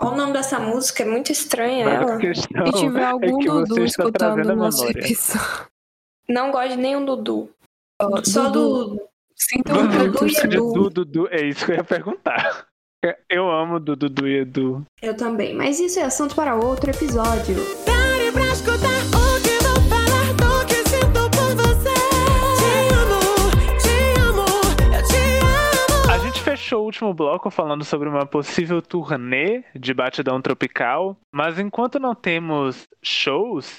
Olha 0.00 0.12
o 0.12 0.16
nome 0.16 0.32
dessa 0.32 0.58
música, 0.60 1.02
é 1.02 1.06
muito 1.06 1.32
estranha 1.32 1.84
Mas 1.84 1.94
ela. 1.94 2.34
Se 2.34 2.72
tiver 2.78 3.04
algum 3.04 3.40
é 3.42 3.44
Dudu 3.44 3.84
escutando 3.84 4.50
o 4.50 4.56
nosso 4.56 4.86
episódio. 4.86 5.66
Não 6.28 6.50
gosto 6.52 6.70
de 6.70 6.76
nenhum 6.76 7.04
Dudu. 7.04 7.50
Ó, 8.00 8.22
Só 8.24 8.48
Dudu, 8.48 8.94
do. 8.96 9.08
sinto 9.34 9.72
Dudu 9.72 9.88
muito. 9.88 10.26
e 10.26 10.36
Edu. 10.44 10.72
Dudu, 10.72 10.90
Dudu, 10.90 11.28
é 11.32 11.44
isso 11.46 11.64
que 11.64 11.72
eu 11.72 11.76
ia 11.76 11.84
perguntar. 11.84 12.66
Eu 13.30 13.48
amo 13.50 13.78
Dudu 13.78 14.08
Dudu 14.08 14.28
e 14.28 14.38
Edu. 14.40 14.84
Eu 15.00 15.16
também. 15.16 15.54
Mas 15.54 15.78
isso 15.80 15.98
é 16.00 16.02
assunto 16.02 16.34
para 16.34 16.54
outro 16.56 16.90
episódio. 16.90 17.54
Pare 17.84 18.32
pra 18.32 18.42
escutar 18.52 18.97
fechou 26.58 26.82
o 26.82 26.86
último 26.86 27.14
bloco 27.14 27.50
falando 27.50 27.84
sobre 27.84 28.08
uma 28.08 28.26
possível 28.26 28.82
turnê 28.82 29.62
de 29.76 29.94
batidão 29.94 30.42
tropical, 30.42 31.16
mas 31.32 31.56
enquanto 31.56 32.00
não 32.00 32.16
temos 32.16 32.88
shows, 33.00 33.78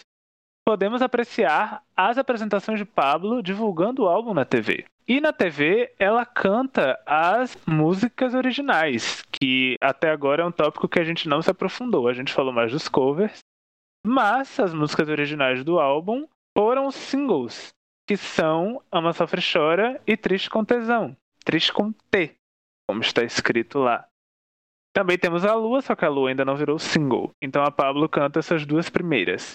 podemos 0.65 1.01
apreciar 1.01 1.84
as 1.95 2.17
apresentações 2.17 2.80
de 2.80 2.86
Pablo 2.86 3.43
divulgando 3.43 4.03
o 4.03 4.07
álbum 4.07 4.34
na 4.34 4.45
TV. 4.45 4.86
E 5.05 5.19
na 5.19 5.34
TV 5.34 5.93
ela 5.99 6.25
canta 6.25 6.97
as 7.05 7.57
músicas 7.67 8.34
originais, 8.34 9.23
que 9.30 9.75
até 9.82 10.09
agora 10.09 10.43
é 10.43 10.45
um 10.45 10.51
tópico 10.51 10.88
que 10.88 11.01
a 11.01 11.03
gente 11.03 11.27
não 11.27 11.41
se 11.41 11.51
aprofundou. 11.51 12.07
A 12.07 12.13
gente 12.13 12.32
falou 12.32 12.53
mais 12.53 12.71
dos 12.71 12.88
covers, 12.88 13.39
mas 14.07 14.57
as 14.57 14.73
músicas 14.73 15.09
originais 15.09 15.65
do 15.65 15.82
álbum 15.82 16.25
foram 16.57 16.89
singles, 16.91 17.73
que 18.07 18.15
são 18.15 18.82
Ama 18.89 19.11
Sofre 19.11 19.41
Chora 19.41 19.99
e 20.07 20.15
Triste 20.15 20.49
com 20.49 20.63
Tesão. 20.63 21.13
Triste 21.43 21.73
com 21.73 21.91
T, 22.11 22.36
como 22.89 23.01
está 23.01 23.23
escrito 23.23 23.77
lá. 23.77 24.07
Também 24.91 25.15
temos 25.15 25.45
a 25.45 25.53
Lua, 25.53 25.79
só 25.79 25.95
que 25.95 26.03
a 26.03 26.09
Lua 26.09 26.29
ainda 26.29 26.43
não 26.43 26.55
virou 26.55 26.79
single. 26.79 27.29
Então 27.39 27.63
a 27.63 27.69
Pablo 27.69 28.09
canta 28.09 28.39
essas 28.39 28.65
duas 28.65 28.89
primeiras. 28.89 29.53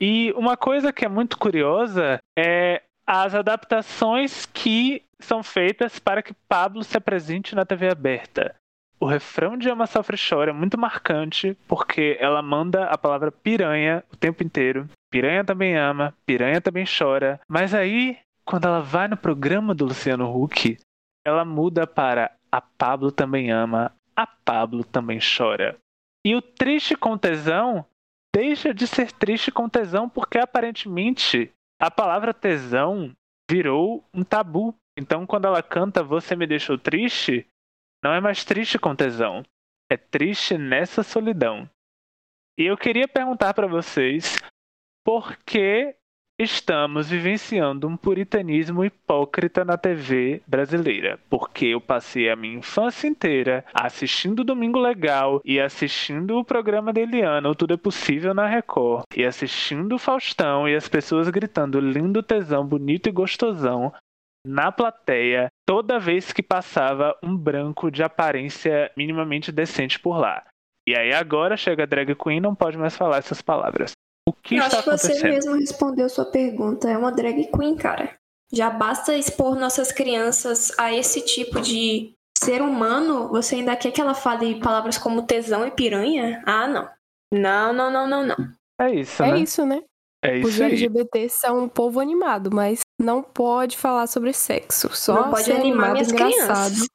E 0.00 0.32
uma 0.32 0.56
coisa 0.56 0.92
que 0.92 1.04
é 1.04 1.08
muito 1.08 1.38
curiosa 1.38 2.18
é 2.36 2.82
as 3.06 3.36
adaptações 3.36 4.46
que 4.46 5.04
são 5.20 5.44
feitas 5.44 6.00
para 6.00 6.24
que 6.24 6.34
Pablo 6.48 6.82
se 6.82 6.96
apresente 6.96 7.54
na 7.54 7.64
TV 7.64 7.88
aberta. 7.88 8.56
O 8.98 9.06
refrão 9.06 9.56
de 9.56 9.70
Ama 9.70 9.86
Sofre 9.86 10.16
Chora 10.18 10.50
é 10.50 10.52
muito 10.52 10.76
marcante 10.76 11.56
porque 11.68 12.16
ela 12.18 12.42
manda 12.42 12.86
a 12.86 12.98
palavra 12.98 13.30
piranha 13.30 14.02
o 14.12 14.16
tempo 14.16 14.42
inteiro. 14.42 14.88
Piranha 15.08 15.44
também 15.44 15.78
ama, 15.78 16.12
piranha 16.26 16.60
também 16.60 16.84
chora. 16.84 17.38
Mas 17.48 17.72
aí, 17.72 18.18
quando 18.44 18.66
ela 18.66 18.80
vai 18.80 19.06
no 19.06 19.16
programa 19.16 19.72
do 19.72 19.84
Luciano 19.84 20.28
Huck, 20.36 20.76
ela 21.26 21.44
muda 21.44 21.88
para 21.88 22.35
a 22.50 22.60
Pablo 22.60 23.10
também 23.10 23.50
ama, 23.50 23.94
a 24.14 24.26
Pablo 24.26 24.84
também 24.84 25.18
chora. 25.18 25.78
E 26.24 26.34
o 26.34 26.42
triste 26.42 26.96
com 26.96 27.16
tesão 27.16 27.84
deixa 28.34 28.74
de 28.74 28.86
ser 28.86 29.12
triste 29.12 29.50
com 29.50 29.68
tesão 29.68 30.08
porque 30.08 30.38
aparentemente 30.38 31.52
a 31.80 31.90
palavra 31.90 32.34
tesão 32.34 33.14
virou 33.50 34.04
um 34.12 34.24
tabu. 34.24 34.74
Então 34.98 35.26
quando 35.26 35.46
ela 35.46 35.62
canta 35.62 36.02
Você 36.02 36.34
me 36.34 36.46
deixou 36.46 36.78
triste, 36.78 37.46
não 38.02 38.12
é 38.12 38.20
mais 38.20 38.44
triste 38.44 38.78
com 38.78 38.94
tesão, 38.94 39.42
é 39.90 39.96
triste 39.96 40.56
nessa 40.58 41.02
solidão. 41.02 41.68
E 42.58 42.64
eu 42.64 42.76
queria 42.76 43.06
perguntar 43.06 43.52
para 43.52 43.66
vocês 43.66 44.38
por 45.04 45.36
que 45.44 45.94
estamos 46.38 47.08
vivenciando 47.08 47.88
um 47.88 47.96
puritanismo 47.96 48.84
hipócrita 48.84 49.64
na 49.64 49.78
TV 49.78 50.42
brasileira. 50.46 51.18
Porque 51.30 51.66
eu 51.66 51.80
passei 51.80 52.28
a 52.28 52.36
minha 52.36 52.58
infância 52.58 53.08
inteira 53.08 53.64
assistindo 53.72 54.44
Domingo 54.44 54.78
Legal 54.78 55.40
e 55.44 55.58
assistindo 55.58 56.38
o 56.38 56.44
programa 56.44 56.92
da 56.92 57.00
Eliana, 57.00 57.48
o 57.48 57.54
Tudo 57.54 57.74
é 57.74 57.76
Possível 57.76 58.34
na 58.34 58.46
Record, 58.46 59.04
e 59.16 59.24
assistindo 59.24 59.98
Faustão 59.98 60.68
e 60.68 60.74
as 60.74 60.88
pessoas 60.88 61.28
gritando 61.30 61.80
lindo, 61.80 62.22
tesão, 62.22 62.66
bonito 62.66 63.08
e 63.08 63.12
gostosão 63.12 63.92
na 64.46 64.70
plateia 64.70 65.48
toda 65.66 65.98
vez 65.98 66.32
que 66.32 66.42
passava 66.42 67.16
um 67.22 67.36
branco 67.36 67.90
de 67.90 68.02
aparência 68.02 68.92
minimamente 68.96 69.50
decente 69.50 69.98
por 69.98 70.18
lá. 70.18 70.44
E 70.86 70.96
aí 70.96 71.12
agora 71.12 71.56
chega 71.56 71.82
a 71.82 71.86
drag 71.86 72.14
queen 72.14 72.40
não 72.40 72.54
pode 72.54 72.78
mais 72.78 72.96
falar 72.96 73.16
essas 73.16 73.42
palavras. 73.42 73.92
O 74.28 74.32
que 74.32 74.56
eu 74.56 74.64
está 74.64 74.78
acho 74.78 74.90
que 74.90 74.96
você 74.98 75.28
mesmo 75.28 75.54
respondeu 75.54 76.08
sua 76.08 76.24
pergunta. 76.24 76.90
É 76.90 76.98
uma 76.98 77.12
drag 77.12 77.48
queen, 77.56 77.76
cara. 77.76 78.14
Já 78.52 78.70
basta 78.70 79.16
expor 79.16 79.56
nossas 79.56 79.90
crianças 79.92 80.72
a 80.78 80.92
esse 80.92 81.20
tipo 81.20 81.60
de 81.60 82.12
ser 82.38 82.62
humano. 82.62 83.28
Você 83.28 83.56
ainda 83.56 83.76
quer 83.76 83.90
que 83.90 84.00
ela 84.00 84.14
fale 84.14 84.60
palavras 84.60 84.98
como 84.98 85.26
tesão 85.26 85.66
e 85.66 85.70
piranha? 85.70 86.42
Ah, 86.46 86.66
não. 86.66 86.88
Não, 87.32 87.72
não, 87.72 87.90
não, 87.90 88.08
não, 88.08 88.26
não. 88.26 88.36
É 88.80 88.94
isso, 88.94 89.22
É 89.22 89.32
né? 89.32 89.38
isso, 89.40 89.66
né? 89.66 89.82
É 90.24 90.38
Os 90.38 90.50
isso 90.54 90.62
aí. 90.62 90.72
LGBT 90.72 91.28
são 91.28 91.64
um 91.64 91.68
povo 91.68 92.00
animado, 92.00 92.50
mas 92.52 92.80
não 93.00 93.22
pode 93.22 93.76
falar 93.76 94.06
sobre 94.06 94.32
sexo. 94.32 94.88
Só 94.94 95.14
Não 95.14 95.30
pode 95.30 95.44
ser 95.44 95.52
animar 95.52 95.90
animado 95.90 95.92
minhas 95.92 96.12
engraçado. 96.12 96.70
crianças. 96.74 96.88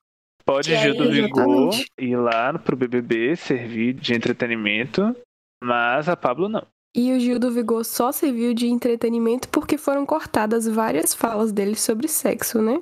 Pode 0.45 0.71
E 0.73 0.75
Gil 0.77 0.95
do 0.95 1.03
aí, 1.03 1.09
Vigor 1.11 1.69
ir 1.99 2.15
lá 2.15 2.57
pro 2.57 2.75
BBB 2.75 3.36
servir 3.36 3.93
de 3.93 4.13
entretenimento, 4.13 5.15
mas 5.63 6.09
a 6.09 6.15
Pablo 6.15 6.49
não. 6.49 6.65
E 6.96 7.14
o 7.14 7.20
Gil 7.20 7.39
do 7.39 7.52
Vigor 7.52 7.86
só 7.86 8.12
serviu 8.12 8.54
de 8.54 8.68
entretenimento 8.68 9.48
porque 9.50 9.78
foram 9.78 10.06
cortadas 10.06 10.68
várias 10.68 11.14
falas 11.14 11.52
dele 11.52 11.76
sobre 11.76 12.08
sexo, 12.08 12.62
né? 12.62 12.82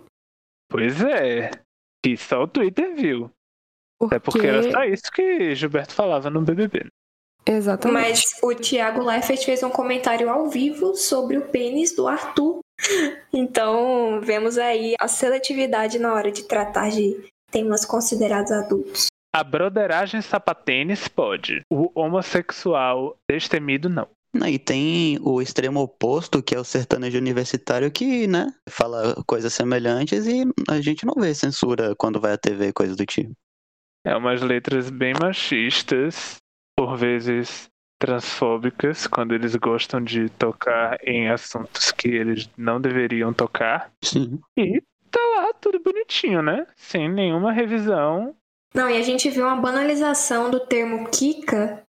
Pois 0.70 1.02
é. 1.02 1.52
E 2.06 2.18
só 2.18 2.44
o 2.44 2.48
Twitter 2.48 2.96
viu. 2.96 3.30
Porque... 4.00 4.16
É 4.16 4.20
porque 4.20 4.48
era 4.48 4.72
só 4.72 4.84
isso 4.84 5.12
que 5.12 5.54
Gilberto 5.54 5.94
falava 5.94 6.30
no 6.30 6.42
BBB. 6.42 6.88
Exatamente. 7.46 8.10
Mas 8.10 8.24
o 8.44 8.56
Thiago 8.56 9.04
Leifert 9.04 9.44
fez 9.44 9.64
um 9.64 9.70
comentário 9.70 10.30
ao 10.30 10.50
vivo 10.50 10.96
sobre 10.96 11.38
o 11.38 11.48
pênis 11.50 11.96
do 11.96 12.08
Arthur. 12.08 12.60
Então, 13.34 14.22
vemos 14.22 14.58
aí 14.58 14.96
a 15.00 15.08
seletividade 15.08 16.00
na 16.00 16.14
hora 16.14 16.32
de 16.32 16.44
tratar 16.44 16.90
de 16.90 17.30
temas 17.52 17.86
considerados 17.86 18.52
adultos. 18.52 19.09
A 19.34 19.44
broderagem 19.44 20.22
sapatênis 20.22 21.08
pode. 21.08 21.62
O 21.70 21.92
homossexual 22.00 23.16
destemido 23.30 23.88
não. 23.88 24.08
E 24.48 24.60
tem 24.60 25.18
o 25.22 25.42
extremo 25.42 25.80
oposto, 25.80 26.42
que 26.44 26.54
é 26.54 26.60
o 26.60 26.64
sertanejo 26.64 27.18
universitário, 27.18 27.92
que, 27.92 28.28
né, 28.28 28.48
fala 28.70 29.16
coisas 29.26 29.54
semelhantes 29.54 30.28
e 30.28 30.44
a 30.70 30.80
gente 30.82 31.06
não 31.06 31.16
vê 31.16 31.34
censura 31.34 31.96
quando 31.96 32.20
vai 32.20 32.34
à 32.34 32.38
TV, 32.38 32.72
coisa 32.72 32.96
do 32.96 33.06
tipo. 33.06 33.34
É 34.06 34.16
umas 34.16 34.42
letras 34.42 34.90
bem 34.90 35.14
machistas, 35.20 36.38
por 36.76 36.96
vezes 36.96 37.68
transfóbicas, 38.00 39.08
quando 39.08 39.34
eles 39.34 39.56
gostam 39.56 40.02
de 40.02 40.30
tocar 40.30 40.98
em 41.04 41.30
assuntos 41.30 41.92
que 41.92 42.08
eles 42.08 42.50
não 42.56 42.80
deveriam 42.80 43.34
tocar. 43.34 43.92
Sim. 44.04 44.40
E 44.58 44.82
tá 45.12 45.20
lá 45.36 45.54
tudo 45.54 45.80
bonitinho, 45.80 46.42
né? 46.42 46.66
Sem 46.78 47.12
nenhuma 47.12 47.52
revisão. 47.52 48.36
Não, 48.74 48.90
e 48.90 48.98
a 48.98 49.02
gente 49.02 49.30
viu 49.30 49.46
uma 49.46 49.56
banalização 49.56 50.52
do 50.52 50.60
termo 50.60 51.10
Kika, 51.10 51.84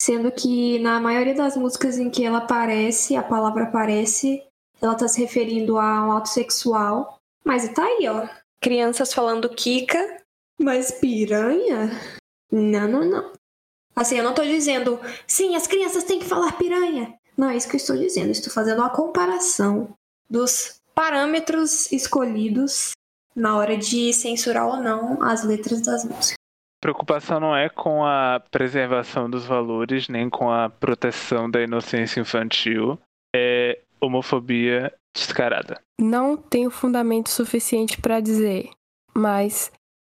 sendo 0.00 0.30
que 0.30 0.78
na 0.78 1.00
maioria 1.00 1.34
das 1.34 1.56
músicas 1.56 1.98
em 1.98 2.10
que 2.10 2.24
ela 2.24 2.38
aparece, 2.38 3.16
a 3.16 3.22
palavra 3.22 3.64
aparece, 3.64 4.42
ela 4.80 4.94
tá 4.94 5.08
se 5.08 5.20
referindo 5.20 5.78
a 5.78 6.06
um 6.06 6.12
ato 6.12 6.28
sexual. 6.28 7.18
Mas 7.44 7.68
tá 7.72 7.84
aí, 7.84 8.06
ó. 8.08 8.28
Crianças 8.60 9.14
falando 9.14 9.48
Kika, 9.48 10.22
mas 10.58 10.90
piranha? 10.90 11.90
Não, 12.52 12.86
não, 12.86 13.04
não. 13.04 13.32
Assim, 13.96 14.16
eu 14.16 14.24
não 14.24 14.34
tô 14.34 14.42
dizendo, 14.42 15.00
sim, 15.26 15.56
as 15.56 15.66
crianças 15.66 16.04
têm 16.04 16.18
que 16.18 16.26
falar 16.26 16.58
piranha. 16.58 17.14
Não 17.36 17.48
é 17.48 17.56
isso 17.56 17.68
que 17.68 17.76
eu 17.76 17.80
estou 17.80 17.96
dizendo. 17.96 18.30
Estou 18.30 18.52
fazendo 18.52 18.78
uma 18.78 18.90
comparação 18.90 19.94
dos 20.28 20.80
parâmetros 20.94 21.90
escolhidos 21.90 22.92
na 23.40 23.56
hora 23.56 23.76
de 23.76 24.12
censurar 24.12 24.66
ou 24.66 24.76
não 24.76 25.22
as 25.22 25.42
letras 25.42 25.80
das 25.80 26.04
músicas. 26.04 26.34
preocupação 26.80 27.40
não 27.40 27.56
é 27.56 27.68
com 27.68 28.04
a 28.04 28.42
preservação 28.50 29.28
dos 29.28 29.44
valores, 29.44 30.08
nem 30.08 30.28
com 30.28 30.50
a 30.50 30.68
proteção 30.68 31.50
da 31.50 31.62
inocência 31.62 32.20
infantil. 32.20 32.98
É 33.34 33.80
homofobia 34.00 34.92
descarada. 35.14 35.80
Não 36.00 36.36
tenho 36.36 36.70
fundamento 36.70 37.28
suficiente 37.28 38.00
pra 38.00 38.20
dizer, 38.20 38.70
mas 39.14 39.70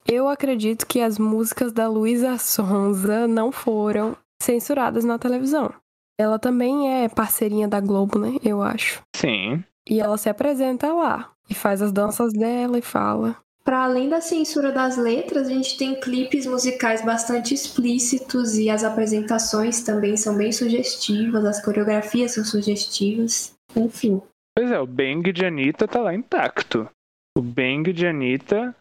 eu 0.07 0.29
acredito 0.29 0.87
que 0.87 1.01
as 1.01 1.19
músicas 1.19 1.73
da 1.73 1.89
Luísa 1.89 2.39
Sonza 2.39 3.27
não 3.27 3.53
foram 3.53 4.17
censuradas 4.43 5.05
na 5.05 5.19
televisão. 5.19 5.73
Ela 6.19 6.39
também 6.39 7.03
é 7.03 7.09
parceirinha 7.09 7.69
da 7.69 7.81
Globo, 7.81 8.19
né? 8.19 8.39
Eu 8.43 8.63
acho. 8.63 9.03
Sim. 9.15 9.63
E 9.89 10.01
ela 10.01 10.17
se 10.17 10.29
apresenta 10.29 10.93
lá 10.93 11.36
e 11.49 11.55
faz 11.55 11.83
as 11.83 11.93
danças 11.93 12.33
dela 12.33 12.79
e 12.79 12.83
fala. 12.83 13.37
Para 13.65 13.83
além 13.83 14.09
da 14.09 14.21
censura 14.21 14.71
das 14.71 14.97
letras, 14.97 15.49
a 15.49 15.51
gente 15.51 15.77
tem 15.77 15.99
clipes 15.99 16.47
musicais 16.47 17.05
bastante 17.05 17.53
explícitos 17.53 18.57
e 18.57 18.71
as 18.71 18.85
apresentações 18.85 19.83
também 19.83 20.17
são 20.17 20.37
bem 20.37 20.53
sugestivas, 20.53 21.45
as 21.45 21.65
coreografias 21.65 22.33
são 22.33 22.45
sugestivas, 22.45 23.55
enfim. 23.75 24.23
Pois 24.57 24.71
é, 24.71 24.79
o 24.79 24.87
Bang 24.87 25.33
de 25.33 25.45
Anitta 25.45 25.89
tá 25.89 26.01
lá 26.01 26.15
intacto. 26.15 26.89
O 27.37 27.43
Bang 27.43 27.93
de 27.93 28.07
Anitta, 28.07 28.75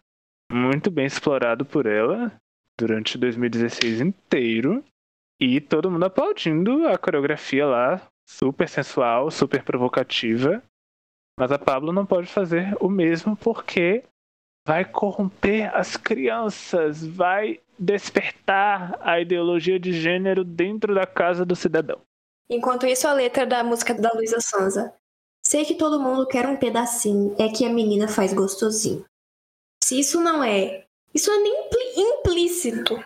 muito 0.50 0.90
bem 0.90 1.06
explorado 1.06 1.64
por 1.64 1.86
ela 1.86 2.32
durante 2.78 3.18
2016 3.18 4.00
inteiro. 4.00 4.84
E 5.40 5.60
todo 5.60 5.90
mundo 5.90 6.04
aplaudindo 6.04 6.86
a 6.88 6.96
coreografia 6.96 7.66
lá, 7.66 8.00
super 8.26 8.68
sensual, 8.68 9.30
super 9.30 9.62
provocativa. 9.62 10.62
Mas 11.38 11.52
a 11.52 11.58
Pablo 11.58 11.92
não 11.92 12.06
pode 12.06 12.28
fazer 12.28 12.74
o 12.80 12.88
mesmo 12.88 13.36
porque 13.36 14.02
vai 14.66 14.84
corromper 14.84 15.74
as 15.76 15.96
crianças, 15.96 17.06
vai 17.06 17.60
despertar 17.78 18.98
a 19.00 19.20
ideologia 19.20 19.78
de 19.78 19.92
gênero 19.92 20.42
dentro 20.42 20.94
da 20.94 21.06
casa 21.06 21.44
do 21.44 21.54
cidadão. 21.54 22.00
Enquanto 22.48 22.86
isso, 22.86 23.06
a 23.06 23.12
letra 23.12 23.44
da 23.44 23.62
música 23.62 23.94
da 23.94 24.12
Luísa 24.12 24.40
Sonza. 24.40 24.94
Sei 25.46 25.64
que 25.64 25.74
todo 25.74 26.00
mundo 26.00 26.26
quer 26.26 26.46
um 26.48 26.56
pedacinho, 26.56 27.36
é 27.38 27.48
que 27.48 27.64
a 27.64 27.68
menina 27.68 28.08
faz 28.08 28.32
gostosinho. 28.32 29.04
Se 29.84 30.00
isso 30.00 30.20
não 30.20 30.42
é. 30.42 30.84
Isso 31.14 31.30
é 31.30 31.38
nem 31.38 31.70
implícito. 31.96 33.02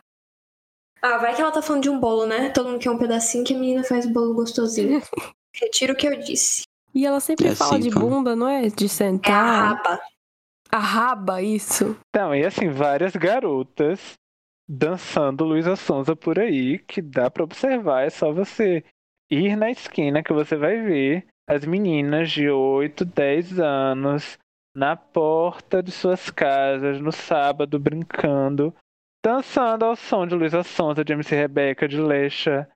Ah, 1.03 1.19
vai 1.19 1.35
que 1.35 1.43
ela 1.43 1.53
tá 1.53 1.61
falando 1.61 1.83
de 1.83 1.91
um 1.91 2.01
bolo, 2.01 2.27
né? 2.27 2.51
Todo 2.51 2.71
mundo 2.71 2.81
quer 2.81 2.91
um 2.91 2.99
pedacinho 2.99 3.45
que 3.45 3.55
a 3.55 3.59
menina 3.59 3.85
faz 3.85 4.07
bolo 4.07 4.35
gostosinho. 4.35 5.03
Retiro 5.55 5.93
o 5.93 5.97
que 5.97 6.07
eu 6.07 6.19
disse. 6.19 6.63
E 6.95 7.07
ela 7.07 7.21
sempre 7.21 7.49
É 7.49 7.55
fala 7.55 7.73
assim, 7.77 7.81
de 7.89 7.91
fala. 7.93 8.07
bunda, 8.07 8.37
não 8.37 8.49
é? 8.49 8.63
De 8.69 8.85
É 8.85 8.87
a 8.87 8.89
sentar. 8.89 9.77
raba. 9.77 10.01
a 10.73 10.79
raba, 10.79 11.43
isso. 11.43 11.97
Então, 12.09 12.35
e 12.35 12.45
assim, 12.45 12.69
várias 12.71 13.15
garotas 13.17 14.15
dançando 14.69 15.45
Luísa 15.45 15.75
Sonza 15.75 16.15
por 16.15 16.39
aí, 16.39 16.79
que 16.79 17.03
dá 17.03 17.29
pra 17.31 17.43
observar, 17.43 18.03
é 18.07 18.11
só 18.11 18.33
você 18.33 18.85
ir 19.31 19.57
na 19.57 19.71
esquina 19.71 20.23
que 20.23 20.33
você 20.33 20.57
vai 20.57 20.81
ver 20.81 21.27
as 21.49 21.65
meninas 21.65 22.31
de 22.31 22.49
8, 22.49 23.05
10 23.05 23.59
anos 23.59 24.39
na 24.77 24.95
porta 24.95 25.83
de 25.83 25.91
suas 25.91 26.31
casas 26.31 27.01
no 27.01 27.11
sábado 27.11 27.79
brincando, 27.81 28.73
dançando 29.25 29.85
ao 29.85 29.97
som 29.97 30.25
de 30.25 30.37
Luísa 30.37 30.63
Sonza, 30.63 31.05
de 31.05 31.13
MC 31.13 31.35
Rebeca, 31.35 31.89
de 31.89 32.01
Lecha. 32.01 32.69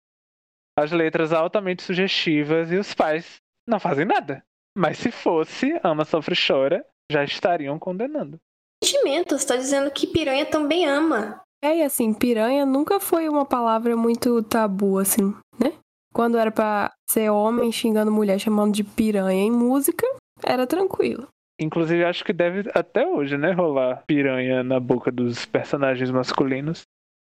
As 0.77 0.91
letras 0.91 1.33
altamente 1.33 1.85
sugestivas 1.85 2.73
e 2.73 2.77
os 2.77 2.93
pais 2.93 3.37
não 3.67 3.81
fazem 3.81 4.05
nada. 4.05 4.45
Mas 4.77 4.99
se 4.99 5.11
fosse 5.11 5.79
Ama, 5.83 6.05
Sofre 6.05 6.35
e 6.35 6.47
Chora, 6.47 6.85
já 7.11 7.23
estariam 7.23 7.79
condenando. 7.79 8.39
Sentimentos, 8.83 9.45
tá 9.45 9.57
dizendo 9.57 9.91
que 9.91 10.07
piranha 10.07 10.45
também 10.45 10.87
ama. 10.87 11.41
É, 11.63 11.79
e 11.79 11.83
assim, 11.83 12.13
piranha 12.13 12.67
nunca 12.67 13.01
foi 13.01 13.29
uma 13.29 13.47
palavra 13.47 13.97
muito 13.97 14.43
tabu, 14.43 14.99
assim, 14.99 15.35
né? 15.59 15.73
Quando 16.13 16.37
era 16.37 16.51
pra 16.51 16.93
ser 17.09 17.31
homem 17.31 17.73
xingando 17.73 18.13
mulher 18.13 18.39
chamando 18.39 18.75
de 18.75 18.85
piranha 18.85 19.45
em 19.45 19.51
música, 19.51 20.07
era 20.45 20.67
tranquilo. 20.67 21.27
Inclusive, 21.59 22.05
acho 22.05 22.25
que 22.25 22.33
deve 22.33 22.71
até 22.75 23.07
hoje, 23.07 23.39
né, 23.39 23.53
rolar 23.53 24.03
piranha 24.07 24.63
na 24.63 24.79
boca 24.79 25.11
dos 25.11 25.47
personagens 25.47 26.11
masculinos. 26.11 26.83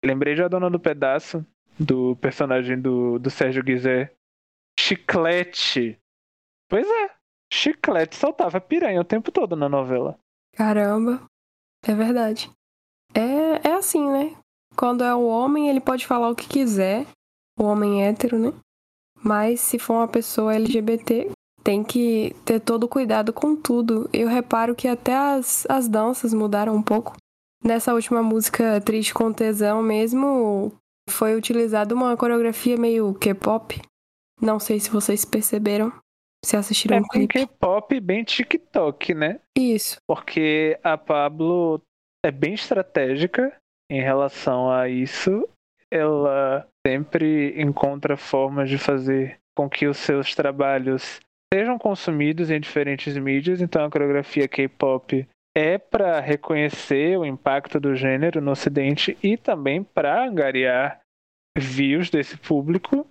Lembrei 0.05 0.35
de 0.35 0.43
A 0.43 0.49
Dona 0.49 0.69
do 0.69 0.81
Pedaço, 0.81 1.45
do 1.79 2.17
personagem 2.17 2.81
do, 2.81 3.19
do 3.19 3.31
Sérgio 3.31 3.63
Guizé. 3.63 4.13
Chiclete. 4.79 5.99
Pois 6.69 6.87
é, 6.87 7.11
Chiclete 7.53 8.17
soltava 8.17 8.61
piranha 8.61 9.01
o 9.01 9.05
tempo 9.05 9.31
todo 9.31 9.55
na 9.55 9.69
novela. 9.69 10.19
Caramba, 10.55 11.23
é 11.85 11.95
verdade. 11.95 12.51
É, 13.15 13.69
é 13.69 13.73
assim, 13.75 14.09
né? 14.11 14.37
Quando 14.77 15.05
é 15.05 15.15
o 15.15 15.27
homem, 15.27 15.69
ele 15.69 15.81
pode 15.81 16.07
falar 16.07 16.29
o 16.29 16.35
que 16.35 16.49
quiser, 16.49 17.07
o 17.59 17.65
homem 17.65 18.05
hétero, 18.05 18.39
né? 18.39 18.53
Mas 19.23 19.61
se 19.61 19.79
for 19.79 19.95
uma 19.95 20.09
pessoa 20.09 20.55
LGBT, 20.55 21.31
tem 21.65 21.83
que 21.83 22.35
ter 22.45 22.61
todo 22.61 22.89
cuidado 22.89 23.33
com 23.33 23.57
tudo. 23.57 24.09
Eu 24.13 24.29
reparo 24.29 24.75
que 24.75 24.87
até 24.87 25.17
as, 25.17 25.67
as 25.69 25.89
danças 25.89 26.35
mudaram 26.35 26.75
um 26.75 26.83
pouco. 26.83 27.17
Nessa 27.65 27.95
última 27.95 28.23
música 28.23 28.81
Triste 28.81 29.15
com 29.15 29.33
Tesão 29.33 29.83
mesmo, 29.83 30.73
foi 31.11 31.35
utilizada 31.35 31.95
uma 31.95 32.17
coreografia 32.17 32.77
meio 32.77 33.15
K-pop. 33.15 33.81
Não 34.41 34.61
sei 34.61 34.79
se 34.79 34.91
vocês 34.91 35.25
perceberam, 35.25 35.93
assistiram 36.55 36.99
É 36.99 37.01
bem 37.01 37.09
clipe. 37.09 37.47
K-pop, 37.47 37.99
bem 38.01 38.23
TikTok, 38.23 39.15
né? 39.15 39.41
Isso. 39.57 39.97
Porque 40.07 40.79
a 40.85 40.99
Pablo 40.99 41.81
é 42.25 42.31
bem 42.31 42.55
estratégica 42.55 43.53
em 43.91 44.03
relação 44.03 44.71
a 44.71 44.89
isso. 44.89 45.49
Ela 45.91 46.69
sempre 46.87 47.61
encontra 47.61 48.17
formas 48.17 48.69
de 48.69 48.77
fazer 48.77 49.39
com 49.57 49.69
que 49.69 49.87
os 49.87 49.97
seus 49.97 50.35
trabalhos 50.35 51.21
sejam 51.53 51.79
consumidos 51.79 52.51
em 52.51 52.61
diferentes 52.61 53.17
mídias. 53.17 53.61
Então 53.61 53.85
a 53.85 53.91
coreografia 53.91 54.47
K-pop 54.47 55.27
é 55.57 55.79
para 55.79 56.21
reconhecer 56.21 57.19
o 57.19 57.25
impacto 57.25 57.81
do 57.81 57.95
gênero 57.95 58.43
no 58.43 58.51
Ocidente 58.51 59.17
e 59.23 59.39
também 59.39 59.83
para 59.83 60.23
angariar 60.23 61.01
views 61.57 62.11
desse 62.11 62.37
público. 62.37 63.09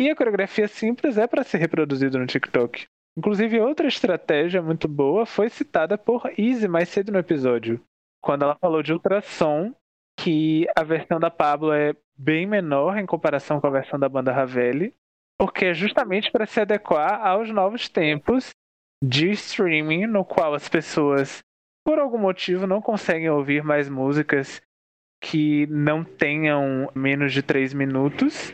E 0.00 0.10
a 0.10 0.16
coreografia 0.16 0.66
simples 0.66 1.16
é 1.16 1.26
para 1.26 1.44
ser 1.44 1.58
reproduzida 1.58 2.18
no 2.18 2.26
TikTok. 2.26 2.86
Inclusive, 3.16 3.60
outra 3.60 3.86
estratégia 3.86 4.60
muito 4.60 4.88
boa 4.88 5.24
foi 5.24 5.48
citada 5.48 5.96
por 5.96 6.32
Izzy 6.36 6.66
mais 6.66 6.88
cedo 6.88 7.12
no 7.12 7.18
episódio, 7.18 7.80
quando 8.20 8.42
ela 8.42 8.56
falou 8.56 8.82
de 8.82 8.92
ultrassom, 8.92 9.72
que 10.18 10.66
a 10.76 10.82
versão 10.82 11.20
da 11.20 11.30
Pablo 11.30 11.72
é 11.72 11.94
bem 12.16 12.44
menor 12.46 12.98
em 12.98 13.06
comparação 13.06 13.60
com 13.60 13.66
a 13.68 13.70
versão 13.70 13.98
da 13.98 14.08
banda 14.08 14.32
Ravelli, 14.32 14.94
porque 15.38 15.66
é 15.66 15.74
justamente 15.74 16.30
para 16.30 16.46
se 16.46 16.60
adequar 16.60 17.24
aos 17.24 17.50
novos 17.50 17.88
tempos 17.88 18.50
de 19.02 19.30
streaming, 19.30 20.06
no 20.06 20.24
qual 20.24 20.54
as 20.54 20.68
pessoas, 20.68 21.40
por 21.84 21.98
algum 21.98 22.18
motivo, 22.18 22.66
não 22.66 22.80
conseguem 22.80 23.30
ouvir 23.30 23.62
mais 23.62 23.88
músicas 23.88 24.60
que 25.22 25.66
não 25.68 26.04
tenham 26.04 26.90
menos 26.94 27.32
de 27.32 27.42
3 27.42 27.74
minutos. 27.74 28.52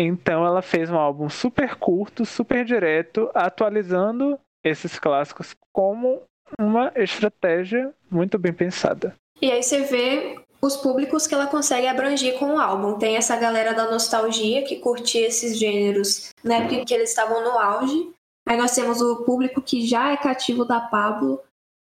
Então 0.00 0.46
ela 0.46 0.62
fez 0.62 0.88
um 0.88 0.96
álbum 0.96 1.28
super 1.28 1.74
curto, 1.74 2.24
super 2.24 2.64
direto, 2.64 3.28
atualizando 3.34 4.38
esses 4.62 4.96
clássicos 4.96 5.56
como 5.72 6.22
uma 6.56 6.92
estratégia 6.94 7.92
muito 8.08 8.38
bem 8.38 8.52
pensada. 8.52 9.16
E 9.42 9.50
aí 9.50 9.60
você 9.60 9.80
vê 9.80 10.38
os 10.62 10.76
públicos 10.76 11.26
que 11.26 11.34
ela 11.34 11.48
consegue 11.48 11.88
abranger 11.88 12.38
com 12.38 12.54
o 12.54 12.58
álbum. 12.60 12.96
Tem 12.96 13.16
essa 13.16 13.36
galera 13.36 13.74
da 13.74 13.90
nostalgia 13.90 14.62
que 14.62 14.76
curtia 14.76 15.26
esses 15.26 15.58
gêneros 15.58 16.30
na 16.44 16.56
época 16.56 16.76
em 16.76 16.84
que 16.84 16.94
eles 16.94 17.10
estavam 17.10 17.42
no 17.42 17.58
auge. 17.58 18.12
Aí 18.46 18.56
nós 18.56 18.74
temos 18.74 19.02
o 19.02 19.24
público 19.24 19.60
que 19.60 19.84
já 19.84 20.12
é 20.12 20.16
cativo 20.16 20.64
da 20.64 20.80
Pablo, 20.80 21.40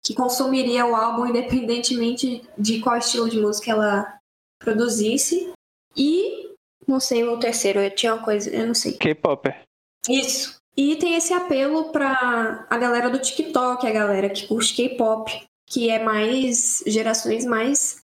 que 0.06 0.14
consumiria 0.14 0.86
o 0.86 0.94
álbum 0.94 1.26
independentemente 1.26 2.44
de 2.58 2.82
qual 2.82 2.98
estilo 2.98 3.30
de 3.30 3.40
música 3.40 3.72
ela 3.72 4.20
produzisse. 4.60 5.54
E 5.96 6.43
não 6.88 7.00
sei 7.00 7.24
o 7.24 7.40
terceiro, 7.40 7.80
eu 7.80 7.94
tinha 7.94 8.14
uma 8.14 8.24
coisa, 8.24 8.50
eu 8.50 8.68
não 8.68 8.74
sei. 8.74 8.94
K-Popper. 8.94 9.62
Isso. 10.10 10.62
E 10.76 10.96
tem 10.96 11.16
esse 11.16 11.34
apelo 11.34 11.92
pra 11.92 12.66
a 12.70 12.78
galera 12.78 13.10
do 13.10 13.20
TikTok, 13.20 13.86
a 13.86 13.92
galera 13.92 14.30
que 14.30 14.48
curte 14.48 14.74
K-pop, 14.74 15.32
que 15.68 15.90
é 15.90 16.04
mais 16.04 16.84
gerações 16.88 17.46
mais 17.46 18.04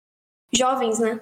jovens, 0.52 0.98
né? 0.98 1.20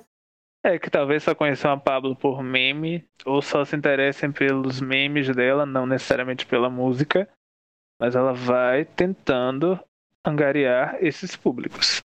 É 0.64 0.78
que 0.78 0.90
talvez 0.90 1.22
só 1.22 1.34
conheçam 1.34 1.70
a 1.70 1.76
Pablo 1.76 2.16
por 2.16 2.42
meme, 2.42 3.04
ou 3.24 3.40
só 3.40 3.64
se 3.64 3.76
interessem 3.76 4.32
pelos 4.32 4.80
memes 4.80 5.28
dela, 5.34 5.64
não 5.64 5.86
necessariamente 5.86 6.44
pela 6.44 6.68
música. 6.68 7.28
Mas 8.00 8.16
ela 8.16 8.32
vai 8.32 8.84
tentando 8.84 9.78
angariar 10.24 10.98
esses 11.00 11.36
públicos. 11.36 12.00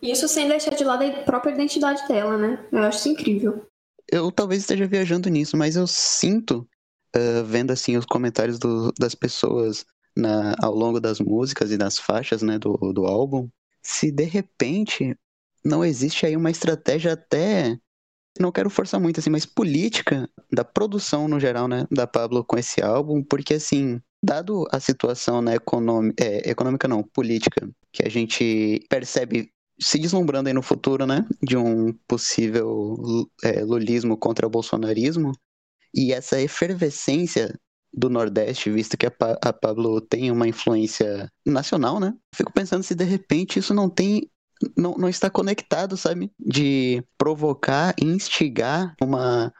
Isso 0.00 0.28
sem 0.28 0.48
deixar 0.48 0.74
de 0.74 0.84
lado 0.84 1.04
a 1.04 1.22
própria 1.24 1.52
identidade 1.52 2.06
dela, 2.06 2.36
né? 2.36 2.64
Eu 2.70 2.84
acho 2.84 2.98
isso 2.98 3.08
incrível. 3.08 3.66
Eu 4.10 4.30
talvez 4.30 4.62
esteja 4.62 4.86
viajando 4.86 5.28
nisso, 5.28 5.56
mas 5.56 5.76
eu 5.76 5.86
sinto, 5.86 6.68
ah, 7.14 7.42
vendo 7.44 7.72
assim 7.72 7.96
os 7.96 8.04
comentários 8.06 8.58
do- 8.58 8.92
das 8.98 9.14
pessoas 9.14 9.84
na- 10.16 10.54
ao 10.62 10.74
longo 10.74 11.00
das 11.00 11.20
músicas 11.20 11.70
e 11.70 11.76
das 11.78 11.98
faixas 11.98 12.42
né, 12.42 12.58
do, 12.58 12.74
do 12.92 13.06
álbum, 13.06 13.48
se 13.82 14.10
de 14.10 14.24
repente 14.24 15.16
não 15.64 15.84
existe 15.84 16.24
aí 16.26 16.36
uma 16.36 16.50
estratégia 16.50 17.12
até. 17.14 17.78
Não 18.38 18.52
quero 18.52 18.68
forçar 18.70 19.00
muito, 19.00 19.20
assim, 19.20 19.30
mas 19.30 19.46
política 19.46 20.28
da 20.52 20.64
produção 20.64 21.26
no 21.28 21.40
geral, 21.40 21.66
né? 21.68 21.86
Da 21.90 22.06
Pablo 22.06 22.44
com 22.44 22.58
esse 22.58 22.82
álbum, 22.82 23.22
porque 23.22 23.54
assim, 23.54 24.00
dado 24.22 24.66
a 24.70 24.78
situação 24.80 25.40
né, 25.42 25.54
econômica, 25.56 26.22
é, 26.24 26.50
econômica 26.50 26.86
não, 26.86 27.02
política, 27.02 27.68
que 27.92 28.04
a 28.04 28.10
gente 28.10 28.84
percebe 28.90 29.50
se 29.78 29.98
deslumbrando 29.98 30.48
aí 30.48 30.54
no 30.54 30.62
futuro, 30.62 31.06
né? 31.06 31.26
De 31.42 31.56
um 31.56 31.92
possível 32.08 32.96
é, 33.42 33.62
lulismo 33.62 34.16
contra 34.16 34.46
o 34.46 34.50
bolsonarismo. 34.50 35.32
E 35.94 36.12
essa 36.12 36.40
efervescência 36.40 37.58
do 37.92 38.10
Nordeste, 38.10 38.70
visto 38.70 38.96
que 38.96 39.06
a, 39.06 39.10
pa 39.10 39.38
a 39.42 39.52
Pablo 39.52 40.00
tem 40.00 40.30
uma 40.30 40.46
influência 40.46 41.30
nacional, 41.44 41.98
né? 41.98 42.14
Fico 42.34 42.52
pensando 42.52 42.82
se 42.82 42.94
de 42.94 43.04
repente 43.04 43.58
isso 43.58 43.72
não 43.72 43.88
tem 43.88 44.30
não, 44.76 44.94
não 44.94 45.08
está 45.08 45.28
conectado, 45.28 45.96
sabe? 45.96 46.30
De 46.38 47.02
provocar 47.18 47.94
e 48.00 48.04
instigar 48.04 48.94
uma 49.00 49.52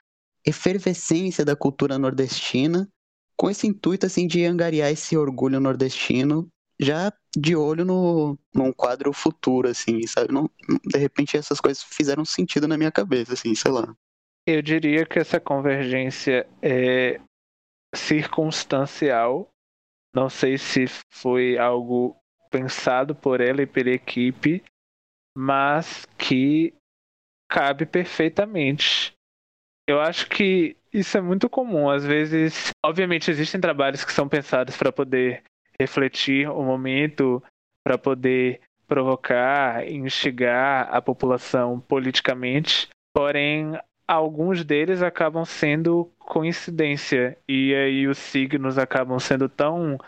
efervescência 0.44 1.44
da 1.44 1.56
cultura 1.56 1.98
nordestina 1.98 2.88
com 3.36 3.50
esse 3.50 3.66
intuito, 3.66 4.06
assim, 4.06 4.26
de 4.26 4.44
angariar 4.44 4.90
esse 4.90 5.16
orgulho 5.16 5.60
nordestino 5.60 6.48
já 6.78 7.12
de 7.36 7.56
olho 7.56 7.84
no, 7.84 8.38
num 8.54 8.72
quadro 8.72 9.12
futuro, 9.12 9.68
assim, 9.68 10.06
sabe? 10.06 10.32
Não, 10.32 10.50
de 10.84 10.98
repente 10.98 11.36
essas 11.36 11.60
coisas 11.60 11.82
fizeram 11.82 12.24
sentido 12.24 12.68
na 12.68 12.76
minha 12.76 12.92
cabeça, 12.92 13.32
assim, 13.32 13.54
sei 13.54 13.70
lá. 13.70 13.94
Eu 14.46 14.62
diria 14.62 15.04
que 15.04 15.18
essa 15.18 15.40
convergência 15.40 16.46
é 16.62 17.20
circunstancial. 17.94 19.50
Não 20.14 20.30
sei 20.30 20.56
se 20.56 20.86
foi 21.10 21.58
algo 21.58 22.16
pensado 22.50 23.14
por 23.14 23.40
ela 23.40 23.62
e 23.62 23.66
pela 23.66 23.90
equipe, 23.90 24.62
mas 25.36 26.06
que 26.16 26.72
cabe 27.48 27.84
perfeitamente. 27.84 29.12
Eu 29.88 30.00
acho 30.00 30.28
que 30.28 30.76
isso 30.92 31.18
é 31.18 31.20
muito 31.20 31.50
comum. 31.50 31.90
Às 31.90 32.04
vezes, 32.04 32.70
obviamente, 32.84 33.30
existem 33.30 33.60
trabalhos 33.60 34.04
que 34.04 34.12
são 34.12 34.28
pensados 34.28 34.76
para 34.76 34.92
poder 34.92 35.42
refletir 35.80 36.48
o 36.48 36.62
momento, 36.62 37.42
para 37.84 37.96
poder 37.96 38.60
provocar, 38.86 39.86
instigar 39.88 40.88
a 40.90 41.00
população 41.00 41.80
politicamente. 41.80 42.88
Porém, 43.14 43.78
alguns 44.06 44.64
deles 44.64 45.02
acabam 45.02 45.44
sendo 45.44 46.10
coincidência 46.18 47.36
e 47.48 47.74
aí 47.74 48.06
os 48.06 48.18
signos 48.18 48.78
acabam 48.78 49.18
sendo 49.18 49.48
tão 49.48 49.98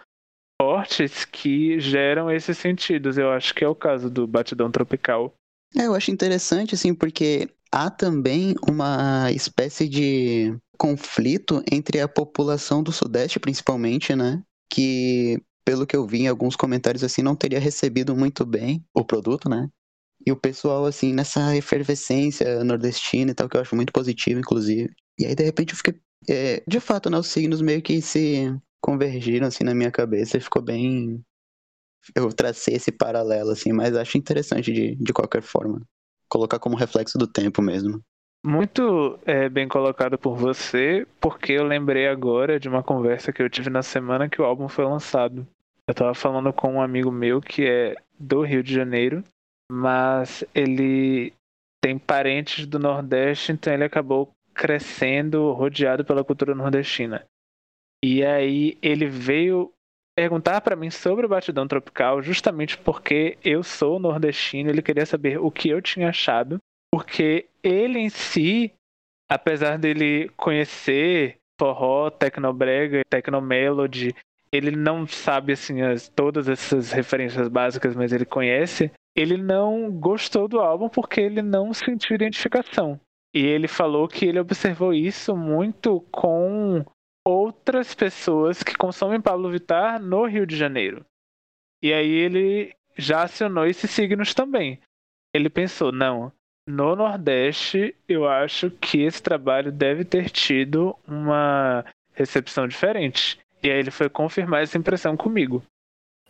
fortes 0.61 1.25
que 1.25 1.79
geram 1.79 2.31
esses 2.31 2.59
sentidos. 2.59 3.17
Eu 3.17 3.31
acho 3.31 3.55
que 3.55 3.65
é 3.65 3.69
o 3.69 3.75
caso 3.75 4.11
do 4.11 4.27
Batidão 4.27 4.71
Tropical. 4.71 5.33
É, 5.77 5.87
eu 5.87 5.95
acho 5.95 6.11
interessante, 6.11 6.75
assim, 6.75 6.95
porque 6.95 7.49
há 7.71 7.91
também 7.91 8.55
uma 8.67 9.31
espécie 9.31 9.89
de 9.89 10.57
conflito 10.77 11.63
entre 11.71 12.01
a 12.01 12.09
população 12.09 12.83
do 12.83 12.93
Sudeste, 12.93 13.39
principalmente, 13.39 14.15
né? 14.15 14.43
Que, 14.71 15.41
pelo 15.69 15.87
que 15.87 15.95
eu 15.95 16.07
vi 16.07 16.23
em 16.23 16.29
alguns 16.29 16.57
comentários, 16.57 17.05
assim, 17.05 17.21
não 17.21 17.37
teria 17.37 17.61
recebido 17.61 18.17
muito 18.17 18.47
bem 18.47 18.83
o 18.95 19.05
produto, 19.05 19.51
né? 19.51 19.69
E 20.27 20.33
o 20.33 20.37
pessoal, 20.37 20.87
assim, 20.87 21.13
nessa 21.13 21.55
efervescência 21.55 22.65
nordestina 22.65 23.33
e 23.33 23.35
tal, 23.35 23.51
que 23.51 23.55
eu 23.55 23.61
acho 23.61 23.77
muito 23.77 23.93
positivo, 23.93 24.41
inclusive. 24.41 24.91
E 25.19 25.27
aí, 25.27 25.35
de 25.35 25.45
repente, 25.45 25.73
eu 25.73 25.77
fiquei. 25.77 26.01
É, 26.27 26.65
de 26.67 26.81
fato, 26.81 27.11
né? 27.11 27.19
Os 27.19 27.27
signos 27.27 27.61
meio 27.61 27.83
que 27.83 28.01
se 28.01 28.51
convergiram, 28.81 29.47
assim, 29.47 29.63
na 29.63 29.75
minha 29.75 29.91
cabeça 29.91 30.39
e 30.39 30.41
ficou 30.41 30.63
bem. 30.63 31.23
Eu 32.17 32.33
tracei 32.33 32.77
esse 32.77 32.91
paralelo, 32.91 33.51
assim, 33.51 33.71
mas 33.71 33.95
acho 33.95 34.17
interessante 34.17 34.73
de, 34.73 34.97
de 34.97 35.13
qualquer 35.13 35.43
forma. 35.43 35.83
Colocar 36.31 36.59
como 36.59 36.77
reflexo 36.77 37.19
do 37.19 37.27
tempo 37.27 37.61
mesmo. 37.61 38.03
Muito 38.43 39.19
é, 39.27 39.51
bem 39.51 39.69
colocado 39.69 40.17
por 40.17 40.35
você, 40.35 41.07
porque 41.21 41.53
eu 41.53 41.65
lembrei 41.65 42.09
agora 42.09 42.59
de 42.59 42.71
uma 42.71 42.83
conversa 42.83 43.35
que 43.35 43.43
eu 43.43 43.51
tive 43.51 43.69
na 43.69 43.83
semana 43.83 44.31
que 44.31 44.41
o 44.41 44.47
álbum 44.47 44.67
foi 44.67 44.87
lançado. 44.87 45.47
Eu 45.89 45.95
tava 45.95 46.15
falando 46.15 46.53
com 46.53 46.75
um 46.75 46.83
amigo 46.83 47.11
meu 47.11 47.41
que 47.41 47.67
é 47.67 47.97
do 48.21 48.43
Rio 48.43 48.63
de 48.63 48.75
Janeiro 48.75 49.25
mas 49.71 50.45
ele 50.55 51.33
tem 51.83 51.99
parentes 51.99 52.67
do 52.67 52.79
Nordeste, 52.79 53.53
então 53.53 53.73
ele 53.73 53.85
acabou 53.85 54.31
crescendo 54.55 55.53
rodeado 55.53 56.05
pela 56.05 56.25
cultura 56.25 56.55
nordestina. 56.55 57.25
E 58.05 58.25
aí 58.25 58.77
ele 58.83 59.07
veio 59.07 59.73
perguntar 60.17 60.61
para 60.61 60.75
mim 60.75 60.91
sobre 60.91 61.27
o 61.27 61.29
Batidão 61.29 61.69
Tropical, 61.69 62.23
justamente 62.23 62.77
porque 62.79 63.39
eu 63.45 63.63
sou 63.63 64.01
nordestino, 64.01 64.71
ele 64.71 64.83
queria 64.83 65.07
saber 65.07 65.39
o 65.39 65.51
que 65.51 65.69
eu 65.69 65.81
tinha 65.81 66.09
achado, 66.09 66.59
porque 66.93 67.47
ele 67.63 68.01
em 68.01 68.09
si, 68.09 68.73
apesar 69.31 69.79
dele 69.79 70.29
conhecer 70.31 71.37
forró, 71.61 72.11
tecnobrega, 72.11 73.03
tecnomelody, 73.09 74.15
ele 74.53 74.71
não 74.71 75.07
sabe 75.07 75.53
assim 75.53 75.83
as, 75.83 76.09
todas 76.09 76.49
essas 76.49 76.93
referências 76.93 77.49
básicas, 77.49 77.95
mas 77.95 78.13
ele 78.13 78.25
conhece 78.25 78.91
ele 79.21 79.37
não 79.37 79.91
gostou 79.91 80.47
do 80.47 80.61
álbum 80.61 80.89
porque 80.89 81.21
ele 81.21 81.43
não 81.43 81.75
sentiu 81.75 82.15
identificação. 82.15 83.01
E 83.35 83.45
ele 83.45 83.67
falou 83.67 84.07
que 84.07 84.25
ele 84.25 84.39
observou 84.39 84.95
isso 84.95 85.37
muito 85.37 86.01
com 86.13 86.85
outras 87.27 87.95
pessoas 87.95 88.63
que 88.63 88.77
consomem 88.77 89.21
Pablo 89.21 89.51
Vittar 89.51 90.01
no 90.01 90.25
Rio 90.25 90.47
de 90.47 90.57
Janeiro. 90.57 91.05
E 91.83 91.93
aí 91.93 92.09
ele 92.09 92.73
já 92.97 93.25
acionou 93.25 93.67
esses 93.67 93.91
signos 93.91 94.35
também. 94.35 94.81
Ele 95.35 95.51
pensou, 95.51 95.91
não, 95.91 96.33
no 96.67 96.95
Nordeste 96.95 97.97
eu 98.09 98.27
acho 98.29 98.71
que 98.71 99.03
esse 99.03 99.21
trabalho 99.21 99.73
deve 99.73 100.05
ter 100.05 100.31
tido 100.31 100.97
uma 101.07 101.85
recepção 102.15 102.69
diferente. 102.69 103.37
E 103.63 103.71
aí 103.71 103.79
ele 103.79 103.91
foi 103.91 104.09
confirmar 104.09 104.63
essa 104.63 104.79
impressão 104.79 105.17
comigo. 105.17 105.63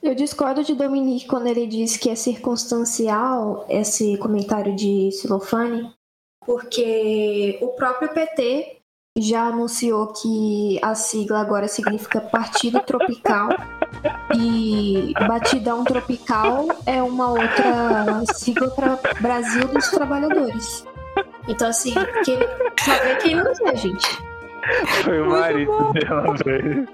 Eu 0.03 0.15
discordo 0.15 0.63
de 0.63 0.75
Dominique 0.75 1.27
quando 1.27 1.49
ele 1.49 1.67
diz 1.67 1.97
que 1.97 2.09
é 2.09 2.15
circunstancial 2.15 3.67
esse 3.69 4.17
comentário 4.19 4.75
de 4.75 5.11
Silofane, 5.11 5.93
porque 6.47 7.59
o 7.61 7.69
próprio 7.69 8.09
PT 8.11 8.79
já 9.19 9.49
anunciou 9.49 10.13
que 10.13 10.79
a 10.81 10.95
sigla 10.95 11.41
agora 11.41 11.67
significa 11.67 12.21
Partido 12.21 12.81
Tropical 12.81 13.49
e 14.37 15.13
Batidão 15.27 15.83
Tropical 15.83 16.69
é 16.87 17.03
uma 17.03 17.31
outra 17.31 18.25
sigla 18.33 18.71
para 18.71 18.99
Brasil 19.21 19.67
dos 19.69 19.89
Trabalhadores. 19.89 20.85
Então, 21.49 21.69
assim, 21.69 21.95
quem, 22.25 22.39
saber 22.85 23.17
quem 23.19 23.35
não 23.35 23.51
é, 23.67 23.75
gente. 23.75 24.28
Foi 25.05 25.21
o 25.21 25.31
marido 25.31 25.93
dela, 25.93 26.35
velho. 26.45 26.89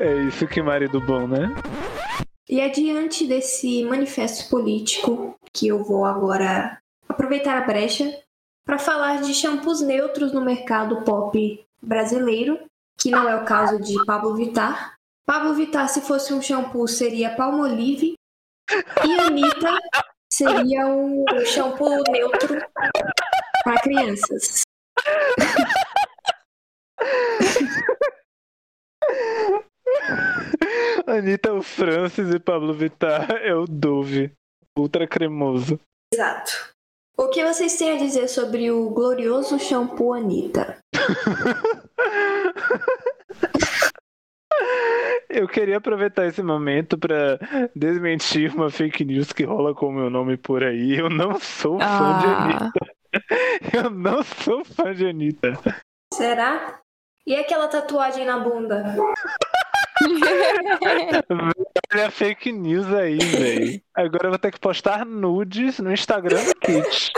É 0.00 0.14
isso 0.28 0.46
que 0.46 0.62
marido 0.62 1.00
bom, 1.00 1.26
né? 1.26 1.54
E 2.48 2.60
é 2.60 2.68
diante 2.68 3.26
desse 3.26 3.84
manifesto 3.84 4.50
político 4.50 5.34
que 5.52 5.68
eu 5.68 5.82
vou 5.82 6.04
agora 6.04 6.78
aproveitar 7.08 7.56
a 7.56 7.66
brecha 7.66 8.20
para 8.64 8.78
falar 8.78 9.22
de 9.22 9.34
shampoos 9.34 9.80
neutros 9.80 10.32
no 10.32 10.40
mercado 10.40 11.02
pop 11.02 11.64
brasileiro, 11.82 12.58
que 12.98 13.10
não 13.10 13.28
é 13.28 13.36
o 13.36 13.44
caso 13.44 13.80
de 13.80 13.94
Pablo 14.04 14.34
Vittar. 14.34 14.94
Pablo 15.26 15.54
Vittar, 15.54 15.88
se 15.88 16.00
fosse 16.00 16.34
um 16.34 16.42
shampoo, 16.42 16.86
seria 16.86 17.34
Palmolive. 17.34 18.14
E 19.04 19.20
Anitta 19.20 19.78
seria 20.30 20.86
um 20.86 21.24
shampoo 21.46 22.02
neutro 22.10 22.60
para 23.64 23.80
crianças. 23.80 24.62
Anitta 31.06 31.50
é 31.50 31.52
o 31.52 31.62
Francis 31.62 32.30
e 32.34 32.38
Pablo 32.38 32.72
Vittar 32.72 33.30
é 33.42 33.54
o 33.54 33.64
Dove. 33.66 34.32
Ultra 34.78 35.06
cremoso. 35.06 35.78
Exato. 36.12 36.72
O 37.16 37.28
que 37.28 37.44
vocês 37.44 37.76
têm 37.76 37.92
a 37.92 37.96
dizer 37.96 38.26
sobre 38.28 38.70
o 38.72 38.90
glorioso 38.90 39.58
shampoo 39.58 40.12
Anitta? 40.14 40.78
Eu 45.28 45.48
queria 45.48 45.78
aproveitar 45.78 46.26
esse 46.26 46.42
momento 46.42 46.96
para 46.96 47.38
desmentir 47.74 48.54
uma 48.54 48.70
fake 48.70 49.04
news 49.04 49.32
que 49.32 49.42
rola 49.44 49.74
com 49.74 49.88
o 49.88 49.92
meu 49.92 50.08
nome 50.08 50.36
por 50.36 50.62
aí. 50.62 50.96
Eu 50.98 51.10
não 51.10 51.38
sou 51.40 51.78
fã 51.78 51.84
Ah. 51.86 52.18
de 52.20 52.26
Anitta. 52.26 52.80
Eu 53.84 53.90
não 53.90 54.22
sou 54.22 54.64
fã 54.64 54.92
de 54.94 55.06
Anitta. 55.06 55.52
Será? 56.12 56.80
E 57.26 57.34
aquela 57.34 57.68
tatuagem 57.68 58.26
na 58.26 58.38
bunda? 58.38 58.84
Olha 61.92 62.06
a 62.08 62.10
fake 62.10 62.52
news 62.52 62.86
aí, 62.92 63.18
velho. 63.18 63.82
Agora 63.94 64.26
eu 64.26 64.30
vou 64.30 64.38
ter 64.38 64.50
que 64.50 64.60
postar 64.60 65.06
nudes 65.06 65.78
no 65.78 65.92
Instagram 65.92 66.44
do 66.44 66.54
Kit. 66.56 67.12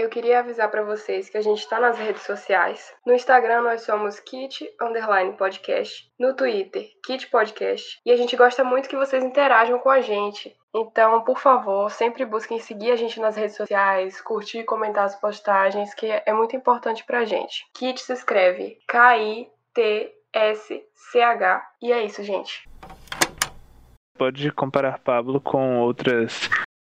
Eu 0.00 0.08
queria 0.08 0.38
avisar 0.38 0.70
para 0.70 0.82
vocês 0.82 1.28
que 1.28 1.36
a 1.36 1.42
gente 1.42 1.58
está 1.58 1.78
nas 1.78 1.98
redes 1.98 2.22
sociais. 2.22 2.90
No 3.04 3.12
Instagram 3.12 3.60
nós 3.60 3.82
somos 3.82 4.18
Kit 4.18 4.66
Underline 4.80 5.36
Podcast. 5.36 6.10
No 6.18 6.34
Twitter, 6.34 6.88
Kit 7.04 7.26
Podcast. 7.26 8.00
E 8.06 8.10
a 8.10 8.16
gente 8.16 8.34
gosta 8.34 8.64
muito 8.64 8.88
que 8.88 8.96
vocês 8.96 9.22
interajam 9.22 9.78
com 9.78 9.90
a 9.90 10.00
gente. 10.00 10.56
Então, 10.74 11.22
por 11.22 11.38
favor, 11.38 11.90
sempre 11.90 12.24
busquem 12.24 12.58
seguir 12.58 12.92
a 12.92 12.96
gente 12.96 13.20
nas 13.20 13.36
redes 13.36 13.56
sociais, 13.56 14.22
curtir 14.22 14.60
e 14.60 14.64
comentar 14.64 15.04
as 15.04 15.20
postagens, 15.20 15.92
que 15.92 16.06
é 16.06 16.32
muito 16.32 16.56
importante 16.56 17.04
pra 17.04 17.26
gente. 17.26 17.66
Kit 17.74 18.00
se 18.00 18.14
escreve 18.14 18.78
K-I-T-S-C-H. 18.88 19.52
E 21.82 21.92
é 21.92 22.02
isso, 22.02 22.22
gente. 22.22 22.66
Pode 24.16 24.50
comparar 24.52 24.98
Pablo 24.98 25.42
com 25.42 25.78
outras 25.80 26.48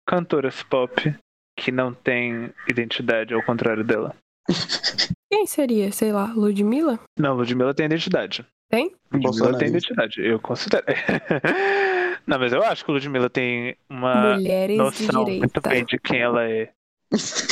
cantoras 0.07 0.63
pop 0.63 1.15
que 1.57 1.71
não 1.71 1.93
têm 1.93 2.51
identidade 2.69 3.33
ao 3.33 3.43
contrário 3.43 3.83
dela. 3.83 4.15
Quem 5.31 5.45
seria? 5.45 5.91
Sei 5.91 6.11
lá, 6.11 6.31
Ludmilla? 6.33 6.99
Não, 7.17 7.35
Ludmilla 7.35 7.73
tem 7.73 7.87
identidade. 7.87 8.45
Tem? 8.69 8.93
Ludmilla 9.11 9.57
tem 9.57 9.69
identidade, 9.69 10.21
eu 10.21 10.39
considero. 10.39 10.85
não, 12.25 12.39
mas 12.39 12.53
eu 12.53 12.63
acho 12.63 12.85
que 12.85 12.91
Ludmilla 12.91 13.29
tem 13.29 13.75
uma 13.89 14.33
Mulheres 14.35 14.75
de 14.75 14.81
noção 14.81 15.25
muito 15.25 15.61
bem 15.61 15.85
de 15.85 15.97
quem 15.97 16.21
ela 16.21 16.43
é. 16.49 16.71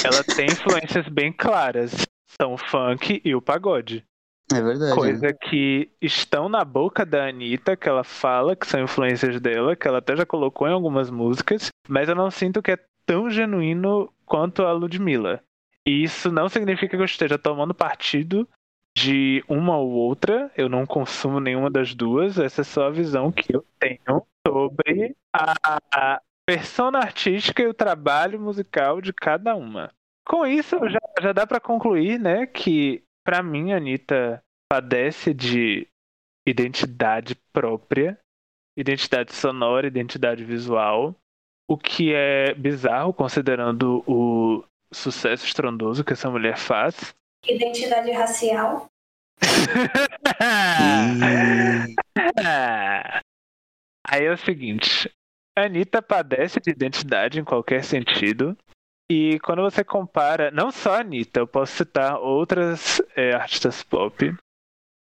Ela 0.04 0.24
tem 0.36 0.45
influências 0.47 1.08
bem 1.08 1.32
claras. 1.32 2.06
São 2.39 2.54
o 2.54 2.58
funk 2.58 3.22
e 3.24 3.36
o 3.36 3.41
pagode. 3.41 4.04
É 4.51 4.62
verdade. 4.62 4.95
Coisa 4.95 5.34
que 5.34 5.89
estão 6.01 6.49
na 6.49 6.66
boca 6.66 7.06
da 7.06 7.28
Anitta, 7.28 7.76
que 7.78 7.88
ela 7.88 8.04
fala 8.04 8.56
que 8.56 8.68
são 8.68 8.82
influências 8.82 9.39
dela, 9.39 9.76
que 9.76 9.88
ela 9.88 9.99
até 9.99 10.16
já 10.16 10.26
colocou 10.26 10.68
em 10.68 10.74
algumas 10.74 11.10
músicas, 11.10 11.70
mas 11.88 12.10
eu 12.10 12.16
não 12.16 12.30
sinto 12.30 12.62
que 12.62 12.72
é 12.72 12.80
tão 13.06 13.30
genuíno 13.30 14.12
quanto 14.26 14.64
a 14.64 14.72
Ludmilla. 14.72 15.41
E 15.86 16.04
isso 16.04 16.32
não 16.32 16.47
significa 16.47 16.95
que 16.95 17.01
eu 17.01 17.06
esteja 17.06 17.38
tomando 17.38 17.74
partido 17.74 18.47
de 18.95 19.43
uma 19.47 19.78
ou 19.78 19.91
outra, 19.91 20.51
eu 20.56 20.70
não 20.70 20.86
consumo 20.86 21.39
nenhuma 21.39 21.70
das 21.70 21.95
duas, 21.95 22.38
essa 22.38 22.62
é 22.62 22.64
só 22.64 22.88
a 22.88 22.91
visão 22.91 23.32
que 23.32 23.56
eu 23.56 23.66
tenho 23.80 24.24
sobre 24.47 25.16
a 25.34 26.22
persona 26.45 26.99
artística 26.99 27.64
e 27.64 27.68
o 27.68 27.74
trabalho 27.74 28.39
musical 28.39 29.01
de 29.01 29.12
cada 29.12 29.56
uma. 29.56 29.91
Com 30.26 30.45
isso, 30.45 30.78
já, 30.88 30.99
já 31.22 31.34
dá 31.34 31.47
pra 31.47 31.60
concluir, 31.60 32.20
né, 32.20 32.45
que 32.45 33.04
pra 33.26 33.41
mim 33.41 33.74
a 33.74 33.78
Anitta 33.78 34.41
padece 34.72 35.34
de 35.34 35.88
identidade 36.47 37.36
própria, 37.51 38.18
identidade 38.78 39.34
sonora, 39.34 39.88
identidade 39.88 40.43
visual, 40.43 41.16
o 41.68 41.78
que 41.78 42.14
é 42.14 42.53
bizarro 42.53 43.14
considerando 43.14 44.03
o 44.07 44.64
sucesso 44.91 45.45
estrondoso 45.45 46.03
que 46.03 46.14
essa 46.14 46.30
mulher 46.30 46.57
faz. 46.57 47.16
Identidade 47.47 48.11
racial. 48.11 48.88
Aí 54.07 54.26
é 54.26 54.32
o 54.32 54.38
seguinte, 54.38 55.09
Anitta 55.55 56.01
padece 56.01 56.59
de 56.59 56.72
identidade 56.72 57.39
em 57.39 57.43
qualquer 57.43 57.84
sentido. 57.84 58.57
E 59.09 59.39
quando 59.41 59.61
você 59.61 59.84
compara, 59.84 60.49
não 60.51 60.72
só 60.72 60.95
a 60.95 61.01
Anitta, 61.01 61.39
eu 61.39 61.47
posso 61.47 61.74
citar 61.74 62.20
outras 62.20 63.01
é, 63.16 63.34
artistas 63.34 63.84
pop. 63.84 64.36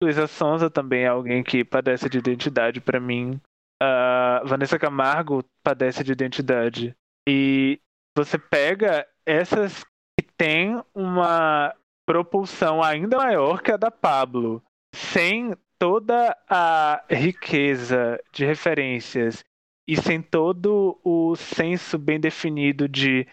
Luísa 0.01 0.27
Sonza 0.27 0.69
também 0.69 1.03
é 1.03 1.07
alguém 1.07 1.43
que 1.43 1.65
padece 1.65 2.09
de 2.09 2.17
identidade 2.17 2.79
pra 2.79 2.99
mim. 2.99 3.39
A 3.81 4.41
Vanessa 4.45 4.77
Camargo 4.77 5.43
padece 5.63 6.03
de 6.03 6.11
identidade. 6.11 6.95
E 7.27 7.79
você 8.17 8.37
pega 8.37 9.07
essas 9.25 9.83
que 10.19 10.27
têm 10.37 10.81
uma 10.93 11.73
propulsão 12.05 12.83
ainda 12.83 13.17
maior 13.17 13.61
que 13.61 13.71
a 13.71 13.77
da 13.77 13.91
Pablo, 13.91 14.63
sem 14.93 15.55
toda 15.77 16.35
a 16.49 17.03
riqueza 17.09 18.19
de 18.33 18.45
referências 18.45 19.45
e 19.87 19.95
sem 19.95 20.21
todo 20.21 20.99
o 21.03 21.35
senso 21.35 21.97
bem 21.97 22.19
definido 22.19 22.87
de 22.87 23.27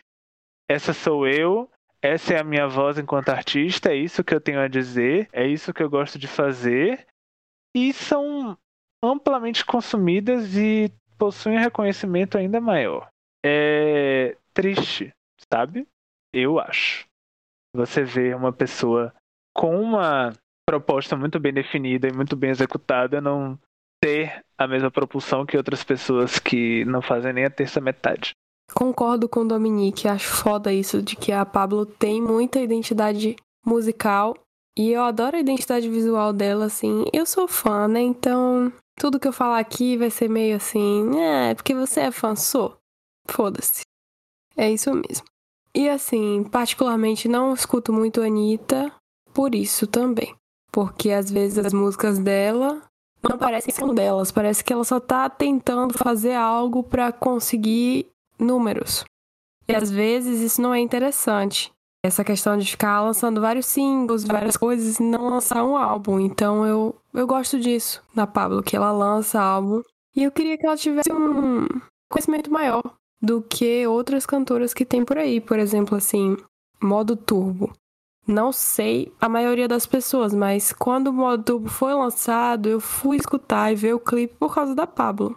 essa 0.68 0.92
sou 0.92 1.26
eu, 1.26 1.70
essa 2.00 2.34
é 2.34 2.40
a 2.40 2.44
minha 2.44 2.68
voz 2.68 2.98
enquanto 2.98 3.30
artista, 3.30 3.90
é 3.90 3.96
isso 3.96 4.22
que 4.22 4.34
eu 4.34 4.40
tenho 4.40 4.60
a 4.60 4.68
dizer, 4.68 5.28
é 5.32 5.46
isso 5.46 5.72
que 5.72 5.82
eu 5.82 5.90
gosto 5.90 6.18
de 6.18 6.28
fazer, 6.28 7.06
e 7.74 7.92
são 7.92 8.56
amplamente 9.02 9.64
consumidas 9.64 10.56
e 10.56 10.92
possuem 11.18 11.56
um 11.56 11.60
reconhecimento 11.60 12.36
ainda 12.36 12.60
maior. 12.60 13.08
É 13.44 14.36
triste, 14.52 15.12
sabe? 15.52 15.86
Eu 16.32 16.58
acho. 16.58 17.06
Você 17.74 18.02
vê 18.04 18.34
uma 18.34 18.52
pessoa 18.52 19.12
com 19.54 19.80
uma 19.80 20.32
proposta 20.66 21.16
muito 21.16 21.38
bem 21.38 21.52
definida 21.52 22.08
e 22.08 22.12
muito 22.12 22.34
bem 22.34 22.50
executada 22.50 23.20
não 23.20 23.58
ter 24.02 24.44
a 24.58 24.66
mesma 24.66 24.90
propulsão 24.90 25.46
que 25.46 25.56
outras 25.56 25.82
pessoas 25.84 26.38
que 26.38 26.84
não 26.84 27.00
fazem 27.00 27.32
nem 27.32 27.44
a 27.44 27.50
terça 27.50 27.80
metade. 27.80 28.32
Concordo 28.74 29.28
com 29.28 29.40
o 29.40 29.48
Dominique, 29.48 30.08
acho 30.08 30.28
foda 30.28 30.72
isso 30.72 31.00
de 31.00 31.14
que 31.14 31.32
a 31.32 31.46
Pablo 31.46 31.86
tem 31.86 32.20
muita 32.20 32.60
identidade 32.60 33.36
musical 33.64 34.34
e 34.76 34.90
eu 34.90 35.02
adoro 35.02 35.36
a 35.36 35.40
identidade 35.40 35.88
visual 35.88 36.32
dela, 36.32 36.66
assim. 36.66 37.04
Eu 37.12 37.24
sou 37.24 37.48
fã, 37.48 37.88
né? 37.88 38.00
Então, 38.00 38.70
tudo 38.98 39.20
que 39.20 39.28
eu 39.28 39.32
falar 39.32 39.58
aqui 39.58 39.96
vai 39.96 40.10
ser 40.10 40.28
meio 40.28 40.56
assim, 40.56 41.18
é, 41.20 41.54
porque 41.54 41.74
você 41.74 42.00
é 42.00 42.10
fã, 42.10 42.34
sou. 42.34 42.76
Foda-se. 43.28 43.82
É 44.56 44.70
isso 44.70 44.92
mesmo. 44.92 45.26
E 45.74 45.88
assim, 45.88 46.44
particularmente 46.44 47.28
não 47.28 47.52
escuto 47.52 47.92
muito 47.92 48.22
a 48.22 48.26
Anitta 48.26 48.90
por 49.34 49.54
isso 49.54 49.86
também. 49.86 50.34
Porque 50.72 51.10
às 51.10 51.30
vezes 51.30 51.58
as 51.58 51.72
músicas 51.72 52.18
dela 52.18 52.82
não 53.22 53.36
parecem 53.36 53.74
sendo 53.74 53.92
delas, 53.92 54.30
parece 54.30 54.62
que 54.62 54.72
ela 54.72 54.84
só 54.84 55.00
tá 55.00 55.28
tentando 55.28 55.94
fazer 55.94 56.34
algo 56.34 56.82
pra 56.82 57.12
conseguir 57.12 58.06
números. 58.38 59.04
E 59.68 59.74
às 59.74 59.90
vezes 59.90 60.40
isso 60.40 60.62
não 60.62 60.72
é 60.72 60.78
interessante. 60.78 61.72
Essa 62.06 62.24
questão 62.24 62.56
de 62.56 62.70
ficar 62.70 63.02
lançando 63.02 63.40
vários 63.40 63.66
singles, 63.66 64.24
várias 64.24 64.56
coisas 64.56 65.00
e 65.00 65.02
não 65.02 65.28
lançar 65.28 65.64
um 65.64 65.76
álbum. 65.76 66.20
Então 66.20 66.64
eu, 66.64 66.94
eu 67.12 67.26
gosto 67.26 67.58
disso 67.58 68.02
na 68.14 68.26
Pablo, 68.26 68.62
que 68.62 68.76
ela 68.76 68.92
lança 68.92 69.40
álbum. 69.40 69.82
E 70.14 70.22
eu 70.22 70.30
queria 70.30 70.56
que 70.56 70.64
ela 70.64 70.76
tivesse 70.76 71.12
um 71.12 71.66
conhecimento 72.08 72.50
maior 72.50 72.82
do 73.20 73.42
que 73.42 73.86
outras 73.86 74.24
cantoras 74.24 74.72
que 74.72 74.84
tem 74.84 75.04
por 75.04 75.18
aí. 75.18 75.40
Por 75.40 75.58
exemplo, 75.58 75.96
assim, 75.96 76.36
modo 76.80 77.16
turbo. 77.16 77.72
Não 78.26 78.52
sei 78.52 79.12
a 79.20 79.28
maioria 79.28 79.68
das 79.68 79.86
pessoas, 79.86 80.32
mas 80.32 80.72
quando 80.72 81.08
o 81.08 81.12
modo 81.12 81.42
turbo 81.42 81.68
foi 81.68 81.92
lançado, 81.92 82.68
eu 82.68 82.80
fui 82.80 83.16
escutar 83.16 83.72
e 83.72 83.76
ver 83.76 83.94
o 83.94 84.00
clipe 84.00 84.34
por 84.38 84.54
causa 84.54 84.74
da 84.74 84.86
Pablo. 84.86 85.36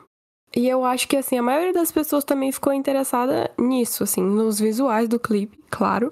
E 0.55 0.67
eu 0.67 0.83
acho 0.83 1.07
que, 1.07 1.15
assim, 1.15 1.37
a 1.37 1.43
maioria 1.43 1.73
das 1.73 1.91
pessoas 1.91 2.23
também 2.23 2.51
ficou 2.51 2.73
interessada 2.73 3.51
nisso, 3.57 4.03
assim, 4.03 4.21
nos 4.21 4.59
visuais 4.59 5.07
do 5.07 5.19
clipe, 5.19 5.59
claro. 5.69 6.11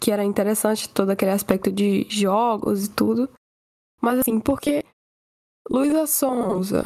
Que 0.00 0.10
era 0.10 0.24
interessante 0.24 0.88
todo 0.88 1.10
aquele 1.10 1.32
aspecto 1.32 1.72
de 1.72 2.06
jogos 2.08 2.86
e 2.86 2.90
tudo. 2.90 3.28
Mas, 4.00 4.20
assim, 4.20 4.38
porque 4.38 4.84
Luísa 5.68 6.06
Sonza, 6.06 6.84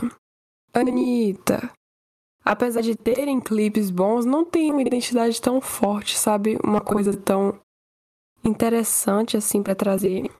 Anitta, 0.73 1.71
apesar 2.45 2.81
de 2.81 2.97
terem 2.97 3.41
clipes 3.41 3.91
bons, 3.91 4.25
não 4.25 4.45
tem 4.45 4.71
uma 4.73 4.83
identidade 4.83 5.41
tão 5.41 5.61
forte, 5.61 6.19
sabe? 6.19 6.59
Uma 6.65 6.81
coisa 6.81 7.17
tão 7.17 7.61
interessante, 8.45 9.37
assim, 9.37 9.63
pra 9.63 9.75
trazer. 9.75 10.31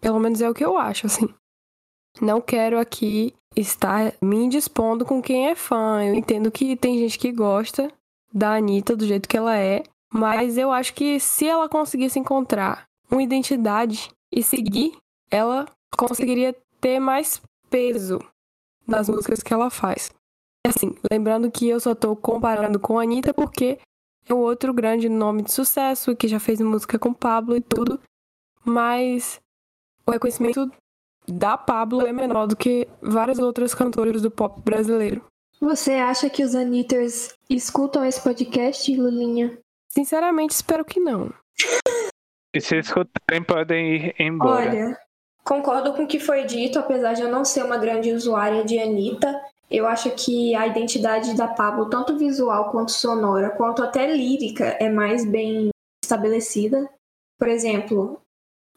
Pelo 0.00 0.18
menos 0.18 0.40
é 0.40 0.50
o 0.50 0.54
que 0.54 0.64
eu 0.64 0.76
acho, 0.76 1.06
assim. 1.06 1.32
Não 2.20 2.40
quero 2.40 2.78
aqui 2.78 3.34
estar 3.56 4.14
me 4.20 4.36
indispondo 4.36 5.04
com 5.04 5.22
quem 5.22 5.48
é 5.48 5.54
fã. 5.54 6.04
Eu 6.04 6.14
entendo 6.14 6.50
que 6.50 6.76
tem 6.76 6.98
gente 6.98 7.18
que 7.18 7.32
gosta 7.32 7.92
da 8.32 8.56
Anitta 8.56 8.96
do 8.96 9.06
jeito 9.06 9.28
que 9.28 9.36
ela 9.36 9.56
é, 9.56 9.82
mas 10.12 10.58
eu 10.58 10.70
acho 10.70 10.92
que 10.92 11.18
se 11.18 11.48
ela 11.48 11.68
conseguisse 11.68 12.18
encontrar 12.18 12.84
uma 13.10 13.22
identidade 13.22 14.10
e 14.30 14.42
seguir, 14.42 14.96
ela 15.30 15.66
conseguiria 15.96 16.54
ter 16.80 17.00
mais 17.00 17.40
peso 17.70 18.18
nas 18.86 19.08
músicas 19.08 19.42
que 19.42 19.52
ela 19.52 19.70
faz. 19.70 20.10
Assim, 20.66 20.94
lembrando 21.10 21.50
que 21.50 21.68
eu 21.68 21.80
só 21.80 21.94
tô 21.94 22.14
comparando 22.14 22.78
com 22.78 22.98
a 22.98 23.02
Anitta 23.02 23.32
porque 23.32 23.78
é 24.28 24.34
outro 24.34 24.72
grande 24.72 25.08
nome 25.08 25.42
de 25.42 25.52
sucesso 25.52 26.14
que 26.14 26.28
já 26.28 26.38
fez 26.38 26.60
música 26.60 26.98
com 26.98 27.12
Pablo 27.12 27.56
e 27.56 27.60
tudo, 27.60 27.98
mas 28.64 29.40
o 30.06 30.10
reconhecimento 30.10 30.70
da 31.26 31.56
Pablo 31.56 32.06
é 32.06 32.12
menor 32.12 32.46
do 32.46 32.56
que 32.56 32.86
várias 33.00 33.38
outras 33.38 33.74
cantoras 33.74 34.22
do 34.22 34.30
pop 34.30 34.60
brasileiro. 34.60 35.24
Você 35.60 35.92
acha 35.92 36.28
que 36.28 36.42
os 36.42 36.54
Anitters 36.54 37.34
escutam 37.48 38.04
esse 38.04 38.20
podcast, 38.20 38.94
Lulinha? 38.94 39.58
Sinceramente, 39.92 40.54
espero 40.54 40.84
que 40.84 40.98
não. 40.98 41.32
E 42.54 42.60
se 42.60 42.78
escutarem, 42.78 43.44
podem 43.46 43.96
ir 43.96 44.14
embora. 44.18 44.70
Olha, 44.70 44.98
concordo 45.44 45.92
com 45.92 46.04
o 46.04 46.06
que 46.06 46.18
foi 46.18 46.44
dito, 46.44 46.78
apesar 46.78 47.12
de 47.12 47.22
eu 47.22 47.30
não 47.30 47.44
ser 47.44 47.62
uma 47.64 47.76
grande 47.76 48.10
usuária 48.10 48.64
de 48.64 48.78
Anitta. 48.78 49.38
Eu 49.70 49.86
acho 49.86 50.10
que 50.12 50.54
a 50.54 50.66
identidade 50.66 51.34
da 51.36 51.48
Pablo, 51.48 51.90
tanto 51.90 52.16
visual 52.16 52.70
quanto 52.70 52.90
sonora, 52.90 53.50
quanto 53.50 53.82
até 53.82 54.06
lírica, 54.10 54.64
é 54.80 54.88
mais 54.88 55.24
bem 55.26 55.70
estabelecida. 56.02 56.88
Por 57.38 57.48
exemplo, 57.48 58.20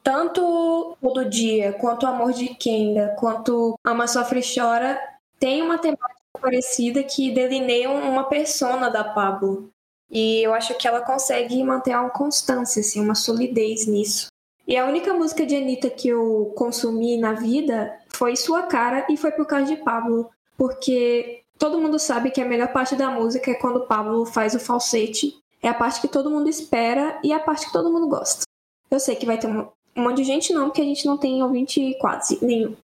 tanto 0.04 0.98
Todo 1.02 1.30
Dia, 1.30 1.74
quanto 1.74 2.06
Amor 2.06 2.34
de 2.34 2.56
Kenda, 2.56 3.16
quanto 3.20 3.76
Ama, 3.86 4.08
Sofre 4.08 4.40
e 4.40 4.44
Chora, 4.44 5.00
tem 5.40 5.62
uma 5.62 5.78
temática 5.78 6.16
parecida 6.42 7.04
que 7.04 7.32
delineiam 7.32 7.96
uma 8.10 8.26
persona 8.26 8.90
da 8.90 9.04
Pablo. 9.04 9.70
E 10.10 10.44
eu 10.44 10.54
acho 10.54 10.76
que 10.76 10.88
ela 10.88 11.02
consegue 11.02 11.64
manter 11.64 11.96
uma 11.96 12.10
constância, 12.10 12.80
assim, 12.80 13.02
uma 13.02 13.16
solidez 13.16 13.88
nisso. 13.88 14.28
E 14.68 14.78
a 14.78 14.86
única 14.86 15.14
música 15.14 15.46
de 15.46 15.56
Anitta 15.56 15.90
que 15.90 16.08
eu 16.08 16.52
consumi 16.56 17.18
na 17.18 17.34
vida 17.34 17.94
foi 18.10 18.36
Sua 18.36 18.64
Cara 18.64 19.06
e 19.10 19.18
foi 19.18 19.32
por 19.32 19.46
causa 19.46 19.66
de 19.66 19.78
Pablo. 19.78 20.30
Porque 20.58 21.44
todo 21.58 21.80
mundo 21.80 22.00
sabe 22.00 22.32
que 22.32 22.42
a 22.42 22.46
melhor 22.46 22.72
parte 22.72 22.96
da 22.96 23.10
música 23.10 23.52
é 23.52 23.56
quando 23.56 23.86
Pablo 23.86 24.26
faz 24.26 24.56
o 24.56 24.60
falsete. 24.60 25.36
É 25.62 25.70
a 25.70 25.74
parte 25.74 26.02
que 26.02 26.08
todo 26.08 26.30
mundo 26.30 26.50
espera 26.50 27.20
e 27.24 27.32
a 27.34 27.40
parte 27.40 27.68
que 27.68 27.74
todo 27.74 27.92
mundo 27.92 28.08
gosta. 28.08 28.44
Eu 28.90 29.00
sei 29.00 29.16
que 29.16 29.26
vai 29.26 29.38
ter 29.38 29.48
um, 29.48 29.68
um 29.96 30.04
monte 30.04 30.18
de 30.18 30.24
gente 30.24 30.54
não, 30.54 30.66
porque 30.66 30.82
a 30.82 30.86
gente 30.86 31.06
não 31.06 31.18
tem 31.18 31.42
ouvinte 31.44 31.96
quase 32.00 32.44
nenhum. 32.44 32.76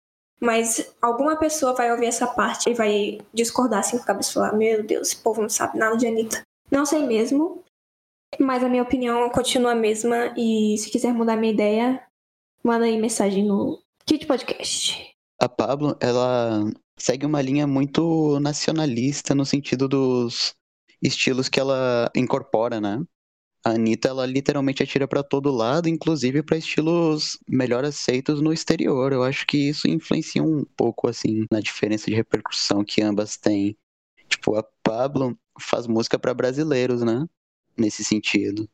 Mas 0.40 0.94
alguma 1.00 1.36
pessoa 1.36 1.74
vai 1.74 1.90
ouvir 1.92 2.06
essa 2.06 2.26
parte 2.26 2.70
e 2.70 2.74
vai 2.74 3.20
discordar 3.32 3.80
assim 3.80 3.98
com 3.98 4.04
a 4.04 4.06
cabeça 4.06 4.30
e 4.30 4.34
falar: 4.34 4.52
Meu 4.54 4.82
Deus, 4.82 5.08
esse 5.08 5.16
povo 5.16 5.42
não 5.42 5.48
sabe 5.48 5.78
nada 5.78 5.96
de 5.96 6.06
Anitta. 6.06 6.42
Não 6.70 6.86
sei 6.86 7.04
mesmo, 7.06 7.64
mas 8.38 8.62
a 8.62 8.68
minha 8.68 8.82
opinião 8.82 9.28
continua 9.30 9.72
a 9.72 9.76
mesma. 9.76 10.32
E 10.36 10.76
se 10.78 10.90
quiser 10.90 11.12
mudar 11.12 11.36
minha 11.36 11.52
ideia, 11.52 12.02
manda 12.62 12.84
aí 12.84 13.00
mensagem 13.00 13.44
no 13.44 13.82
Kit 14.06 14.26
Podcast. 14.26 15.14
A 15.40 15.48
Pablo, 15.48 15.96
ela 16.00 16.64
segue 16.98 17.26
uma 17.26 17.40
linha 17.42 17.66
muito 17.66 18.38
nacionalista 18.40 19.34
no 19.34 19.44
sentido 19.44 19.88
dos 19.88 20.54
estilos 21.02 21.48
que 21.48 21.58
ela 21.58 22.10
incorpora, 22.14 22.80
né? 22.80 23.02
A 23.64 23.70
Anitta, 23.72 24.08
ela 24.08 24.24
literalmente 24.24 24.82
atira 24.82 25.06
pra 25.06 25.22
todo 25.22 25.50
lado, 25.50 25.88
inclusive 25.88 26.42
pra 26.42 26.56
estilos 26.56 27.38
melhor 27.48 27.84
aceitos 27.84 28.40
no 28.40 28.52
exterior. 28.52 29.12
Eu 29.12 29.22
acho 29.22 29.46
que 29.46 29.68
isso 29.68 29.86
influencia 29.88 30.42
um 30.42 30.64
pouco, 30.76 31.08
assim, 31.08 31.44
na 31.50 31.60
diferença 31.60 32.06
de 32.06 32.14
repercussão 32.14 32.82
que 32.84 33.02
ambas 33.02 33.36
têm. 33.36 33.76
Tipo, 34.30 34.56
a 34.56 34.62
Pablo 34.82 35.36
faz 35.60 35.86
música 35.86 36.18
pra 36.18 36.32
brasileiros, 36.32 37.02
né? 37.02 37.26
Nesse 37.76 38.04
sentido. 38.04 38.68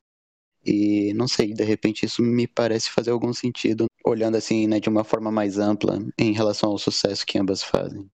E 0.65 1.13
não 1.15 1.27
sei, 1.27 1.55
de 1.55 1.65
repente 1.65 2.05
isso 2.05 2.23
me 2.23 2.47
parece 2.47 2.91
fazer 2.91 3.13
algum 3.13 3.33
sentido, 3.33 3.87
olhando 4.05 4.37
assim, 4.37 4.67
né, 4.67 4.81
de 4.81 4.89
uma 4.89 5.05
forma 5.05 5.31
mais 5.31 5.59
ampla 5.59 5.99
em 6.19 6.33
relação 6.33 6.71
ao 6.71 6.79
sucesso 6.79 7.25
que 7.25 7.39
ambas 7.39 7.63
fazem. 7.63 8.11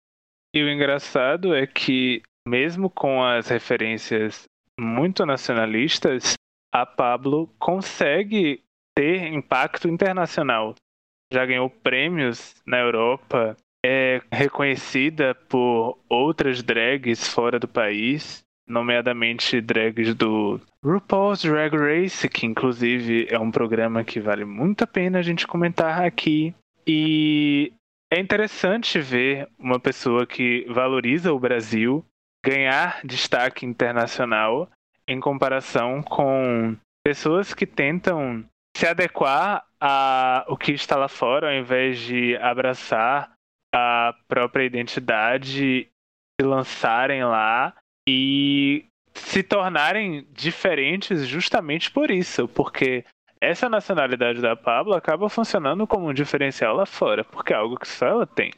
E 0.53 0.61
o 0.61 0.69
engraçado 0.69 1.55
é 1.55 1.65
que, 1.65 2.23
mesmo 2.47 2.91
com 2.91 3.23
as 3.23 3.47
referências 3.47 4.45
muito 4.79 5.25
nacionalistas, 5.25 6.35
a 6.73 6.85
Pablo 6.85 7.49
consegue 7.59 8.65
ter 8.97 9.27
impacto 9.33 9.89
internacional. 9.89 10.75
Já 11.33 11.47
ganhou 11.47 11.71
prêmios 11.71 12.57
na 12.67 12.79
Europa, 12.79 13.57
é 13.85 14.21
reconhecida 14.31 15.35
por 15.49 15.99
outras 16.09 16.63
drags 16.63 17.27
fora 17.29 17.59
do 17.59 17.69
país, 17.69 18.43
nomeadamente 18.69 19.61
drags 19.61 20.15
do 20.15 20.61
RuPaul's 20.85 21.43
Drag 21.43 21.75
Race, 21.77 22.29
que 22.29 22.47
inclusive 22.47 23.27
é 23.31 23.39
um 23.39 23.51
programa 23.51 24.05
que 24.05 24.21
vale 24.21 24.45
muito 24.45 24.85
a 24.85 24.87
pena 24.87 25.19
a 25.19 25.23
gente 25.23 25.47
comentar 25.47 26.05
aqui. 26.05 26.55
E 26.87 27.73
é 28.13 28.19
interessante 28.19 28.99
ver 28.99 29.49
uma 29.59 29.79
pessoa 29.79 30.27
que 30.27 30.67
valoriza 30.69 31.33
o 31.33 31.39
Brasil 31.39 32.05
ganhar 32.45 33.01
destaque 33.05 33.67
internacional 33.67 34.69
em 35.07 35.21
comparação 35.21 36.03
com 36.03 36.77
pessoas 37.05 37.53
que 37.53 37.67
tentam 37.67 38.45
se 38.77 38.87
adequar 38.87 39.65
a 39.81 40.45
o 40.49 40.57
que 40.57 40.73
está 40.73 40.97
lá 40.97 41.09
fora 41.09 41.49
ao 41.49 41.55
invés 41.55 41.99
de 41.99 42.37
abraçar 42.37 43.33
a 43.75 44.15
própria 44.29 44.65
identidade, 44.65 45.89
se 46.41 46.47
lançarem 46.47 47.25
lá 47.25 47.75
e 48.09 48.85
se 49.15 49.43
tornarem 49.43 50.27
diferentes 50.33 51.27
justamente 51.27 51.91
por 51.91 52.11
isso, 52.11 52.49
porque 52.49 53.05
essa 53.41 53.69
nacionalidade 53.69 54.41
da 54.41 54.55
Pablo 54.55 54.95
acaba 54.95 55.29
funcionando 55.29 55.87
como 55.87 56.09
um 56.09 56.15
diferencial 56.15 56.77
lá 56.77 56.85
fora, 56.85 57.25
porque 57.25 57.53
é 57.53 57.57
algo 57.57 57.79
que 57.79 57.89
só 57.89 58.07
ela 58.07 58.27
tem. 58.27 58.53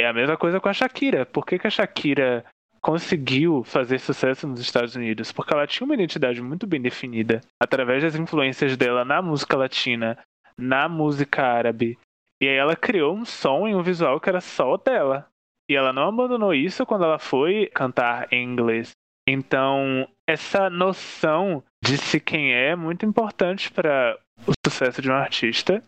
É 0.00 0.06
a 0.06 0.12
mesma 0.12 0.36
coisa 0.36 0.60
com 0.60 0.68
a 0.68 0.72
Shakira. 0.72 1.26
Por 1.26 1.44
que, 1.44 1.58
que 1.58 1.66
a 1.66 1.70
Shakira 1.70 2.44
conseguiu 2.80 3.62
fazer 3.64 3.98
sucesso 3.98 4.46
nos 4.46 4.60
Estados 4.60 4.94
Unidos? 4.94 5.32
Porque 5.32 5.52
ela 5.52 5.66
tinha 5.66 5.84
uma 5.84 5.94
identidade 5.94 6.40
muito 6.40 6.66
bem 6.66 6.80
definida 6.80 7.40
através 7.60 8.02
das 8.02 8.14
influências 8.14 8.76
dela 8.76 9.04
na 9.04 9.20
música 9.20 9.56
latina, 9.56 10.16
na 10.56 10.88
música 10.88 11.42
árabe. 11.42 11.98
E 12.40 12.48
aí 12.48 12.56
ela 12.56 12.74
criou 12.74 13.14
um 13.14 13.24
som 13.24 13.68
e 13.68 13.74
um 13.74 13.82
visual 13.82 14.20
que 14.20 14.28
era 14.28 14.40
só 14.40 14.76
dela. 14.76 15.28
E 15.68 15.74
ela 15.74 15.92
não 15.92 16.08
abandonou 16.08 16.54
isso 16.54 16.86
quando 16.86 17.04
ela 17.04 17.18
foi 17.18 17.66
cantar 17.66 18.32
em 18.32 18.42
inglês. 18.42 18.92
Então, 19.28 20.08
essa 20.28 20.68
noção 20.70 21.62
de 21.84 21.96
se 21.98 22.18
quem 22.18 22.52
é 22.52 22.70
é 22.70 22.76
muito 22.76 23.04
importante 23.04 23.70
para 23.70 24.18
o 24.46 24.52
sucesso 24.66 25.02
de 25.02 25.10
um 25.10 25.14
artista. 25.14 25.82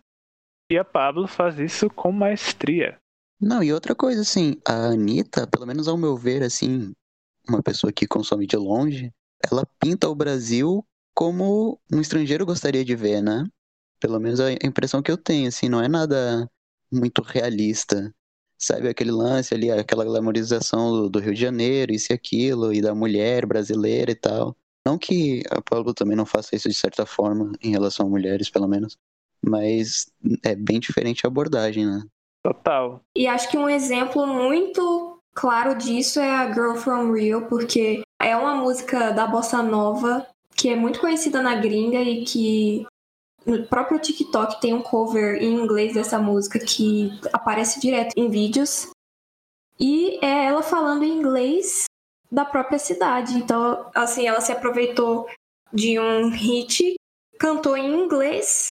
E 0.71 0.79
a 0.79 0.85
Pablo 0.85 1.27
faz 1.27 1.59
isso 1.59 1.91
com 1.91 2.13
maestria. 2.13 2.99
Não, 3.41 3.63
e 3.63 3.73
outra 3.73 3.95
coisa, 3.95 4.21
assim, 4.21 4.57
a 4.67 4.87
Anitta, 4.93 5.47
pelo 5.47 5.67
menos 5.67 5.89
ao 5.89 5.99
meu 5.99 6.17
ver, 6.17 6.43
assim, 6.43 6.93
uma 7.49 7.63
pessoa 7.63 7.93
que 7.93 8.07
consome 8.07 8.47
de 8.47 8.57
longe, 8.57 9.11
ela 9.51 9.67
pinta 9.81 10.09
o 10.09 10.15
Brasil 10.15 10.85
como 11.15 11.79
um 11.93 12.01
estrangeiro 12.01 12.47
gostaria 12.47 12.85
de 12.85 12.95
ver, 12.95 13.21
né? 13.21 13.45
Pelo 14.03 14.19
menos 14.19 14.41
a 14.41 14.53
impressão 14.53 15.01
que 15.01 15.13
eu 15.13 15.17
tenho, 15.17 15.47
assim, 15.47 15.69
não 15.69 15.81
é 15.81 15.87
nada 15.87 16.51
muito 16.91 17.23
realista. 17.23 18.13
Sabe, 18.59 18.89
aquele 18.89 19.13
lance 19.13 19.55
ali, 19.55 19.71
aquela 19.71 20.05
glamorização 20.05 20.91
do, 20.91 21.09
do 21.09 21.19
Rio 21.21 21.35
de 21.35 21.41
Janeiro, 21.41 21.93
isso 21.93 22.13
e 22.13 22.15
aquilo, 22.15 22.73
e 22.73 22.81
da 22.81 22.95
mulher 22.95 23.47
brasileira 23.47 24.11
e 24.11 24.15
tal. 24.15 24.57
Não 24.85 24.99
que 24.99 25.43
a 25.51 25.63
Pablo 25.63 25.95
também 25.95 26.17
não 26.17 26.27
faça 26.27 26.57
isso 26.57 26.69
de 26.69 26.75
certa 26.75 27.07
forma, 27.07 27.53
em 27.63 27.71
relação 27.71 28.07
a 28.07 28.11
mulheres, 28.11 28.51
pelo 28.51 28.67
menos. 28.67 28.99
Mas 29.41 30.11
é 30.45 30.55
bem 30.57 30.81
diferente 30.81 31.25
a 31.25 31.29
abordagem, 31.29 31.87
né? 31.87 32.03
Total. 32.45 33.01
E 33.17 33.29
acho 33.29 33.49
que 33.49 33.59
um 33.59 33.69
exemplo 33.69 34.27
muito 34.27 35.21
claro 35.33 35.77
disso 35.77 36.19
é 36.19 36.31
a 36.31 36.53
Girl 36.53 36.75
From 36.75 37.13
Rio, 37.13 37.47
porque 37.49 38.03
é 38.21 38.37
uma 38.37 38.57
música 38.57 39.13
da 39.13 39.27
bossa 39.29 39.63
nova 39.63 40.27
que 40.57 40.69
é 40.69 40.77
muito 40.77 41.01
conhecida 41.01 41.43
na 41.43 41.55
gringa 41.55 42.01
e 42.01 42.25
que 42.25 42.87
no 43.47 43.67
próprio 43.67 43.99
TikTok 43.99 44.61
tem 44.61 44.75
um 44.75 44.83
cover 44.83 45.43
em 45.43 45.55
inglês 45.55 45.95
dessa 45.95 46.19
música 46.19 46.59
que 46.59 47.19
aparece 47.33 47.81
direto 47.81 48.15
em 48.17 48.31
vídeos. 48.31 48.91
E 49.79 50.19
é 50.25 50.47
ela 50.47 50.63
falando 50.63 51.03
em 51.03 51.19
inglês 51.19 51.85
da 52.31 52.45
própria 52.45 52.79
cidade. 52.79 53.35
Então, 53.35 53.91
assim, 53.95 54.27
ela 54.27 54.41
se 54.41 54.53
aproveitou 54.53 55.29
de 55.73 55.99
um 55.99 56.31
hit, 56.31 56.95
cantou 57.39 57.77
em 57.77 57.93
inglês. 57.93 58.69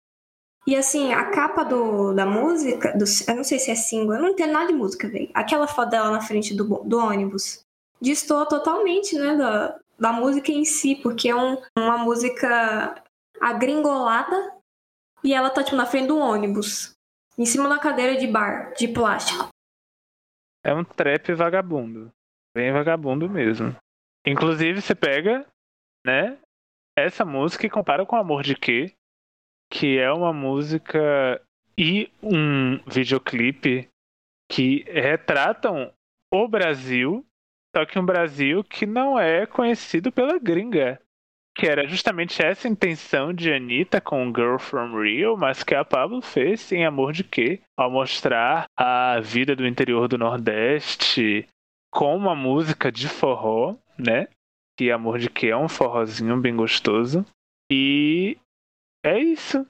E 0.66 0.76
assim, 0.76 1.12
a 1.12 1.24
capa 1.30 1.64
do, 1.64 2.12
da 2.12 2.26
música, 2.26 2.96
do, 2.96 3.04
eu 3.26 3.36
não 3.36 3.44
sei 3.44 3.58
se 3.58 3.70
é 3.70 3.74
single, 3.74 4.14
eu 4.14 4.22
não 4.22 4.28
entendo 4.28 4.52
nada 4.52 4.66
de 4.68 4.74
música, 4.74 5.08
velho. 5.08 5.30
Aquela 5.34 5.66
foto 5.66 5.90
dela 5.90 6.10
na 6.10 6.20
frente 6.20 6.54
do, 6.54 6.64
do 6.84 6.98
ônibus 6.98 7.60
destoa 8.00 8.46
totalmente, 8.46 9.16
né, 9.16 9.36
da, 9.36 9.78
da 9.98 10.12
música 10.12 10.52
em 10.52 10.64
si, 10.64 10.96
porque 10.96 11.28
é 11.28 11.36
um, 11.36 11.58
uma 11.76 11.98
música 11.98 13.02
agringolada 13.40 14.59
e 15.22 15.34
ela 15.34 15.50
tá, 15.50 15.62
tipo, 15.62 15.76
na 15.76 15.86
frente 15.86 16.08
do 16.08 16.18
ônibus, 16.18 16.94
em 17.38 17.46
cima 17.46 17.68
da 17.68 17.78
cadeira 17.78 18.18
de 18.18 18.26
bar, 18.26 18.72
de 18.74 18.88
plástico. 18.88 19.48
É 20.64 20.74
um 20.74 20.84
trap 20.84 21.32
vagabundo. 21.34 22.10
Bem 22.54 22.72
vagabundo 22.72 23.28
mesmo. 23.28 23.74
Inclusive, 24.26 24.82
você 24.82 24.94
pega, 24.94 25.46
né, 26.04 26.38
essa 26.96 27.24
música 27.24 27.66
e 27.66 27.70
compara 27.70 28.04
com 28.04 28.16
Amor 28.16 28.42
de 28.42 28.54
Quê, 28.54 28.92
que 29.70 29.98
é 29.98 30.12
uma 30.12 30.32
música 30.32 31.40
e 31.78 32.12
um 32.22 32.78
videoclipe 32.86 33.88
que 34.50 34.82
retratam 34.90 35.92
o 36.32 36.48
Brasil, 36.48 37.24
só 37.74 37.86
que 37.86 37.98
um 37.98 38.04
Brasil 38.04 38.64
que 38.64 38.84
não 38.84 39.18
é 39.18 39.46
conhecido 39.46 40.12
pela 40.12 40.38
gringa. 40.38 41.00
Que 41.60 41.66
era 41.66 41.86
justamente 41.86 42.42
essa 42.42 42.66
intenção 42.66 43.34
de 43.34 43.52
Anitta 43.52 44.00
com 44.00 44.32
Girl 44.34 44.56
From 44.56 44.98
Rio, 44.98 45.36
mas 45.36 45.62
que 45.62 45.74
a 45.74 45.84
Pablo 45.84 46.22
fez 46.22 46.72
em 46.72 46.86
Amor 46.86 47.12
de 47.12 47.22
Quê? 47.22 47.60
Ao 47.76 47.90
mostrar 47.90 48.64
a 48.74 49.20
vida 49.20 49.54
do 49.54 49.66
interior 49.66 50.08
do 50.08 50.16
Nordeste 50.16 51.46
com 51.92 52.16
uma 52.16 52.34
música 52.34 52.90
de 52.90 53.06
forró, 53.06 53.76
né? 53.98 54.28
Que 54.74 54.90
Amor 54.90 55.18
de 55.18 55.28
Quê 55.28 55.48
é 55.48 55.56
um 55.56 55.68
forrozinho 55.68 56.40
bem 56.40 56.56
gostoso. 56.56 57.26
E 57.70 58.38
é 59.04 59.18
isso. 59.18 59.66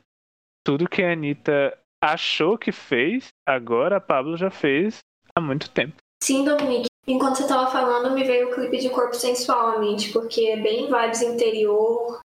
Tudo 0.64 0.88
que 0.88 1.02
a 1.02 1.10
Anitta 1.10 1.76
achou 2.00 2.56
que 2.56 2.70
fez, 2.70 3.30
agora 3.44 3.96
a 3.96 4.00
Pablo 4.00 4.36
já 4.36 4.48
fez 4.48 5.00
há 5.34 5.40
muito 5.40 5.68
tempo. 5.68 5.96
Sim, 6.22 6.44
Dominique. 6.44 6.89
Enquanto 7.06 7.36
você 7.36 7.46
tava 7.46 7.70
falando, 7.70 8.14
me 8.14 8.24
veio 8.24 8.48
o 8.48 8.54
clipe 8.54 8.78
de 8.78 8.90
Corpo 8.90 9.14
Sensual 9.14 9.76
à 9.76 9.78
mente, 9.78 10.12
porque 10.12 10.42
é 10.42 10.56
bem 10.56 10.86
vibes 10.86 11.22
interior, 11.22 12.20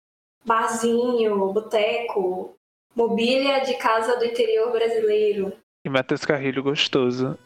barzinho, 0.46 1.52
boteco, 1.54 2.56
Mobília 2.96 3.60
de 3.60 3.74
casa 3.74 4.18
do 4.18 4.24
interior 4.24 4.72
brasileiro. 4.72 5.52
E 5.86 5.90
Matheus 5.90 6.24
Carrilho 6.24 6.64
gostoso. 6.64 7.38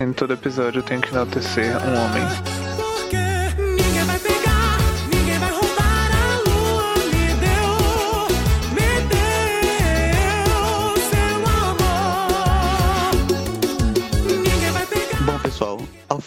Em 0.00 0.10
todo 0.10 0.32
episódio 0.32 0.78
eu 0.78 0.82
tenho 0.82 1.02
que 1.02 1.10
enaltecer 1.10 1.76
um 1.76 1.98
homem. 2.02 2.59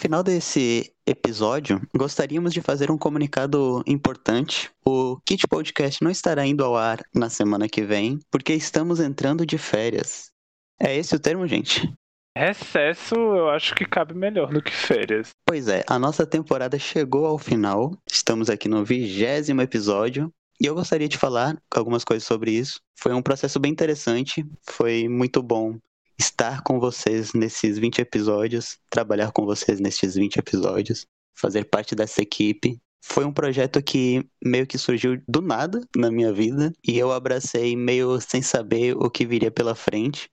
Final 0.04 0.22
desse 0.22 0.92
episódio, 1.06 1.80
gostaríamos 1.96 2.52
de 2.52 2.60
fazer 2.60 2.90
um 2.90 2.98
comunicado 2.98 3.82
importante. 3.86 4.70
O 4.84 5.16
Kit 5.24 5.48
Podcast 5.48 6.04
não 6.04 6.10
estará 6.10 6.44
indo 6.44 6.62
ao 6.62 6.76
ar 6.76 7.00
na 7.14 7.30
semana 7.30 7.66
que 7.66 7.80
vem, 7.80 8.18
porque 8.30 8.52
estamos 8.52 9.00
entrando 9.00 9.46
de 9.46 9.56
férias. 9.56 10.30
É 10.78 10.94
esse 10.94 11.16
o 11.16 11.18
termo, 11.18 11.46
gente? 11.46 11.90
Recesso 12.36 13.14
eu 13.14 13.48
acho 13.48 13.74
que 13.74 13.86
cabe 13.86 14.12
melhor 14.12 14.52
do 14.52 14.60
que 14.60 14.72
férias. 14.72 15.30
Pois 15.48 15.68
é, 15.68 15.82
a 15.88 15.98
nossa 15.98 16.26
temporada 16.26 16.78
chegou 16.78 17.24
ao 17.24 17.38
final. 17.38 17.96
Estamos 18.06 18.50
aqui 18.50 18.68
no 18.68 18.84
vigésimo 18.84 19.62
episódio. 19.62 20.30
E 20.60 20.66
eu 20.66 20.74
gostaria 20.74 21.08
de 21.08 21.16
falar 21.16 21.56
algumas 21.74 22.04
coisas 22.04 22.24
sobre 22.24 22.50
isso. 22.50 22.78
Foi 22.94 23.14
um 23.14 23.22
processo 23.22 23.58
bem 23.58 23.72
interessante. 23.72 24.44
Foi 24.68 25.08
muito 25.08 25.42
bom 25.42 25.78
estar 26.18 26.62
com 26.62 26.78
vocês 26.78 27.32
nesses 27.32 27.78
20 27.78 28.00
episódios, 28.00 28.78
trabalhar 28.90 29.32
com 29.32 29.44
vocês 29.44 29.80
nesses 29.80 30.14
20 30.14 30.36
episódios, 30.36 31.06
fazer 31.34 31.64
parte 31.64 31.94
dessa 31.94 32.22
equipe. 32.22 32.80
Foi 33.02 33.24
um 33.24 33.32
projeto 33.32 33.82
que 33.82 34.26
meio 34.42 34.66
que 34.66 34.78
surgiu 34.78 35.20
do 35.28 35.42
nada 35.42 35.86
na 35.94 36.10
minha 36.10 36.32
vida 36.32 36.72
e 36.86 36.98
eu 36.98 37.12
abracei 37.12 37.76
meio 37.76 38.20
sem 38.20 38.40
saber 38.40 38.96
o 38.96 39.10
que 39.10 39.26
viria 39.26 39.50
pela 39.50 39.74
frente. 39.74 40.30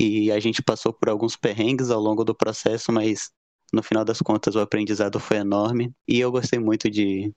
E 0.00 0.30
a 0.30 0.40
gente 0.40 0.62
passou 0.62 0.92
por 0.92 1.08
alguns 1.08 1.36
perrengues 1.36 1.90
ao 1.90 2.00
longo 2.00 2.24
do 2.24 2.34
processo, 2.34 2.92
mas 2.92 3.30
no 3.72 3.82
final 3.82 4.04
das 4.04 4.20
contas 4.20 4.54
o 4.54 4.60
aprendizado 4.60 5.20
foi 5.20 5.38
enorme 5.38 5.92
e 6.06 6.18
eu 6.18 6.30
gostei 6.32 6.58
muito 6.58 6.90
de 6.90 7.32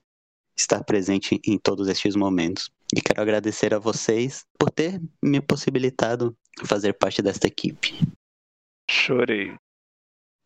estar 0.55 0.83
presente 0.83 1.39
em 1.45 1.57
todos 1.57 1.87
estes 1.87 2.15
momentos. 2.15 2.71
E 2.95 3.01
quero 3.01 3.21
agradecer 3.21 3.73
a 3.73 3.79
vocês 3.79 4.45
por 4.59 4.69
ter 4.69 4.99
me 5.23 5.39
possibilitado 5.41 6.35
fazer 6.65 6.93
parte 6.93 7.21
desta 7.21 7.47
equipe. 7.47 7.99
Chorei. 8.89 9.55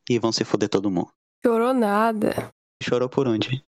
E 0.09 0.19
vão 0.19 0.31
se 0.31 0.43
foder 0.45 0.69
todo 0.69 0.91
mundo. 0.91 1.11
Chorou 1.43 1.73
nada. 1.73 2.51
Chorou 2.83 3.09
por 3.09 3.27
onde? 3.27 3.63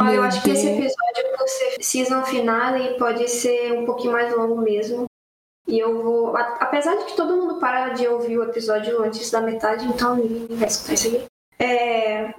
Ó, 0.00 0.04
eu 0.08 0.22
acho 0.22 0.42
que 0.42 0.50
esse 0.50 0.66
episódio, 0.66 1.36
por 1.38 1.46
ser 1.48 1.82
season 1.82 2.24
finale, 2.24 2.98
pode 2.98 3.28
ser 3.28 3.72
um 3.78 3.84
pouquinho 3.84 4.12
mais 4.12 4.34
longo 4.34 4.60
mesmo. 4.62 5.04
E 5.68 5.78
eu 5.78 6.02
vou. 6.02 6.36
a- 6.36 6.56
Apesar 6.60 6.94
de 6.96 7.04
que 7.06 7.16
todo 7.16 7.36
mundo 7.36 7.60
para 7.60 7.90
de 7.90 8.08
ouvir 8.08 8.38
o 8.38 8.44
episódio 8.44 9.02
antes 9.02 9.30
da 9.30 9.40
metade, 9.40 9.84
então 9.86 10.16
ninguém 10.16 10.56
vai 10.56 10.68
escutar 10.68 10.94
isso 10.94 11.08
aqui. 11.08 11.26
É, 11.58 12.34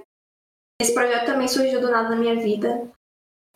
Esse 0.80 0.92
projeto 0.92 1.26
também 1.26 1.48
surgiu 1.48 1.80
do 1.80 1.90
nada 1.90 2.10
na 2.10 2.16
minha 2.16 2.36
vida. 2.36 2.90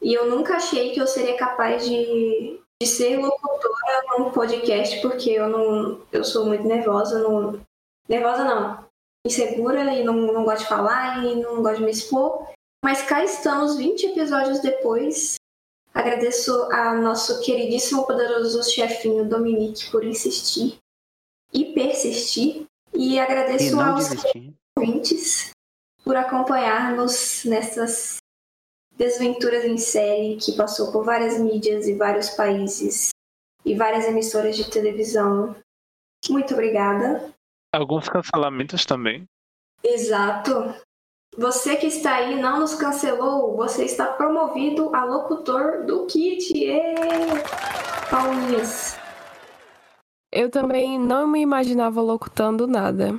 E 0.02 0.14
eu 0.14 0.30
nunca 0.30 0.56
achei 0.56 0.92
que 0.92 1.00
eu 1.00 1.06
seria 1.06 1.36
capaz 1.36 1.84
de, 1.84 2.60
de 2.80 2.88
ser 2.88 3.18
locutora 3.18 4.02
num 4.18 4.30
podcast, 4.30 5.00
porque 5.02 5.30
eu 5.30 5.48
não. 5.48 6.00
Eu 6.10 6.24
sou 6.24 6.46
muito 6.46 6.64
nervosa. 6.64 7.18
Não, 7.20 7.60
nervosa 8.08 8.44
não. 8.44 8.84
Insegura 9.26 9.82
e 9.94 10.02
não, 10.02 10.14
não 10.14 10.44
gosto 10.44 10.62
de 10.62 10.68
falar 10.68 11.22
e 11.24 11.34
não 11.36 11.62
gosto 11.62 11.78
de 11.78 11.84
me 11.84 11.90
expor. 11.90 12.48
Mas 12.82 13.02
cá 13.02 13.22
estamos, 13.22 13.76
20 13.76 14.06
episódios 14.06 14.60
depois. 14.60 15.34
Agradeço 15.92 16.52
a 16.72 16.94
nosso 16.94 17.42
queridíssimo 17.42 18.06
poderoso 18.06 18.62
chefinho 18.62 19.28
Dominique 19.28 19.90
por 19.90 20.04
insistir 20.04 20.78
e 21.52 21.74
persistir. 21.74 22.66
E 22.94 23.14
E 23.14 23.18
agradeço 23.20 23.76
não 23.76 23.94
aos 23.94 24.08
desistir. 24.08 24.54
ouvintes 24.78 25.50
por 26.04 26.16
acompanhar-nos 26.16 27.44
nessas 27.44 28.19
desventuras 29.00 29.64
em 29.64 29.78
série 29.78 30.36
que 30.36 30.52
passou 30.52 30.92
por 30.92 31.02
várias 31.02 31.40
mídias 31.40 31.88
e 31.88 31.94
vários 31.94 32.28
países 32.28 33.08
e 33.64 33.74
várias 33.74 34.04
emissoras 34.04 34.54
de 34.54 34.70
televisão. 34.70 35.56
Muito 36.28 36.52
obrigada. 36.52 37.32
Alguns 37.72 38.10
cancelamentos 38.10 38.84
também. 38.84 39.24
Exato. 39.82 40.74
Você 41.34 41.76
que 41.76 41.86
está 41.86 42.16
aí 42.16 42.38
não 42.38 42.60
nos 42.60 42.74
cancelou, 42.74 43.56
você 43.56 43.86
está 43.86 44.04
promovido 44.04 44.94
a 44.94 45.02
locutor 45.06 45.86
do 45.86 46.04
Kit. 46.04 46.52
Ê! 46.62 46.94
Palminhas. 48.10 48.98
Eu 50.30 50.50
também 50.50 50.98
não 50.98 51.26
me 51.26 51.40
imaginava 51.40 52.02
locutando 52.02 52.66
nada. 52.66 53.18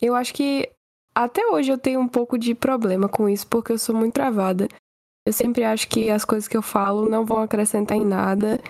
Eu 0.00 0.14
acho 0.14 0.32
que 0.32 0.72
até 1.14 1.46
hoje 1.48 1.70
eu 1.70 1.76
tenho 1.76 2.00
um 2.00 2.08
pouco 2.08 2.38
de 2.38 2.54
problema 2.54 3.10
com 3.10 3.28
isso, 3.28 3.46
porque 3.46 3.72
eu 3.72 3.78
sou 3.78 3.94
muito 3.94 4.14
travada. 4.14 4.68
Eu 5.26 5.32
sempre 5.32 5.64
acho 5.64 5.88
que 5.88 6.10
as 6.10 6.24
coisas 6.24 6.48
que 6.48 6.56
eu 6.56 6.62
falo 6.62 7.08
não 7.08 7.24
vão 7.24 7.38
acrescentar 7.38 7.96
em 7.96 8.04
nada. 8.04 8.60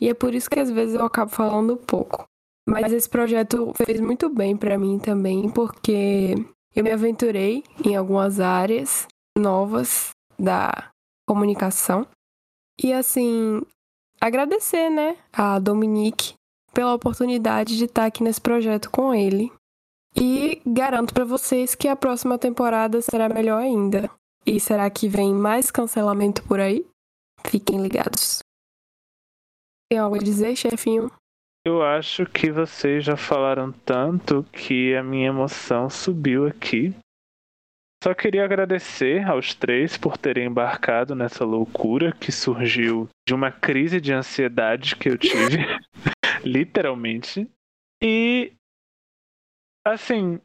E 0.00 0.08
é 0.08 0.14
por 0.14 0.34
isso 0.34 0.50
que 0.50 0.58
às 0.58 0.70
vezes 0.70 0.94
eu 0.94 1.04
acabo 1.04 1.30
falando 1.30 1.76
pouco. 1.76 2.24
Mas 2.68 2.92
esse 2.92 3.08
projeto 3.08 3.72
fez 3.76 4.00
muito 4.00 4.28
bem 4.28 4.56
pra 4.56 4.78
mim 4.78 4.98
também, 4.98 5.50
porque 5.50 6.34
eu 6.74 6.84
me 6.84 6.90
aventurei 6.90 7.64
em 7.84 7.96
algumas 7.96 8.40
áreas 8.40 9.06
novas 9.36 10.10
da 10.38 10.90
comunicação. 11.26 12.06
E 12.82 12.92
assim, 12.92 13.62
agradecer, 14.20 14.90
né, 14.90 15.16
a 15.32 15.58
Dominique 15.58 16.34
pela 16.72 16.94
oportunidade 16.94 17.76
de 17.76 17.84
estar 17.84 18.06
aqui 18.06 18.22
nesse 18.22 18.40
projeto 18.40 18.90
com 18.90 19.14
ele. 19.14 19.52
E 20.16 20.60
garanto 20.66 21.14
pra 21.14 21.24
vocês 21.24 21.74
que 21.74 21.88
a 21.88 21.96
próxima 21.96 22.38
temporada 22.38 23.00
será 23.00 23.28
melhor 23.28 23.62
ainda. 23.62 24.10
E 24.44 24.58
será 24.58 24.90
que 24.90 25.08
vem 25.08 25.32
mais 25.32 25.70
cancelamento 25.70 26.42
por 26.48 26.58
aí? 26.58 26.84
Fiquem 27.46 27.80
ligados. 27.80 28.40
Tem 29.88 29.98
algo 29.98 30.16
a 30.16 30.18
dizer, 30.18 30.56
chefinho? 30.56 31.10
Eu 31.64 31.80
acho 31.80 32.26
que 32.26 32.50
vocês 32.50 33.04
já 33.04 33.16
falaram 33.16 33.70
tanto 33.70 34.42
que 34.44 34.96
a 34.96 35.02
minha 35.02 35.28
emoção 35.28 35.88
subiu 35.88 36.46
aqui. 36.46 36.92
Só 38.02 38.12
queria 38.14 38.44
agradecer 38.44 39.24
aos 39.24 39.54
três 39.54 39.96
por 39.96 40.18
terem 40.18 40.46
embarcado 40.46 41.14
nessa 41.14 41.44
loucura 41.44 42.10
que 42.10 42.32
surgiu 42.32 43.08
de 43.28 43.32
uma 43.32 43.52
crise 43.52 44.00
de 44.00 44.12
ansiedade 44.12 44.96
que 44.96 45.08
eu 45.08 45.16
tive, 45.16 45.58
literalmente. 46.42 47.48
E, 48.02 48.54
assim, 49.86 50.40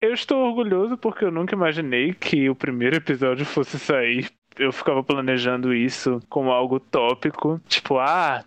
eu 0.00 0.12
estou 0.12 0.46
orgulhoso 0.46 0.96
porque 0.96 1.24
eu 1.24 1.30
nunca 1.30 1.54
imaginei 1.54 2.14
que 2.14 2.48
o 2.48 2.54
primeiro 2.54 2.96
episódio 2.96 3.44
fosse 3.44 3.78
sair. 3.78 4.30
Eu 4.56 4.72
ficava 4.72 5.02
planejando 5.02 5.72
isso 5.72 6.20
como 6.28 6.50
algo 6.50 6.80
tópico, 6.80 7.60
tipo, 7.68 7.98
ah, 7.98 8.44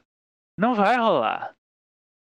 não 0.57 0.75
vai 0.75 0.97
rolar 0.97 1.53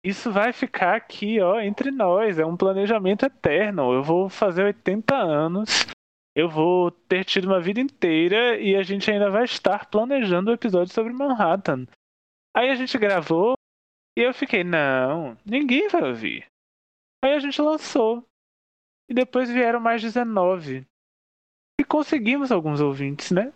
isso 0.06 0.32
vai 0.32 0.54
ficar 0.54 0.96
aqui, 0.96 1.42
ó, 1.42 1.60
entre 1.60 1.90
nós. 1.90 2.38
É 2.38 2.46
um 2.46 2.56
planejamento 2.56 3.26
eterno. 3.26 3.92
Eu 3.92 4.04
vou 4.04 4.30
fazer 4.30 4.64
80 4.64 5.16
anos. 5.16 5.88
Eu 6.36 6.48
vou 6.48 6.92
ter 6.92 7.26
tido 7.26 7.46
uma 7.46 7.60
vida 7.60 7.80
inteira 7.80 8.60
e 8.60 8.76
a 8.76 8.84
gente 8.84 9.10
ainda 9.10 9.32
vai 9.32 9.46
estar 9.46 9.88
planejando 9.88 10.52
o 10.52 10.54
episódio 10.54 10.94
sobre 10.94 11.12
Manhattan. 11.12 11.88
Aí 12.56 12.70
a 12.70 12.76
gente 12.76 12.98
gravou 13.00 13.56
e 14.16 14.22
eu 14.22 14.34
fiquei, 14.34 14.64
não, 14.64 15.36
ninguém 15.44 15.88
vai 15.88 16.04
ouvir. 16.04 16.46
Aí 17.24 17.34
a 17.34 17.40
gente 17.40 17.60
lançou. 17.60 18.24
E 19.10 19.14
depois 19.14 19.50
vieram 19.50 19.80
mais 19.80 20.02
19. 20.02 20.86
E 21.80 21.84
conseguimos 21.84 22.52
alguns 22.52 22.82
ouvintes, 22.82 23.32
né? 23.32 23.54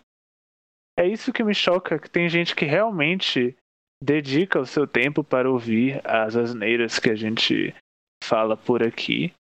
É 0.98 1.06
isso 1.06 1.32
que 1.32 1.42
me 1.42 1.54
choca, 1.54 1.98
que 1.98 2.10
tem 2.10 2.28
gente 2.28 2.54
que 2.54 2.64
realmente 2.64 3.56
dedica 4.02 4.60
o 4.60 4.66
seu 4.66 4.86
tempo 4.86 5.24
para 5.24 5.50
ouvir 5.50 6.00
as 6.04 6.36
asneiras 6.36 6.98
que 6.98 7.10
a 7.10 7.14
gente 7.14 7.74
fala 8.22 8.56
por 8.56 8.82
aqui. 8.82 9.32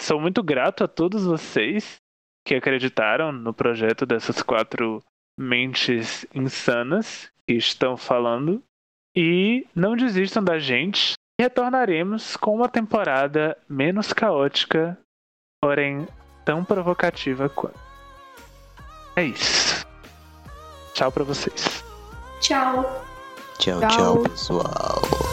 Sou 0.00 0.20
muito 0.20 0.42
grato 0.42 0.84
a 0.84 0.88
todos 0.88 1.24
vocês 1.24 1.96
que 2.46 2.54
acreditaram 2.54 3.32
no 3.32 3.52
projeto 3.52 4.06
dessas 4.06 4.42
quatro 4.42 5.02
mentes 5.38 6.26
insanas 6.34 7.30
que 7.46 7.54
estão 7.54 7.96
falando. 7.96 8.62
E 9.16 9.66
não 9.74 9.96
desistam 9.96 10.44
da 10.44 10.58
gente. 10.58 11.14
Retornaremos 11.40 12.36
com 12.36 12.54
uma 12.54 12.68
temporada 12.68 13.56
menos 13.68 14.12
caótica, 14.12 14.98
porém 15.60 16.06
tão 16.44 16.64
provocativa 16.64 17.48
quanto. 17.48 17.78
É 19.16 19.24
isso. 19.24 19.86
Tchau 20.94 21.10
pra 21.10 21.24
vocês. 21.24 21.84
Tchau. 22.40 23.04
Tchau, 23.58 23.80
Tchau. 23.80 23.88
tchau, 23.88 24.18
pessoal. 24.22 25.25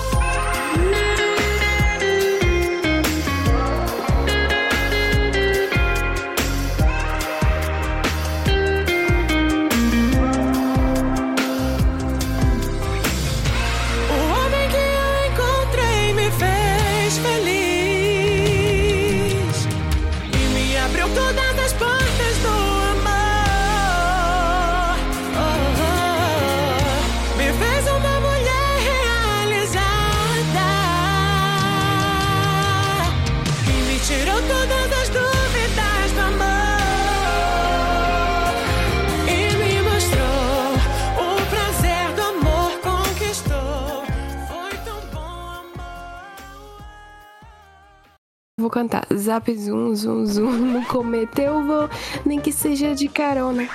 Cantar. 48.73 49.05
Zap 49.15 49.47
zum, 49.53 49.95
zum, 49.95 50.25
zum. 50.25 50.51
No 50.73 50.85
cometa 50.85 51.41
eu 51.41 51.63
vou, 51.63 51.89
nem 52.25 52.39
que 52.39 52.51
seja 52.51 52.95
de 52.95 53.07
carona. 53.07 53.67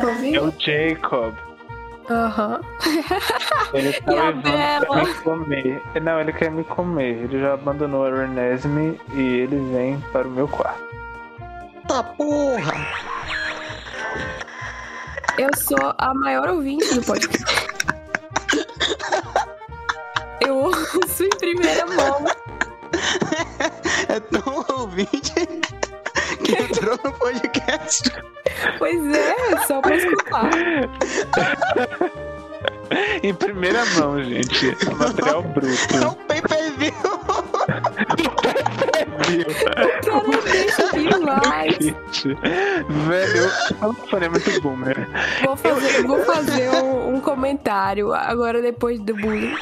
Ouviu? 0.00 0.34
É 0.34 0.40
o 0.40 0.54
Jacob. 0.58 1.34
Aham. 2.10 2.60
Ele 3.72 3.92
tá 3.92 4.12
E 4.12 4.16
levando 4.16 4.86
pra 4.86 5.04
me 5.04 5.14
comer. 5.14 5.82
Não, 6.02 6.20
ele 6.20 6.32
quer 6.32 6.50
me 6.50 6.64
comer. 6.64 7.24
Ele 7.24 7.38
já 7.38 7.54
abandonou 7.54 8.04
a 8.04 8.10
Renesme 8.10 9.00
e 9.14 9.20
ele 9.20 9.56
vem 9.72 10.00
para 10.10 10.26
o 10.26 10.30
meu 10.30 10.48
quarto. 10.48 10.82
Tá 11.86 12.02
porra! 12.02 12.72
Eu 15.38 15.50
sou 15.56 15.94
a 15.98 16.12
maior 16.14 16.48
ouvinte 16.48 16.92
do 16.94 17.02
podcast. 17.02 17.69
Eu 20.50 20.56
ouço 20.56 21.22
em 21.22 21.30
primeira 21.30 21.86
mão. 21.86 22.24
É 24.08 24.18
tão 24.18 24.64
ouvinte 24.80 25.32
que 26.42 26.52
entrou 26.60 26.98
no 27.04 27.12
podcast. 27.12 28.10
Pois 28.76 29.00
é, 29.14 29.66
só 29.68 29.80
pra 29.80 29.94
escutar. 29.94 30.50
Em 33.22 33.32
primeira 33.32 33.84
mão, 33.94 34.20
gente. 34.24 34.76
Material 34.96 35.44
bruto. 35.44 35.96
É 35.96 36.06
o 36.08 36.16
pay 36.16 36.42
per 36.42 36.72
view. 36.72 36.92
Cara, 40.04 40.42
deixa 40.50 40.90
demais. 40.90 41.76
Gente, 41.80 42.34
Velho, 43.06 43.46
o 43.82 43.94
telefone 43.94 44.26
é 44.26 44.28
muito 44.28 44.60
boomer. 44.60 45.08
Vou 45.44 45.56
fazer, 45.56 46.02
vou 46.02 46.24
fazer 46.24 46.70
um, 46.70 47.14
um 47.14 47.20
comentário 47.20 48.12
agora 48.12 48.60
depois 48.60 48.98
do 48.98 49.14
bullying. 49.14 49.56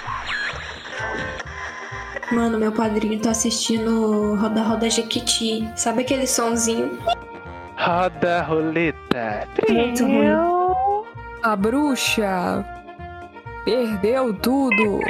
Mano, 2.31 2.59
meu 2.59 2.71
padrinho 2.71 3.19
tá 3.21 3.31
assistindo 3.31 4.35
Roda 4.35 4.63
Roda 4.63 4.91
Jequiti. 4.91 5.67
Sabe 5.77 6.03
aquele 6.03 6.27
sonzinho? 6.27 6.99
Roda 7.77 8.41
a 8.41 8.43
roleta. 8.43 9.49
Muito 9.69 10.05
ruim. 10.05 10.29
A 11.43 11.57
bruxa 11.57 12.65
perdeu 13.65 14.35
tudo. 14.35 15.01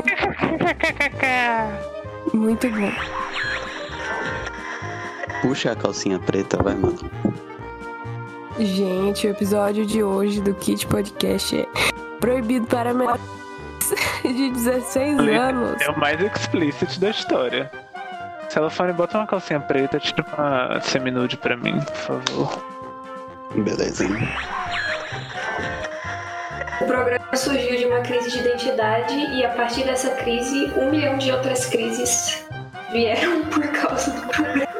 Muito 2.33 2.71
bom. 2.71 2.93
Puxa 5.43 5.73
a 5.73 5.77
calcinha 5.77 6.19
preta, 6.19 6.63
vai, 6.63 6.75
mano. 6.75 6.99
Gente, 8.59 9.27
o 9.27 9.31
episódio 9.31 9.87
de 9.87 10.03
hoje 10.03 10.41
do 10.41 10.55
Kit 10.55 10.87
Podcast 10.87 11.61
é 11.61 11.67
proibido 12.21 12.67
para 12.67 12.93
menores 12.93 13.38
de 14.25 14.51
16 14.51 15.19
anos. 15.19 15.81
É 15.81 15.91
o 15.91 15.99
mais 15.99 16.21
explicit 16.21 17.01
da 17.01 17.11
história. 17.11 17.71
Celofane, 18.49 18.93
bota 18.93 19.19
uma 19.19 19.27
calcinha 19.27 19.61
preta, 19.61 20.01
tira 20.01 20.25
uma 20.37 20.81
seminude 20.81 21.37
pra 21.37 21.57
mim, 21.57 21.79
por 21.81 21.97
favor. 21.97 22.65
Beleza. 23.55 24.07
O 26.81 26.87
programa 26.87 27.37
surgiu 27.37 27.77
de 27.77 27.87
uma 27.87 28.01
crise 28.01 28.31
de 28.31 28.39
identidade 28.39 29.15
e 29.15 29.45
a 29.45 29.51
partir 29.51 29.85
dessa 29.85 30.11
crise, 30.11 30.73
um 30.77 30.91
milhão 30.91 31.19
de 31.19 31.31
outras 31.33 31.67
crises 31.67 32.47
vieram 32.93 33.45
por 33.51 33.67
causa 33.69 34.11
do 34.13 34.27
programa. 34.29 34.78